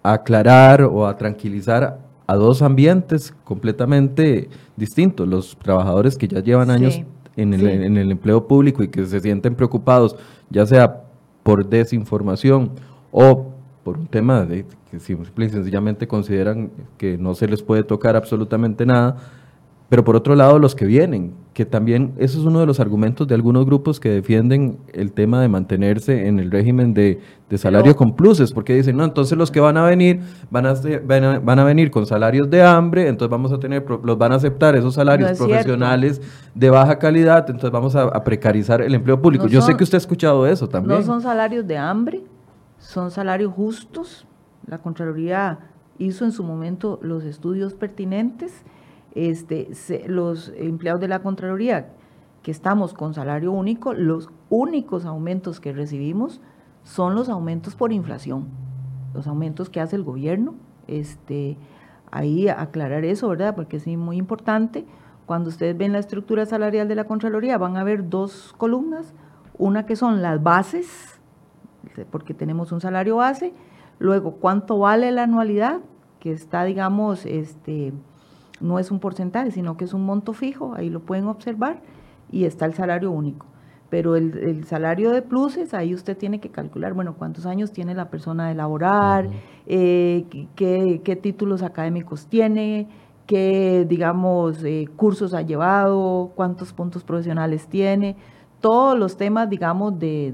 a 0.03 0.13
aclarar 0.13 0.83
o 0.83 1.07
a 1.07 1.17
tranquilizar 1.17 1.99
a 2.27 2.35
dos 2.35 2.61
ambientes 2.61 3.33
completamente 3.43 4.49
distintos. 4.77 5.27
Los 5.27 5.57
trabajadores 5.57 6.15
que 6.15 6.27
ya 6.27 6.39
llevan 6.39 6.69
años 6.69 7.01
en, 7.35 7.53
el, 7.53 8.11
empleo 8.11 8.47
público 8.47 8.83
y 8.83 8.87
que 8.87 9.05
se 9.05 9.19
sienten 9.19 9.55
preocupados, 9.55 10.15
ya 10.49 10.65
sea 10.65 11.03
por 11.43 11.67
desinformación 11.67 12.71
o 13.11 13.51
por 13.83 13.97
un 13.97 14.07
tema 14.07 14.45
de 14.45 14.65
que 14.89 14.99
simple 14.99 15.45
y 15.45 15.49
sencillamente 15.49 16.07
consideran 16.07 16.71
que 16.97 17.17
no 17.17 17.33
se 17.33 17.47
les 17.47 17.63
puede 17.63 17.83
tocar 17.83 18.15
absolutamente 18.15 18.85
nada, 18.85 19.17
pero 19.91 20.05
por 20.05 20.15
otro 20.15 20.35
lado 20.35 20.57
los 20.57 20.73
que 20.73 20.85
vienen, 20.85 21.33
que 21.53 21.65
también 21.65 22.13
eso 22.15 22.39
es 22.39 22.45
uno 22.45 22.61
de 22.61 22.65
los 22.65 22.79
argumentos 22.79 23.27
de 23.27 23.35
algunos 23.35 23.65
grupos 23.65 23.99
que 23.99 24.07
defienden 24.07 24.77
el 24.93 25.11
tema 25.11 25.41
de 25.41 25.49
mantenerse 25.49 26.29
en 26.29 26.39
el 26.39 26.49
régimen 26.49 26.93
de, 26.93 27.19
salario 27.57 27.93
con 27.97 28.15
pluses, 28.15 28.53
porque 28.53 28.73
dicen, 28.73 28.95
no, 28.95 29.03
entonces 29.03 29.37
los 29.37 29.51
que 29.51 29.59
van 29.59 29.75
a 29.75 29.83
venir 29.83 30.21
van 30.49 30.65
a, 30.65 30.75
van 31.43 31.59
a, 31.59 31.63
venir 31.65 31.91
con 31.91 32.05
salarios 32.05 32.49
de 32.49 32.63
hambre, 32.63 33.09
entonces 33.09 33.29
vamos 33.29 33.51
a 33.51 33.59
tener, 33.59 33.85
los 34.01 34.17
van 34.17 34.31
a 34.31 34.35
aceptar 34.35 34.77
esos 34.77 34.93
salarios 34.93 35.37
profesionales 35.37 36.21
de 36.55 36.69
baja 36.69 36.97
calidad, 36.97 37.39
entonces 37.49 37.71
vamos 37.71 37.93
a, 37.97 38.23
precarizar 38.23 38.81
el 38.81 38.95
empleo 38.95 39.21
público. 39.21 39.47
Yo 39.47 39.61
sé 39.61 39.75
que 39.75 39.83
usted 39.83 39.95
ha 39.95 39.97
escuchado 39.97 40.47
eso 40.47 40.69
también. 40.69 40.99
No 40.99 41.05
son 41.05 41.21
salarios 41.21 41.67
de 41.67 41.77
hambre, 41.77 42.23
son 42.79 43.11
salarios 43.11 43.51
justos, 43.53 44.25
La 44.67 44.77
Contraloría 44.77 45.59
hizo 45.97 46.23
en 46.23 46.31
su 46.31 46.45
momento 46.45 46.97
los 47.01 47.25
estudios 47.25 47.73
pertinentes. 47.73 48.63
Este, 49.13 49.69
los 50.07 50.53
empleados 50.55 51.01
de 51.01 51.07
la 51.07 51.21
Contraloría 51.21 51.89
que 52.43 52.51
estamos 52.51 52.93
con 52.93 53.13
salario 53.13 53.51
único, 53.51 53.93
los 53.93 54.29
únicos 54.49 55.05
aumentos 55.05 55.59
que 55.59 55.73
recibimos 55.73 56.41
son 56.83 57.13
los 57.13 57.29
aumentos 57.29 57.75
por 57.75 57.91
inflación, 57.91 58.47
los 59.13 59.27
aumentos 59.27 59.69
que 59.69 59.79
hace 59.79 59.95
el 59.95 60.03
gobierno. 60.03 60.55
Este, 60.87 61.57
ahí 62.09 62.47
aclarar 62.47 63.05
eso, 63.05 63.29
¿verdad? 63.29 63.55
Porque 63.55 63.77
es 63.77 63.87
muy 63.87 64.17
importante. 64.17 64.85
Cuando 65.25 65.49
ustedes 65.49 65.77
ven 65.77 65.93
la 65.93 65.99
estructura 65.99 66.45
salarial 66.45 66.87
de 66.87 66.95
la 66.95 67.05
Contraloría, 67.05 67.57
van 67.57 67.77
a 67.77 67.83
ver 67.83 68.09
dos 68.09 68.53
columnas, 68.57 69.13
una 69.57 69.85
que 69.85 69.95
son 69.95 70.21
las 70.21 70.41
bases, 70.41 71.19
porque 72.09 72.33
tenemos 72.33 72.71
un 72.71 72.81
salario 72.81 73.17
base, 73.17 73.53
luego 73.99 74.31
cuánto 74.35 74.79
vale 74.79 75.11
la 75.11 75.23
anualidad, 75.23 75.79
que 76.19 76.31
está, 76.31 76.63
digamos, 76.63 77.25
este, 77.25 77.93
no 78.61 78.79
es 78.79 78.91
un 78.91 78.99
porcentaje, 78.99 79.51
sino 79.51 79.75
que 79.77 79.85
es 79.85 79.93
un 79.93 80.05
monto 80.05 80.33
fijo, 80.33 80.73
ahí 80.75 80.89
lo 80.89 81.01
pueden 81.01 81.27
observar, 81.27 81.81
y 82.31 82.45
está 82.45 82.65
el 82.65 82.73
salario 82.73 83.11
único. 83.11 83.47
Pero 83.89 84.15
el, 84.15 84.63
salario 84.63 85.11
de 85.11 85.21
pluses, 85.21 85.73
ahí 85.73 85.93
usted 85.93 86.17
tiene 86.17 86.39
que 86.39 86.49
calcular, 86.49 86.93
bueno, 86.93 87.15
cuántos 87.17 87.45
años 87.45 87.73
tiene 87.73 87.93
la 87.93 88.09
persona 88.09 88.47
de 88.47 88.55
laborar, 88.55 89.27
eh, 89.67 90.25
qué, 90.55 91.19
títulos 91.21 91.61
académicos 91.61 92.27
tiene, 92.27 92.87
qué, 93.27 93.85
digamos, 93.87 94.63
eh, 94.63 94.85
cursos 94.95 95.33
ha 95.33 95.41
llevado, 95.41 96.31
cuántos 96.35 96.71
puntos 96.71 97.03
profesionales 97.03 97.67
tiene, 97.67 98.15
todos 98.61 98.97
los 98.97 99.17
temas, 99.17 99.49
digamos, 99.49 99.99
de, 99.99 100.31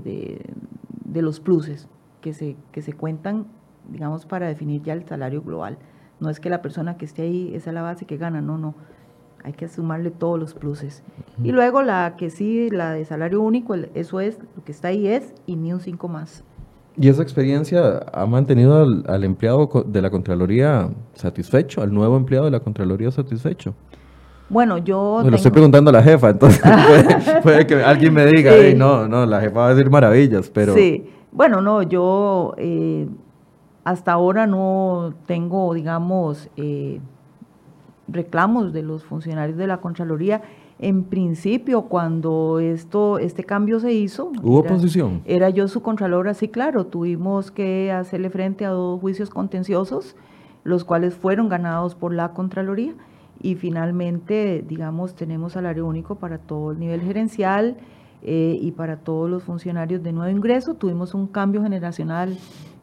de, 1.04 1.22
los 1.24 1.40
pluses 1.40 1.90
que 2.22 2.34
se, 2.34 2.56
que 2.72 2.84
se 2.84 2.94
cuentan, 2.94 3.48
digamos, 3.90 4.28
para 4.28 4.48
definir 4.48 4.84
ya 4.84 4.94
el 4.94 5.04
salario 5.08 5.42
global. 5.42 5.80
No 6.20 6.30
es 6.30 6.39
que 6.39 6.49
la 6.49 6.61
persona 6.61 6.97
que 6.97 7.05
esté 7.05 7.24
ahí, 7.24 7.51
esa 7.53 7.70
es 7.70 7.74
la 7.74 7.82
base 7.82 8.05
que 8.05 8.18
gana, 8.18 8.41
no, 8.41 8.57
no 8.57 8.76
hay 9.47 9.53
que 9.53 9.70
sumarle 9.70 10.11
todos 10.11 10.38
los 10.38 10.53
pluses. 10.53 11.03
Y 11.41 11.53
luego 11.53 11.82
la 11.82 12.15
que 12.18 12.30
sí, 12.30 12.70
la 12.70 12.91
de 12.91 13.05
salario 13.05 13.41
único, 13.41 13.76
eso 13.93 14.20
es, 14.20 14.38
lo 14.55 14.63
que 14.63 14.74
está 14.74 14.89
ahí 14.89 15.07
es, 15.07 15.34
y 15.45 15.55
ni 15.55 15.72
un 15.72 15.80
5 15.80 16.07
más. 16.09 16.43
¿Y 16.97 17.07
esa 17.07 17.22
experiencia 17.22 18.01
ha 18.11 18.26
mantenido 18.26 18.86
al, 19.05 19.24
empleado 19.24 19.70
de 19.86 20.01
la 20.01 20.09
Contraloría 20.09 20.89
satisfecho, 21.13 21.82
al 21.82 21.93
nuevo 21.93 22.18
empleado 22.18 22.45
de 22.45 22.51
la 22.51 22.59
Contraloría 22.59 23.09
satisfecho? 23.09 23.74
Bueno, 24.49 24.80
yo... 24.80 25.22
Me 25.24 25.30
lo 25.30 25.38
estoy 25.38 25.51
preguntando 25.51 25.91
a 25.91 25.93
la 25.93 26.03
jefa, 26.03 26.32
entonces 26.32 26.61
puede, 27.43 27.68
que 27.68 27.76
alguien 27.76 28.13
me 28.13 28.26
diga, 28.26 28.51
no, 28.76 29.07
no, 29.07 29.26
la 29.26 29.39
jefa 29.39 29.59
va 29.59 29.68
a 29.68 29.76
decir 29.76 29.89
maravillas, 29.89 30.49
pero... 30.49 30.74
Sí, 30.74 31.09
bueno, 31.32 31.61
no, 31.61 31.84
yo 31.84 32.53
eh, 32.57 33.07
hasta 33.88 34.12
ahora 34.12 34.48
no 34.48 35.14
tengo, 35.28 35.74
digamos, 35.74 36.50
eh, 36.58 37.00
reclamos 38.10 38.74
de 38.74 38.82
los 38.82 39.06
funcionarios 39.06 39.58
de 39.58 39.66
la 39.66 39.78
Contraloría. 39.78 40.42
En 40.78 41.06
principio, 41.06 41.84
cuando 41.84 42.60
esto, 42.60 43.18
este 43.18 43.46
cambio 43.46 43.80
se 43.80 43.94
hizo, 43.94 44.34
¿hubo 44.44 44.60
oposición? 44.60 45.22
Era 45.24 45.50
yo 45.52 45.70
su 45.70 45.82
Contralora, 45.82 46.34
sí, 46.34 46.50
claro, 46.50 46.88
tuvimos 46.88 47.50
que 47.50 47.90
hacerle 47.90 48.30
frente 48.30 48.66
a 48.66 48.72
dos 48.72 49.00
juicios 49.00 49.30
contenciosos, 49.30 50.18
los 50.66 50.84
cuales 50.84 51.16
fueron 51.16 51.48
ganados 51.48 51.96
por 51.96 52.14
la 52.14 52.34
Contraloría 52.34 52.94
y 53.42 53.56
finalmente, 53.56 54.66
digamos, 54.68 55.16
tenemos 55.16 55.54
salario 55.54 55.86
único 55.86 56.16
para 56.16 56.40
todo 56.40 56.74
el 56.74 56.80
nivel 56.80 57.00
gerencial 57.00 57.78
eh, 58.22 58.58
y 58.60 58.72
para 58.72 58.98
todos 58.98 59.30
los 59.30 59.44
funcionarios 59.44 60.04
de 60.04 60.12
nuevo 60.12 60.30
ingreso. 60.30 60.74
Tuvimos 60.74 61.14
un 61.14 61.28
cambio 61.28 61.64
generacional 61.64 62.38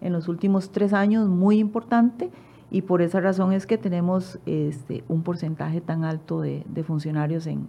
en 0.04 0.12
los 0.12 0.28
últimos 0.28 0.70
tres 0.70 0.92
años 0.92 1.28
muy 1.28 1.58
importante 1.58 2.30
y 2.70 2.82
por 2.82 3.02
esa 3.02 3.20
razón 3.20 3.52
es 3.52 3.66
que 3.66 3.78
tenemos 3.78 4.38
este, 4.46 5.02
un 5.08 5.22
porcentaje 5.22 5.80
tan 5.80 6.04
alto 6.04 6.40
de, 6.40 6.64
funcionarios 6.86 7.46
en, 7.46 7.68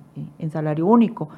salario 0.51 0.85
único. 0.85 1.29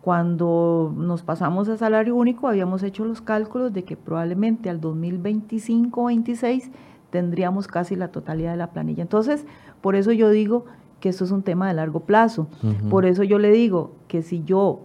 Cuando 0.00 0.92
nos 0.96 1.22
pasamos 1.22 1.68
a 1.68 1.76
salario 1.76 2.14
único 2.14 2.48
habíamos 2.48 2.82
hecho 2.82 3.04
los 3.04 3.20
cálculos 3.20 3.72
de 3.72 3.84
que 3.84 3.96
probablemente 3.96 4.70
al 4.70 4.80
2025-26 4.80 6.70
tendríamos 7.10 7.66
casi 7.66 7.96
la 7.96 8.08
totalidad 8.08 8.52
de 8.52 8.58
la 8.58 8.70
planilla. 8.70 9.02
Entonces, 9.02 9.46
por 9.80 9.96
eso 9.96 10.12
yo 10.12 10.30
digo 10.30 10.66
que 11.00 11.08
esto 11.08 11.24
es 11.24 11.30
un 11.30 11.42
tema 11.42 11.66
de 11.68 11.74
largo 11.74 12.00
plazo. 12.00 12.46
Por 12.90 13.06
eso 13.06 13.22
yo 13.22 13.38
le 13.38 13.50
digo 13.50 13.92
que 14.06 14.22
si 14.22 14.44
yo 14.44 14.82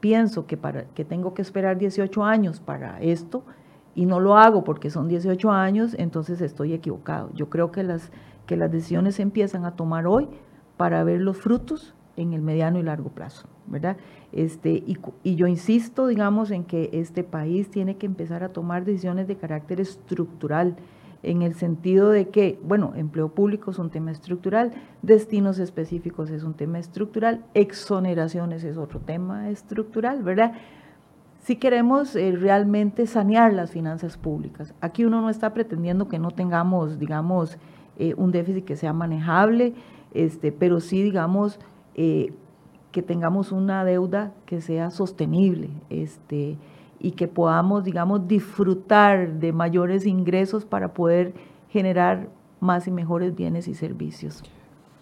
pienso 0.00 0.46
que, 0.46 0.56
para, 0.56 0.84
que 0.84 1.04
tengo 1.04 1.32
que 1.34 1.42
esperar 1.42 1.78
18 1.78 2.24
años 2.24 2.60
para 2.60 3.00
esto, 3.00 3.44
y 3.94 4.06
no 4.06 4.20
lo 4.20 4.36
hago 4.36 4.64
porque 4.64 4.90
son 4.90 5.08
18 5.08 5.50
años, 5.50 5.94
entonces 5.98 6.40
estoy 6.40 6.72
equivocado. 6.72 7.30
Yo 7.34 7.50
creo 7.50 7.72
que 7.72 7.82
las, 7.82 8.10
que 8.46 8.56
las 8.56 8.70
decisiones 8.70 9.16
se 9.16 9.22
empiezan 9.22 9.64
a 9.64 9.76
tomar 9.76 10.06
hoy 10.06 10.28
para 10.76 11.04
ver 11.04 11.20
los 11.20 11.36
frutos 11.36 11.94
en 12.16 12.32
el 12.32 12.42
mediano 12.42 12.78
y 12.78 12.82
largo 12.82 13.10
plazo, 13.10 13.48
¿verdad? 13.66 13.96
Este, 14.32 14.70
y, 14.70 14.98
y, 15.22 15.36
yo 15.36 15.46
insisto, 15.46 16.06
digamos, 16.06 16.50
en 16.50 16.64
que 16.64 16.90
este 16.92 17.24
país 17.24 17.70
tiene 17.70 17.96
que 17.96 18.06
empezar 18.06 18.44
a 18.44 18.50
tomar 18.50 18.84
decisiones 18.84 19.28
de 19.28 19.36
carácter 19.36 19.80
estructural, 19.80 20.76
en 21.22 21.42
el 21.42 21.54
sentido 21.54 22.10
de 22.10 22.28
que, 22.28 22.58
bueno, 22.64 22.94
empleo 22.96 23.28
público 23.28 23.70
es 23.70 23.78
un 23.78 23.90
tema 23.90 24.10
estructural, 24.10 24.72
destinos 25.02 25.58
específicos 25.58 26.30
es 26.30 26.42
un 26.42 26.54
tema 26.54 26.78
estructural, 26.78 27.44
exoneraciones 27.54 28.64
es 28.64 28.76
otro 28.76 29.00
tema 29.00 29.48
estructural, 29.48 30.22
¿verdad? 30.22 30.54
Si 31.42 31.56
queremos 31.56 32.14
eh, 32.14 32.32
realmente 32.32 33.06
sanear 33.06 33.52
las 33.52 33.72
finanzas 33.72 34.16
públicas. 34.16 34.74
Aquí 34.80 35.04
uno 35.04 35.20
no 35.20 35.28
está 35.28 35.52
pretendiendo 35.52 36.08
que 36.08 36.18
no 36.18 36.30
tengamos, 36.30 36.98
digamos, 36.98 37.58
eh, 37.98 38.14
un 38.16 38.30
déficit 38.30 38.64
que 38.64 38.76
sea 38.76 38.92
manejable, 38.92 39.74
este, 40.14 40.52
pero 40.52 40.80
sí, 40.80 41.02
digamos, 41.02 41.58
eh, 41.94 42.32
que 42.92 43.02
tengamos 43.02 43.50
una 43.50 43.84
deuda 43.84 44.32
que 44.46 44.60
sea 44.60 44.90
sostenible 44.90 45.70
este, 45.90 46.58
y 47.00 47.12
que 47.12 47.26
podamos, 47.26 47.82
digamos, 47.82 48.28
disfrutar 48.28 49.40
de 49.40 49.52
mayores 49.52 50.06
ingresos 50.06 50.64
para 50.64 50.94
poder 50.94 51.34
generar 51.70 52.28
más 52.60 52.86
y 52.86 52.92
mejores 52.92 53.34
bienes 53.34 53.66
y 53.66 53.74
servicios. 53.74 54.44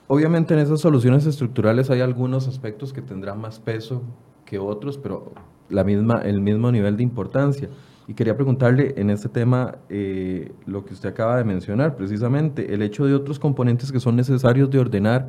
Obviamente 0.07 0.55
en 0.55 0.61
esas 0.61 0.81
soluciones 0.81 1.27
estructurales 1.27 1.91
hay 1.91 2.01
algunos 2.01 2.49
aspectos 2.49 2.93
que 2.95 3.03
tendrán 3.03 3.41
más 3.41 3.61
peso 3.61 4.03
que 4.47 4.59
otros, 4.59 4.97
pero 4.97 5.33
la 5.71 5.85
misma, 5.85 6.21
el 6.23 6.41
mismo 6.41 6.71
nivel 6.71 6.97
de 6.97 7.03
importancia. 7.03 7.69
Y 8.07 8.15
quería 8.15 8.35
preguntarle 8.35 8.95
en 8.97 9.09
este 9.11 9.29
tema 9.29 9.77
eh, 9.89 10.53
lo 10.67 10.85
que 10.85 10.95
usted 10.95 11.11
acaba 11.11 11.37
de 11.37 11.45
mencionar, 11.45 11.97
precisamente 11.97 12.75
el 12.75 12.83
hecho 12.83 13.07
de 13.07 13.15
otros 13.15 13.39
componentes 13.39 13.93
que 13.93 14.01
son 14.01 14.17
necesarios 14.17 14.69
de 14.71 14.81
ordenar 14.81 15.29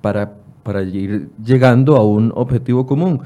para, 0.00 0.34
para 0.64 0.82
ir 0.82 1.28
llegando 1.42 1.96
a 1.96 2.04
un 2.04 2.32
objetivo 2.34 2.84
común. 2.84 3.20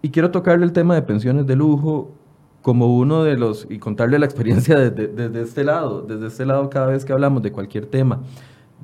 Y 0.00 0.10
quiero 0.10 0.30
tocarle 0.30 0.64
el 0.64 0.72
tema 0.72 0.94
de 0.94 1.02
pensiones 1.02 1.46
de 1.46 1.56
lujo 1.56 2.14
como 2.62 2.96
uno 2.96 3.22
de 3.22 3.36
los, 3.36 3.66
y 3.68 3.78
contarle 3.78 4.18
la 4.18 4.26
experiencia 4.26 4.78
desde, 4.78 5.08
desde 5.08 5.42
este 5.42 5.64
lado, 5.64 6.02
desde 6.02 6.26
este 6.26 6.46
lado 6.46 6.70
cada 6.70 6.86
vez 6.86 7.04
que 7.04 7.12
hablamos 7.12 7.42
de 7.42 7.52
cualquier 7.52 7.86
tema, 7.86 8.20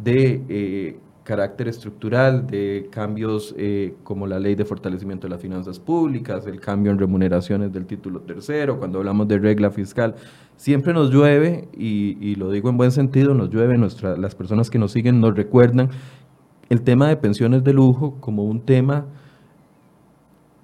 de 0.02 0.42
eh, 0.48 0.98
carácter 1.24 1.68
estructural 1.68 2.46
de 2.46 2.88
cambios 2.90 3.54
eh, 3.56 3.94
como 4.04 4.26
la 4.26 4.38
ley 4.38 4.54
de 4.54 4.66
fortalecimiento 4.66 5.26
de 5.26 5.30
las 5.30 5.40
finanzas 5.40 5.80
públicas, 5.80 6.46
el 6.46 6.60
cambio 6.60 6.92
en 6.92 6.98
remuneraciones 6.98 7.72
del 7.72 7.86
título 7.86 8.20
tercero, 8.20 8.78
cuando 8.78 8.98
hablamos 8.98 9.26
de 9.26 9.38
regla 9.38 9.70
fiscal, 9.70 10.14
siempre 10.56 10.92
nos 10.92 11.10
llueve, 11.10 11.68
y, 11.72 12.34
lo 12.36 12.50
digo 12.50 12.68
en 12.68 12.76
buen 12.76 12.90
sentido, 12.90 13.32
nos 13.32 13.50
llueve, 13.50 13.78
nuestra, 13.78 14.16
las 14.18 14.34
personas 14.34 14.70
que 14.70 14.78
nos 14.78 14.92
siguen 14.92 15.20
nos 15.20 15.34
recuerdan 15.34 15.88
el 16.68 16.82
tema 16.82 17.08
de 17.08 17.16
pensiones 17.16 17.64
de 17.64 17.72
lujo 17.72 18.16
como 18.20 18.44
un 18.44 18.60
tema 18.60 19.06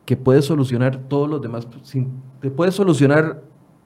que 0.05 0.17
puede 0.17 0.43
solucionar 0.43 0.99
todos 1.09 1.29
los 1.29 1.41
demás, 1.41 1.67
sin, 1.83 2.09
puede 2.55 2.73
solucionar 2.73 3.43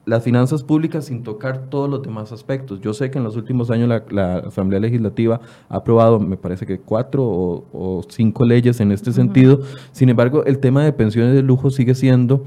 las 0.07 0.23
finanzas 0.23 0.63
públicas 0.63 1.07
sin 1.07 1.23
tocar 1.23 1.67
todos 1.71 1.89
los 1.89 2.03
demás 2.03 2.33
aspectos. 2.33 2.81
Yo 2.81 2.93
sé 2.93 3.11
que 3.11 3.19
en 3.19 3.25
los 3.25 3.37
últimos 3.37 3.71
años 3.71 4.03
la, 4.11 4.37
Asamblea 4.39 4.81
Legislativa 4.81 5.41
ha 5.69 5.77
aprobado, 5.77 6.21
me 6.21 6.37
parece 6.37 6.67
que 6.67 6.79
cuatro 6.79 7.25
o, 7.25 8.03
cinco 8.09 8.45
leyes 8.45 8.81
en 8.81 8.93
este 8.93 9.13
sentido. 9.13 9.61
Sin 9.93 10.09
embargo, 10.09 10.45
el 10.45 10.59
tema 10.59 10.85
de 10.85 10.93
pensiones 10.93 11.35
de 11.35 11.43
lujo 11.43 11.71
sigue 11.71 11.95
siendo 11.95 12.45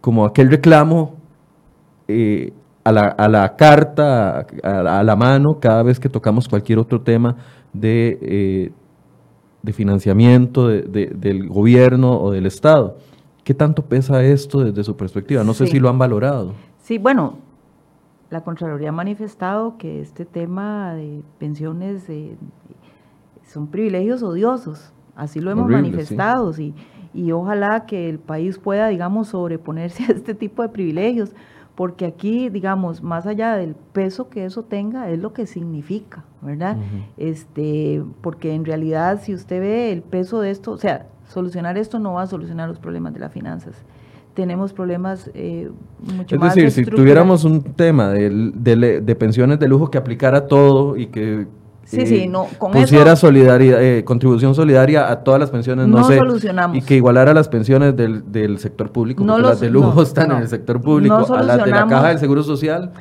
como 0.00 0.24
aquel 0.24 0.50
reclamo 0.50 1.16
eh, 2.08 2.52
a, 2.84 2.92
la, 2.92 3.56
carta, 3.56 4.46
a, 4.62 5.02
la 5.02 5.16
mano, 5.16 5.58
cada 5.58 5.82
vez 5.82 5.98
que 5.98 6.08
tocamos 6.08 6.48
cualquier 6.48 6.78
otro 6.78 7.00
tema 7.00 7.36
de, 7.72 8.18
eh, 8.20 8.72
de 9.62 9.72
financiamiento 9.72 10.68
del 10.68 11.48
gobierno 11.48 12.20
o 12.20 12.30
del 12.30 12.46
Estado. 12.46 12.98
¿Qué 13.42 13.52
tanto 13.52 13.82
pesa 13.82 14.22
esto 14.24 14.60
desde 14.64 14.84
su 14.84 14.96
perspectiva? 14.96 15.44
No 15.44 15.52
sé 15.52 15.66
si 15.66 15.78
lo 15.78 15.90
han 15.90 15.98
valorado. 15.98 16.54
Sí, 16.84 16.98
bueno, 16.98 17.38
la 18.28 18.42
Contraloría 18.42 18.90
ha 18.90 18.92
manifestado 18.92 19.78
que 19.78 20.02
este 20.02 20.26
tema 20.26 20.92
de 20.92 21.22
pensiones 21.38 22.06
son 23.46 23.68
privilegios 23.68 24.22
odiosos, 24.22 24.92
así 25.16 25.40
lo 25.40 25.50
hemos 25.50 25.66
manifestado, 25.70 26.52
y 27.14 27.32
ojalá 27.32 27.86
que 27.86 28.10
el 28.10 28.18
país 28.18 28.58
pueda, 28.58 28.88
digamos, 28.88 29.28
sobreponerse 29.28 30.04
a 30.04 30.08
este 30.08 30.34
tipo 30.34 30.60
de 30.60 30.68
privilegios, 30.68 31.32
porque 31.74 32.04
aquí, 32.04 32.50
digamos, 32.50 33.02
más 33.02 33.26
allá 33.26 33.56
del 33.56 33.76
peso 33.94 34.28
que 34.28 34.44
eso 34.44 34.62
tenga, 34.64 35.08
es 35.08 35.18
lo 35.18 35.32
que 35.32 35.46
significa, 35.46 36.22
¿verdad? 36.42 36.76
este, 37.16 38.04
porque 38.20 38.52
en 38.54 38.66
realidad, 38.66 39.22
si 39.22 39.32
usted 39.32 39.58
ve 39.58 39.90
el 39.90 40.02
peso 40.02 40.42
de 40.42 40.50
esto, 40.50 40.72
o 40.72 40.76
sea, 40.76 41.06
solucionar 41.28 41.78
esto 41.78 41.98
no 41.98 42.12
va 42.12 42.22
a 42.22 42.26
solucionar 42.26 42.68
los 42.68 42.78
problemas 42.78 43.14
de 43.14 43.20
las 43.20 43.32
finanzas. 43.32 43.74
Tenemos 44.34 44.72
problemas 44.72 45.30
eh, 45.34 45.70
mucho 46.00 46.36
más. 46.38 46.56
Es 46.56 46.64
decir, 46.64 46.84
si 46.84 46.90
tuviéramos 46.90 47.44
un 47.44 47.62
tema 47.62 48.10
de, 48.10 49.00
de 49.00 49.14
pensiones 49.16 49.58
de 49.60 49.68
lujo 49.68 49.90
que 49.90 49.98
aplicara 49.98 50.46
todo 50.46 50.96
y 50.96 51.06
que 51.06 51.46
Sí, 51.84 52.06
sí, 52.06 52.28
no, 52.28 52.46
con 52.58 52.72
pusiera 52.72 53.14
solidaridad, 53.14 53.82
eh, 53.82 54.04
contribución 54.04 54.54
solidaria 54.54 55.10
a 55.10 55.22
todas 55.22 55.38
las 55.38 55.50
pensiones, 55.50 55.86
no, 55.86 56.02
sé, 56.04 56.18
y 56.72 56.82
que 56.82 56.96
igualara 56.96 57.34
las 57.34 57.48
pensiones 57.48 57.94
del, 57.94 58.32
del 58.32 58.58
sector 58.58 58.90
público, 58.90 59.22
no 59.22 59.34
porque 59.34 59.48
las 59.48 59.60
de 59.60 59.70
lujo 59.70 60.02
están 60.02 60.32
en 60.32 60.38
el 60.38 60.48
sector 60.48 60.80
público, 60.80 61.34
a 61.34 61.42
las 61.42 61.64
de 61.64 61.70
la 61.70 61.86
caja 61.86 62.08
del 62.08 62.18
Seguro 62.18 62.42
Social. 62.42 62.92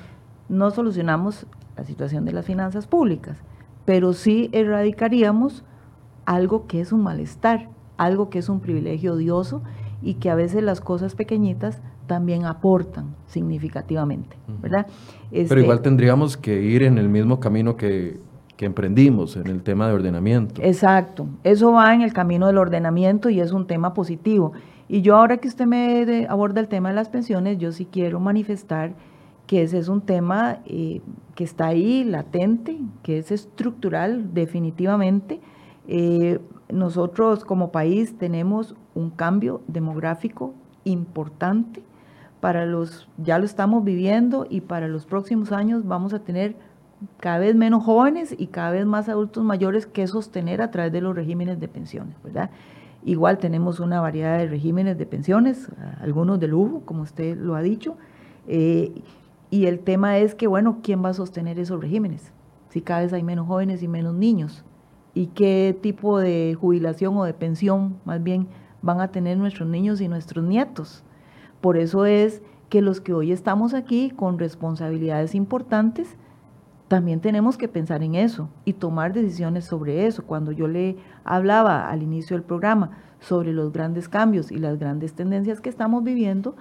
No 0.50 0.72
solucionamos 0.72 1.46
la 1.78 1.86
situación 1.86 2.26
de 2.26 2.34
las 2.34 2.46
finanzas 2.46 2.86
públicas, 2.86 3.38
pero 3.86 4.14
sí 4.14 4.50
erradicaríamos 4.52 5.64
algo 6.26 6.68
que 6.68 6.82
es 6.82 6.92
un 6.92 7.04
malestar, 7.04 7.70
algo 7.98 8.30
que 8.30 8.40
es 8.40 8.50
un 8.50 8.60
privilegio 8.60 9.14
odioso 9.14 9.62
y 10.04 10.16
que 10.16 10.30
a 10.30 10.36
veces 10.36 10.64
las 10.64 10.82
cosas 10.82 11.16
pequeñitas 11.16 11.82
también 12.08 12.46
aportan 12.46 13.16
significativamente, 13.28 14.36
¿verdad? 14.62 14.88
pero 15.32 15.62
igual 15.62 15.78
este 15.78 15.90
tendríamos 15.90 16.38
que 16.38 16.62
ir 16.62 16.84
en 16.84 16.98
el 16.98 17.10
mismo 17.10 17.40
camino 17.40 17.78
que 17.78 18.20
que 18.58 18.66
emprendimos 18.66 19.36
en 19.36 19.48
el 19.48 19.64
tema 19.64 19.88
de 19.88 19.94
ordenamiento. 19.94 20.62
Exacto, 20.62 21.28
eso 21.44 21.72
va 21.72 21.94
en 21.94 22.02
el 22.02 22.14
camino 22.14 22.48
del 22.48 22.58
ordenamiento 22.58 23.30
y 23.30 23.40
es 23.40 23.52
un 23.52 23.66
tema 23.66 23.94
positivo. 23.94 24.54
Y 24.88 25.02
yo 25.02 25.16
ahora 25.16 25.38
que 25.38 25.48
usted 25.48 25.66
me 25.66 26.28
aborda 26.30 26.60
el 26.60 26.68
tema 26.68 26.90
de 26.90 26.96
las 26.96 27.10
pensiones, 27.10 27.58
yo 27.58 27.72
sí 27.72 27.88
quiero 27.90 28.20
manifestar 28.20 28.94
que 29.48 29.64
ese 29.64 29.78
es 29.78 29.88
un 29.88 30.02
tema 30.02 30.60
eh, 30.66 31.02
que 31.36 31.44
está 31.44 31.68
ahí 31.68 32.04
latente, 32.04 32.78
que 33.02 33.18
es 33.18 33.32
estructural 33.32 34.34
definitivamente. 34.34 35.42
Eh, 35.88 36.40
nosotros 36.70 37.44
como 37.44 37.72
país 37.72 38.18
tenemos 38.18 38.76
un 38.96 39.10
cambio 39.10 39.62
demográfico 39.68 40.54
importante 40.84 41.84
para 42.40 42.66
los, 42.66 43.08
ya 43.18 43.40
lo 43.40 43.46
estamos 43.46 43.84
viviendo 43.84 44.46
y 44.50 44.62
para 44.62 44.88
los 44.88 45.06
próximos 45.06 45.52
años 45.52 45.86
vamos 45.86 46.14
a 46.14 46.20
tener 46.20 46.56
cada 47.20 47.40
vez 47.40 47.56
menos 47.56 47.84
jóvenes 47.84 48.36
y 48.38 48.48
cada 48.48 48.72
vez 48.72 48.86
más 48.86 49.10
adultos 49.10 49.44
mayores 49.44 49.86
que 49.86 50.08
sostener 50.08 50.62
a 50.62 50.72
través 50.72 50.92
de 50.92 51.02
los 51.02 51.16
regímenes 51.16 51.60
de 51.60 51.68
pensiones, 51.68 52.16
¿verdad? 52.24 52.50
Igual 53.06 53.38
tenemos 53.38 53.80
una 53.80 54.00
variedad 54.00 54.38
de 54.38 54.48
regímenes 54.48 54.98
de 54.98 55.06
pensiones, 55.06 55.70
algunos 56.00 56.40
de 56.40 56.48
lujo, 56.48 56.82
como 56.86 57.04
usted 57.04 57.38
lo 57.38 57.56
ha 57.56 57.62
dicho, 57.62 57.98
eh, 58.48 58.94
y 59.50 59.66
el 59.66 59.80
tema 59.80 60.18
es 60.18 60.36
que, 60.36 60.48
bueno, 60.48 60.80
¿quién 60.82 61.04
va 61.04 61.10
a 61.10 61.14
sostener 61.14 61.60
esos 61.60 61.80
regímenes? 61.80 62.32
Si 62.70 62.82
cada 62.82 63.02
vez 63.02 63.14
hay 63.14 63.24
menos 63.24 63.48
jóvenes 63.48 63.84
y 63.84 63.88
menos 63.88 64.16
niños, 64.16 64.64
y 65.14 65.28
qué 65.28 65.78
tipo 65.80 66.18
de 66.20 66.58
jubilación 66.60 67.16
o 67.18 67.24
de 67.24 67.34
pensión, 67.34 67.98
más 68.04 68.24
bien, 68.24 68.48
van 68.84 69.02
a 69.02 69.08
tener 69.08 69.38
nuestros 69.38 69.68
niños 69.68 70.00
y 70.02 70.08
nuestros 70.08 70.46
nietos. 70.46 71.04
Por 71.62 71.78
eso 71.78 72.06
es 72.06 72.44
que 72.70 72.82
los 72.82 73.02
que 73.02 73.14
hoy 73.14 73.32
estamos 73.32 73.74
aquí 73.74 74.12
con 74.12 74.38
responsabilidades 74.38 75.34
importantes, 75.34 76.16
también 76.90 77.22
tenemos 77.22 77.58
que 77.58 77.68
pensar 77.68 78.04
en 78.04 78.14
eso 78.14 78.50
y 78.66 78.74
tomar 78.74 79.14
decisiones 79.14 79.66
sobre 79.66 80.06
eso. 80.06 80.26
Cuando 80.26 80.52
yo 80.52 80.68
le 80.68 80.98
hablaba 81.24 81.90
al 81.90 82.04
inicio 82.04 82.36
del 82.36 82.44
programa 82.44 82.92
sobre 83.20 83.54
los 83.54 83.72
grandes 83.72 84.10
cambios 84.10 84.52
y 84.52 84.58
las 84.58 84.78
grandes 84.78 85.14
tendencias 85.14 85.62
que 85.62 85.70
estamos 85.70 86.04
viviendo, 86.04 86.56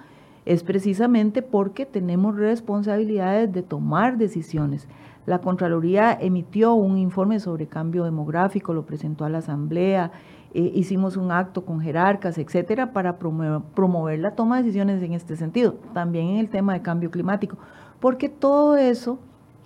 es 0.45 0.63
precisamente 0.63 1.41
porque 1.41 1.85
tenemos 1.85 2.35
responsabilidades 2.35 3.51
de 3.51 3.63
tomar 3.63 4.17
decisiones. 4.17 4.87
La 5.25 5.39
Contraloría 5.39 6.17
emitió 6.19 6.73
un 6.73 6.97
informe 6.97 7.39
sobre 7.39 7.67
cambio 7.67 8.03
demográfico, 8.03 8.73
lo 8.73 8.85
presentó 8.85 9.23
a 9.23 9.29
la 9.29 9.37
Asamblea, 9.37 10.11
eh, 10.55 10.71
hicimos 10.75 11.17
un 11.17 11.31
acto 11.31 11.65
con 11.65 11.81
jerarcas, 11.81 12.37
etcétera, 12.37 12.93
para 12.93 13.17
promover, 13.17 14.19
la 14.19 14.35
toma 14.35 14.57
de 14.57 14.63
decisiones 14.63 15.01
en 15.01 15.13
este 15.13 15.35
sentido. 15.35 15.75
También 15.93 16.27
en 16.27 16.37
el 16.37 16.49
tema 16.49 16.73
de 16.73 16.81
cambio 16.81 17.09
climático, 17.09 17.57
porque 17.99 18.29
todo 18.29 18.77
eso 18.77 19.17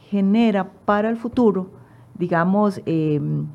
genera 0.09 0.71
para 0.85 1.09
el 1.09 1.17
futuro, 1.17 1.69
digamos, 2.17 2.81
em, 2.85 3.47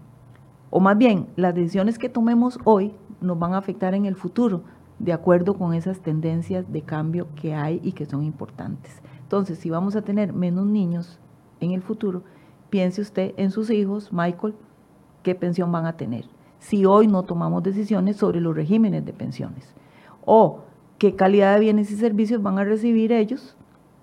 o 0.68 0.80
más 0.80 0.98
bien, 0.98 1.26
las 1.36 1.54
decisiones 1.54 1.98
que 1.98 2.10
tomemos 2.10 2.58
hoy 2.64 2.92
nos 3.22 3.38
van 3.38 3.54
a 3.54 3.58
afectar 3.58 3.94
en 3.94 4.04
el 4.04 4.14
futuro, 4.14 4.62
de 4.98 5.12
acuerdo 5.12 5.54
con 5.54 5.72
esas 5.72 6.00
tendencias 6.00 6.70
de 6.70 6.82
cambio 6.82 7.28
que 7.34 7.54
hay 7.54 7.80
y 7.82 7.92
que 7.92 8.04
son 8.04 8.22
importantes. 8.24 9.00
Entonces, 9.22 9.58
si 9.58 9.70
vamos 9.70 9.96
a 9.96 10.02
tener 10.02 10.34
menos 10.34 10.66
niños 10.66 11.18
en 11.60 11.72
el 11.72 11.82
futuro, 11.82 12.22
piense 12.68 13.00
usted 13.00 13.32
en 13.38 13.50
sus 13.50 13.70
hijos, 13.70 14.12
Michael, 14.12 14.54
qué 15.22 15.34
pensión 15.34 15.72
van 15.72 15.86
a 15.86 15.96
tener. 15.96 16.26
Si 16.62 16.86
hoy 16.86 17.08
no 17.08 17.24
tomamos 17.24 17.64
decisiones 17.64 18.16
sobre 18.16 18.40
los 18.40 18.54
regímenes 18.54 19.04
de 19.04 19.12
pensiones 19.12 19.74
o 20.24 20.60
qué 20.96 21.16
calidad 21.16 21.54
de 21.54 21.60
bienes 21.60 21.90
y 21.90 21.96
servicios 21.96 22.40
van 22.40 22.56
a 22.56 22.64
recibir 22.64 23.10
ellos 23.10 23.56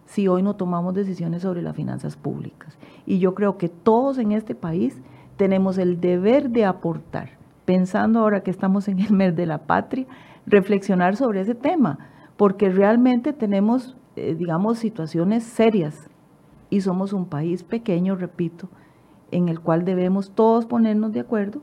si 0.05 0.27
hoy 0.27 0.43
no 0.43 0.57
tomamos 0.57 0.93
decisiones 0.93 1.43
sobre 1.43 1.61
las 1.61 1.73
finanzas 1.73 2.17
públicas. 2.17 2.77
Y 3.05 3.19
yo 3.19 3.33
creo 3.33 3.57
que 3.57 3.69
todos 3.69 4.17
en 4.17 4.33
este 4.33 4.55
país 4.55 5.01
tenemos 5.37 5.77
el 5.77 6.01
deber 6.01 6.49
de 6.49 6.65
aportar, 6.65 7.29
pensando 7.63 8.19
ahora 8.19 8.43
que 8.43 8.51
estamos 8.51 8.89
en 8.89 8.99
el 8.99 9.13
mes 9.13 9.37
de 9.37 9.45
la 9.45 9.59
patria, 9.59 10.05
reflexionar 10.45 11.15
sobre 11.15 11.39
ese 11.39 11.55
tema, 11.55 12.09
porque 12.35 12.69
realmente 12.69 13.31
tenemos, 13.31 13.95
eh, 14.17 14.35
digamos, 14.37 14.79
situaciones 14.79 15.45
serias 15.45 16.09
y 16.69 16.81
somos 16.81 17.13
un 17.13 17.25
país 17.25 17.63
pequeño, 17.63 18.15
repito, 18.15 18.67
en 19.31 19.47
el 19.47 19.61
cual 19.61 19.85
debemos 19.85 20.31
todos 20.31 20.65
ponernos 20.65 21.13
de 21.13 21.21
acuerdo 21.21 21.61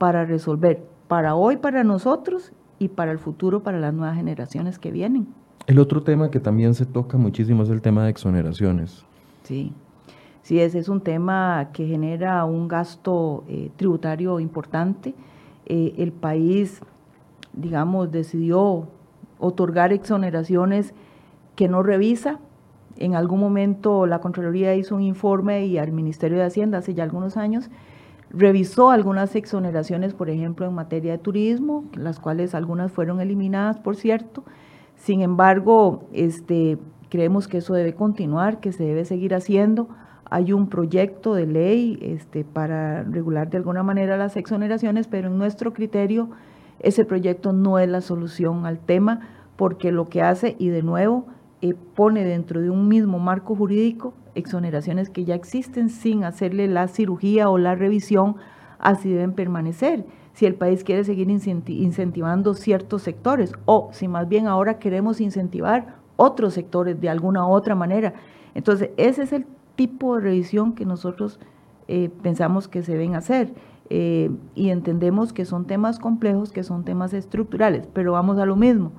para 0.00 0.24
resolver 0.24 0.82
para 1.08 1.34
hoy, 1.34 1.58
para 1.58 1.84
nosotros 1.84 2.52
y 2.78 2.88
para 2.88 3.12
el 3.12 3.18
futuro, 3.18 3.62
para 3.62 3.78
las 3.78 3.92
nuevas 3.92 4.16
generaciones 4.16 4.78
que 4.78 4.90
vienen. 4.90 5.26
El 5.66 5.78
otro 5.78 6.02
tema 6.02 6.30
que 6.30 6.40
también 6.40 6.72
se 6.72 6.86
toca 6.86 7.18
muchísimo 7.18 7.64
es 7.64 7.68
el 7.68 7.82
tema 7.82 8.04
de 8.04 8.10
exoneraciones. 8.10 9.04
Sí, 9.42 9.74
sí, 10.40 10.58
ese 10.58 10.78
es 10.78 10.88
un 10.88 11.02
tema 11.02 11.68
que 11.74 11.86
genera 11.86 12.46
un 12.46 12.66
gasto 12.66 13.44
eh, 13.46 13.70
tributario 13.76 14.40
importante. 14.40 15.14
Eh, 15.66 15.92
el 15.98 16.12
país, 16.12 16.80
digamos, 17.52 18.10
decidió 18.10 18.88
otorgar 19.38 19.92
exoneraciones 19.92 20.94
que 21.56 21.68
no 21.68 21.82
revisa. 21.82 22.38
En 22.96 23.16
algún 23.16 23.40
momento 23.40 24.06
la 24.06 24.20
Contraloría 24.20 24.74
hizo 24.74 24.96
un 24.96 25.02
informe 25.02 25.66
y 25.66 25.76
al 25.76 25.92
Ministerio 25.92 26.38
de 26.38 26.44
Hacienda 26.44 26.78
hace 26.78 26.94
ya 26.94 27.04
algunos 27.04 27.36
años 27.36 27.68
revisó 28.30 28.90
algunas 28.90 29.34
exoneraciones, 29.34 30.14
por 30.14 30.30
ejemplo, 30.30 30.66
en 30.66 30.74
materia 30.74 31.12
de 31.12 31.18
turismo, 31.18 31.84
las 31.94 32.20
cuales 32.20 32.54
algunas 32.54 32.92
fueron 32.92 33.20
eliminadas, 33.20 33.78
por 33.78 33.96
cierto, 33.96 34.44
sin 34.96 35.22
embargo, 35.22 36.04
este, 36.12 36.78
creemos 37.08 37.48
que 37.48 37.58
eso 37.58 37.74
debe 37.74 37.94
continuar, 37.94 38.60
que 38.60 38.72
se 38.72 38.84
debe 38.84 39.04
seguir 39.04 39.34
haciendo. 39.34 39.88
Hay 40.26 40.52
un 40.52 40.68
proyecto 40.68 41.34
de 41.34 41.46
ley 41.46 41.98
este, 42.02 42.44
para 42.44 43.02
regular 43.02 43.50
de 43.50 43.56
alguna 43.56 43.82
manera 43.82 44.16
las 44.16 44.36
exoneraciones, 44.36 45.08
pero 45.08 45.28
en 45.28 45.38
nuestro 45.38 45.72
criterio 45.72 46.30
ese 46.80 47.04
proyecto 47.04 47.52
no 47.52 47.78
es 47.78 47.88
la 47.88 48.00
solución 48.00 48.66
al 48.66 48.78
tema, 48.78 49.28
porque 49.56 49.90
lo 49.90 50.08
que 50.08 50.22
hace, 50.22 50.56
y 50.58 50.68
de 50.68 50.82
nuevo, 50.82 51.26
eh, 51.62 51.74
pone 51.94 52.24
dentro 52.24 52.60
de 52.60 52.70
un 52.70 52.88
mismo 52.88 53.18
marco 53.18 53.54
jurídico 53.54 54.14
exoneraciones 54.34 55.10
que 55.10 55.24
ya 55.24 55.34
existen 55.34 55.88
sin 55.90 56.24
hacerle 56.24 56.68
la 56.68 56.88
cirugía 56.88 57.48
o 57.50 57.58
la 57.58 57.74
revisión, 57.74 58.36
así 58.78 59.10
deben 59.10 59.32
permanecer 59.32 60.04
si 60.32 60.46
el 60.46 60.54
país 60.54 60.84
quiere 60.84 61.04
seguir 61.04 61.28
incentivando 61.30 62.54
ciertos 62.54 63.02
sectores 63.02 63.52
o 63.66 63.90
si 63.92 64.08
más 64.08 64.28
bien 64.28 64.46
ahora 64.46 64.78
queremos 64.78 65.20
incentivar 65.20 65.96
otros 66.16 66.54
sectores 66.54 67.00
de 67.00 67.08
alguna 67.08 67.46
otra 67.46 67.74
manera. 67.74 68.14
Entonces, 68.54 68.90
ese 68.96 69.22
es 69.22 69.32
el 69.32 69.46
tipo 69.76 70.16
de 70.16 70.22
revisión 70.22 70.74
que 70.74 70.84
nosotros 70.84 71.40
eh, 71.88 72.10
pensamos 72.22 72.68
que 72.68 72.82
se 72.82 72.92
deben 72.92 73.14
hacer. 73.14 73.52
Eh, 73.92 74.30
y 74.54 74.68
entendemos 74.68 75.32
que 75.32 75.44
son 75.44 75.66
temas 75.66 75.98
complejos, 75.98 76.52
que 76.52 76.62
son 76.62 76.84
temas 76.84 77.12
estructurales, 77.12 77.88
pero 77.92 78.12
vamos 78.12 78.38
a 78.38 78.46
lo 78.46 78.54
mismo. 78.54 78.92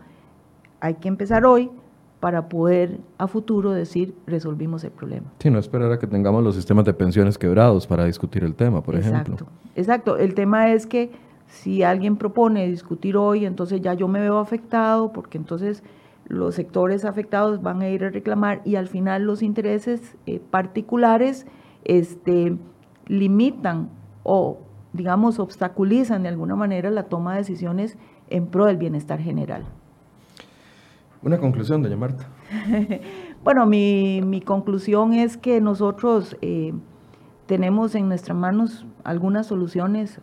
Hay 0.81 0.95
que 0.95 1.07
empezar 1.07 1.45
hoy 1.45 1.71
para 2.21 2.47
poder 2.49 2.99
a 3.17 3.27
futuro 3.27 3.71
decir 3.71 4.15
resolvimos 4.27 4.83
el 4.83 4.91
problema. 4.91 5.33
Sí, 5.39 5.49
no 5.49 5.57
esperar 5.57 5.91
a 5.91 5.99
que 5.99 6.05
tengamos 6.05 6.43
los 6.43 6.55
sistemas 6.55 6.85
de 6.85 6.93
pensiones 6.93 7.37
quebrados 7.37 7.87
para 7.87 8.05
discutir 8.05 8.43
el 8.43 8.53
tema, 8.53 8.81
por 8.83 8.95
ejemplo. 8.95 9.35
Exacto, 9.75 10.17
el 10.17 10.35
tema 10.35 10.71
es 10.71 10.85
que 10.85 11.11
si 11.47 11.81
alguien 11.81 12.17
propone 12.17 12.67
discutir 12.67 13.17
hoy, 13.17 13.45
entonces 13.45 13.81
ya 13.81 13.95
yo 13.95 14.07
me 14.07 14.21
veo 14.21 14.37
afectado, 14.37 15.11
porque 15.11 15.39
entonces 15.39 15.83
los 16.27 16.53
sectores 16.53 17.05
afectados 17.05 17.63
van 17.63 17.81
a 17.81 17.89
ir 17.89 18.05
a 18.05 18.11
reclamar 18.11 18.61
y 18.65 18.75
al 18.75 18.87
final 18.87 19.23
los 19.23 19.41
intereses 19.41 20.15
eh, 20.27 20.39
particulares 20.39 21.47
este, 21.83 22.55
limitan 23.07 23.89
o, 24.21 24.59
digamos, 24.93 25.39
obstaculizan 25.39 26.21
de 26.21 26.29
alguna 26.29 26.55
manera 26.55 26.91
la 26.91 27.03
toma 27.03 27.33
de 27.33 27.39
decisiones 27.39 27.97
en 28.29 28.45
pro 28.45 28.67
del 28.67 28.77
bienestar 28.77 29.19
general. 29.19 29.65
Una 31.23 31.37
conclusión, 31.37 31.81
doña 31.83 31.97
Marta. 31.97 32.27
Bueno, 33.43 33.65
mi, 33.65 34.21
mi 34.23 34.39
conclusión 34.39 35.13
es 35.13 35.35
que 35.35 35.61
nosotros 35.61 36.37
eh, 36.41 36.73
tenemos 37.47 37.95
en 37.95 38.07
nuestras 38.07 38.37
manos 38.37 38.85
algunas 39.03 39.47
soluciones 39.47 40.21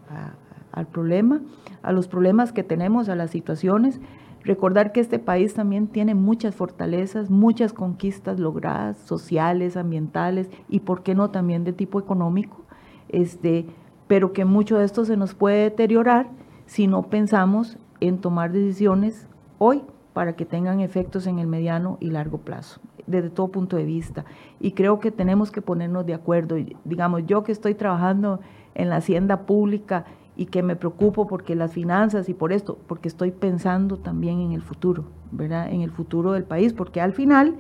al 0.70 0.86
problema, 0.86 1.40
a 1.82 1.90
los 1.90 2.07
problemas 2.07 2.53
que 2.53 2.62
tenemos, 2.62 3.09
a 3.09 3.16
las 3.16 3.32
situaciones. 3.32 4.01
Recordar 4.44 4.92
que 4.92 5.01
este 5.01 5.18
país 5.18 5.55
también 5.55 5.88
tiene 5.88 6.14
muchas 6.14 6.55
fortalezas, 6.55 7.28
muchas 7.28 7.72
conquistas 7.72 8.38
logradas, 8.38 8.99
sociales, 8.99 9.76
ambientales 9.76 10.49
y, 10.68 10.80
por 10.80 11.03
qué 11.03 11.16
no, 11.16 11.30
también 11.30 11.64
de 11.64 11.72
tipo 11.72 11.99
económico, 11.99 12.64
este, 13.09 13.66
pero 14.07 14.32
que 14.32 14.44
mucho 14.44 14.78
de 14.78 14.84
esto 14.84 15.05
se 15.05 15.16
nos 15.16 15.34
puede 15.34 15.64
deteriorar 15.64 16.30
si 16.66 16.86
no 16.86 17.03
pensamos 17.03 17.78
en 17.99 18.20
tomar 18.20 18.53
decisiones 18.53 19.26
hoy 19.59 19.82
para 20.19 20.33
que 20.33 20.45
tengan 20.45 20.81
efectos 20.81 21.29
en 21.29 21.39
el 21.39 21.47
mediano 21.47 21.97
y 22.01 22.11
largo 22.11 22.39
plazo, 22.39 22.81
desde 23.07 23.31
todo 23.31 23.53
punto 23.53 23.77
de 23.77 23.85
vista. 23.85 24.25
Y 24.59 24.73
creo 24.73 24.99
que 24.99 25.12
tenemos 25.12 25.53
que 25.53 25.62
ponernos 25.62 26.05
de 26.07 26.14
acuerdo. 26.14 26.57
Digamos, 26.85 27.25
yo 27.27 27.45
que 27.45 27.53
estoy 27.53 27.77
trabajando 27.77 28.41
en 28.75 28.89
la 28.89 28.97
hacienda 28.97 29.47
pública 29.47 30.07
y 30.35 30.47
que 30.47 30.64
me 30.64 30.75
preocupo 30.75 31.29
porque 31.29 31.55
las 31.55 31.73
finanzas 31.73 32.29
y 32.29 32.35
por 32.35 32.53
esto, 32.53 32.79
porque 32.89 33.07
estoy 33.07 33.31
pensando 33.31 33.97
también 33.97 34.41
en 34.41 34.51
el 34.51 34.61
futuro, 34.61 35.05
¿verdad? 35.31 35.73
En 35.73 35.83
el 35.83 35.93
futuro 35.93 36.33
del 36.33 36.43
país, 36.43 36.73
porque 36.73 37.01
al 37.01 37.12
final 37.12 37.55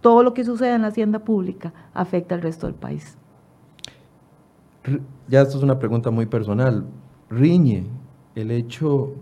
todo 0.00 0.24
lo 0.24 0.34
que 0.34 0.42
sucede 0.42 0.74
en 0.74 0.82
la 0.82 0.88
hacienda 0.88 1.20
pública 1.20 1.72
afecta 1.94 2.34
al 2.34 2.42
resto 2.42 2.66
del 2.66 2.74
país. 2.74 3.16
Ya 5.28 5.42
esto 5.42 5.58
es 5.58 5.62
una 5.62 5.78
pregunta 5.78 6.10
muy 6.10 6.26
personal. 6.26 6.88
Riñe 7.28 7.86
el 8.34 8.50
hecho 8.50 9.12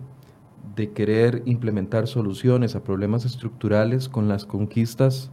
de 0.78 0.92
querer 0.92 1.42
implementar 1.44 2.06
soluciones 2.06 2.76
a 2.76 2.84
problemas 2.84 3.24
estructurales 3.24 4.08
con 4.08 4.28
las 4.28 4.46
conquistas 4.46 5.32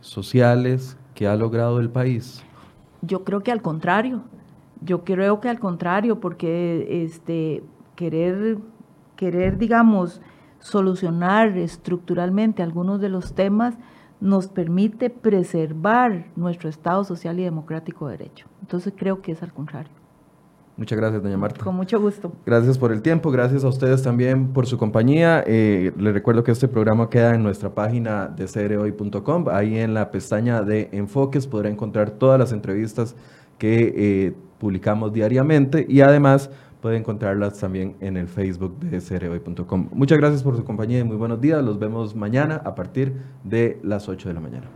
sociales 0.00 0.98
que 1.14 1.28
ha 1.28 1.36
logrado 1.36 1.78
el 1.78 1.90
país? 1.90 2.42
Yo 3.00 3.22
creo 3.22 3.44
que 3.44 3.52
al 3.52 3.62
contrario, 3.62 4.24
yo 4.80 5.04
creo 5.04 5.40
que 5.40 5.48
al 5.48 5.60
contrario, 5.60 6.18
porque 6.18 7.04
este, 7.04 7.62
querer, 7.94 8.58
querer, 9.14 9.58
digamos, 9.58 10.20
solucionar 10.58 11.56
estructuralmente 11.56 12.64
algunos 12.64 13.00
de 13.00 13.10
los 13.10 13.34
temas 13.34 13.78
nos 14.20 14.48
permite 14.48 15.08
preservar 15.08 16.26
nuestro 16.34 16.68
Estado 16.68 17.04
social 17.04 17.38
y 17.38 17.44
democrático 17.44 18.08
de 18.08 18.16
derecho. 18.16 18.46
Entonces 18.60 18.92
creo 18.96 19.22
que 19.22 19.30
es 19.30 19.42
al 19.44 19.52
contrario. 19.52 19.97
Muchas 20.78 20.96
gracias, 20.96 21.20
doña 21.24 21.36
Marta. 21.36 21.64
Con 21.64 21.74
mucho 21.74 22.00
gusto. 22.00 22.32
Gracias 22.46 22.78
por 22.78 22.92
el 22.92 23.02
tiempo, 23.02 23.32
gracias 23.32 23.64
a 23.64 23.68
ustedes 23.68 24.00
también 24.00 24.52
por 24.52 24.68
su 24.68 24.78
compañía. 24.78 25.42
Eh, 25.44 25.90
les 25.98 26.14
recuerdo 26.14 26.44
que 26.44 26.52
este 26.52 26.68
programa 26.68 27.10
queda 27.10 27.34
en 27.34 27.42
nuestra 27.42 27.74
página 27.74 28.28
de 28.28 28.46
crhoy.com. 28.46 29.46
Ahí 29.50 29.76
en 29.76 29.92
la 29.92 30.12
pestaña 30.12 30.62
de 30.62 30.88
enfoques 30.92 31.48
podrá 31.48 31.68
encontrar 31.68 32.12
todas 32.12 32.38
las 32.38 32.52
entrevistas 32.52 33.16
que 33.58 33.92
eh, 33.96 34.34
publicamos 34.58 35.12
diariamente 35.12 35.84
y 35.88 36.00
además 36.00 36.48
puede 36.80 36.96
encontrarlas 36.96 37.58
también 37.58 37.96
en 37.98 38.16
el 38.16 38.28
Facebook 38.28 38.78
de 38.78 39.00
crhoy.com. 39.00 39.88
Muchas 39.92 40.16
gracias 40.18 40.44
por 40.44 40.56
su 40.56 40.62
compañía 40.62 41.00
y 41.00 41.04
muy 41.04 41.16
buenos 41.16 41.40
días. 41.40 41.60
Los 41.60 41.80
vemos 41.80 42.14
mañana 42.14 42.62
a 42.64 42.76
partir 42.76 43.14
de 43.42 43.80
las 43.82 44.08
8 44.08 44.28
de 44.28 44.34
la 44.34 44.40
mañana. 44.40 44.68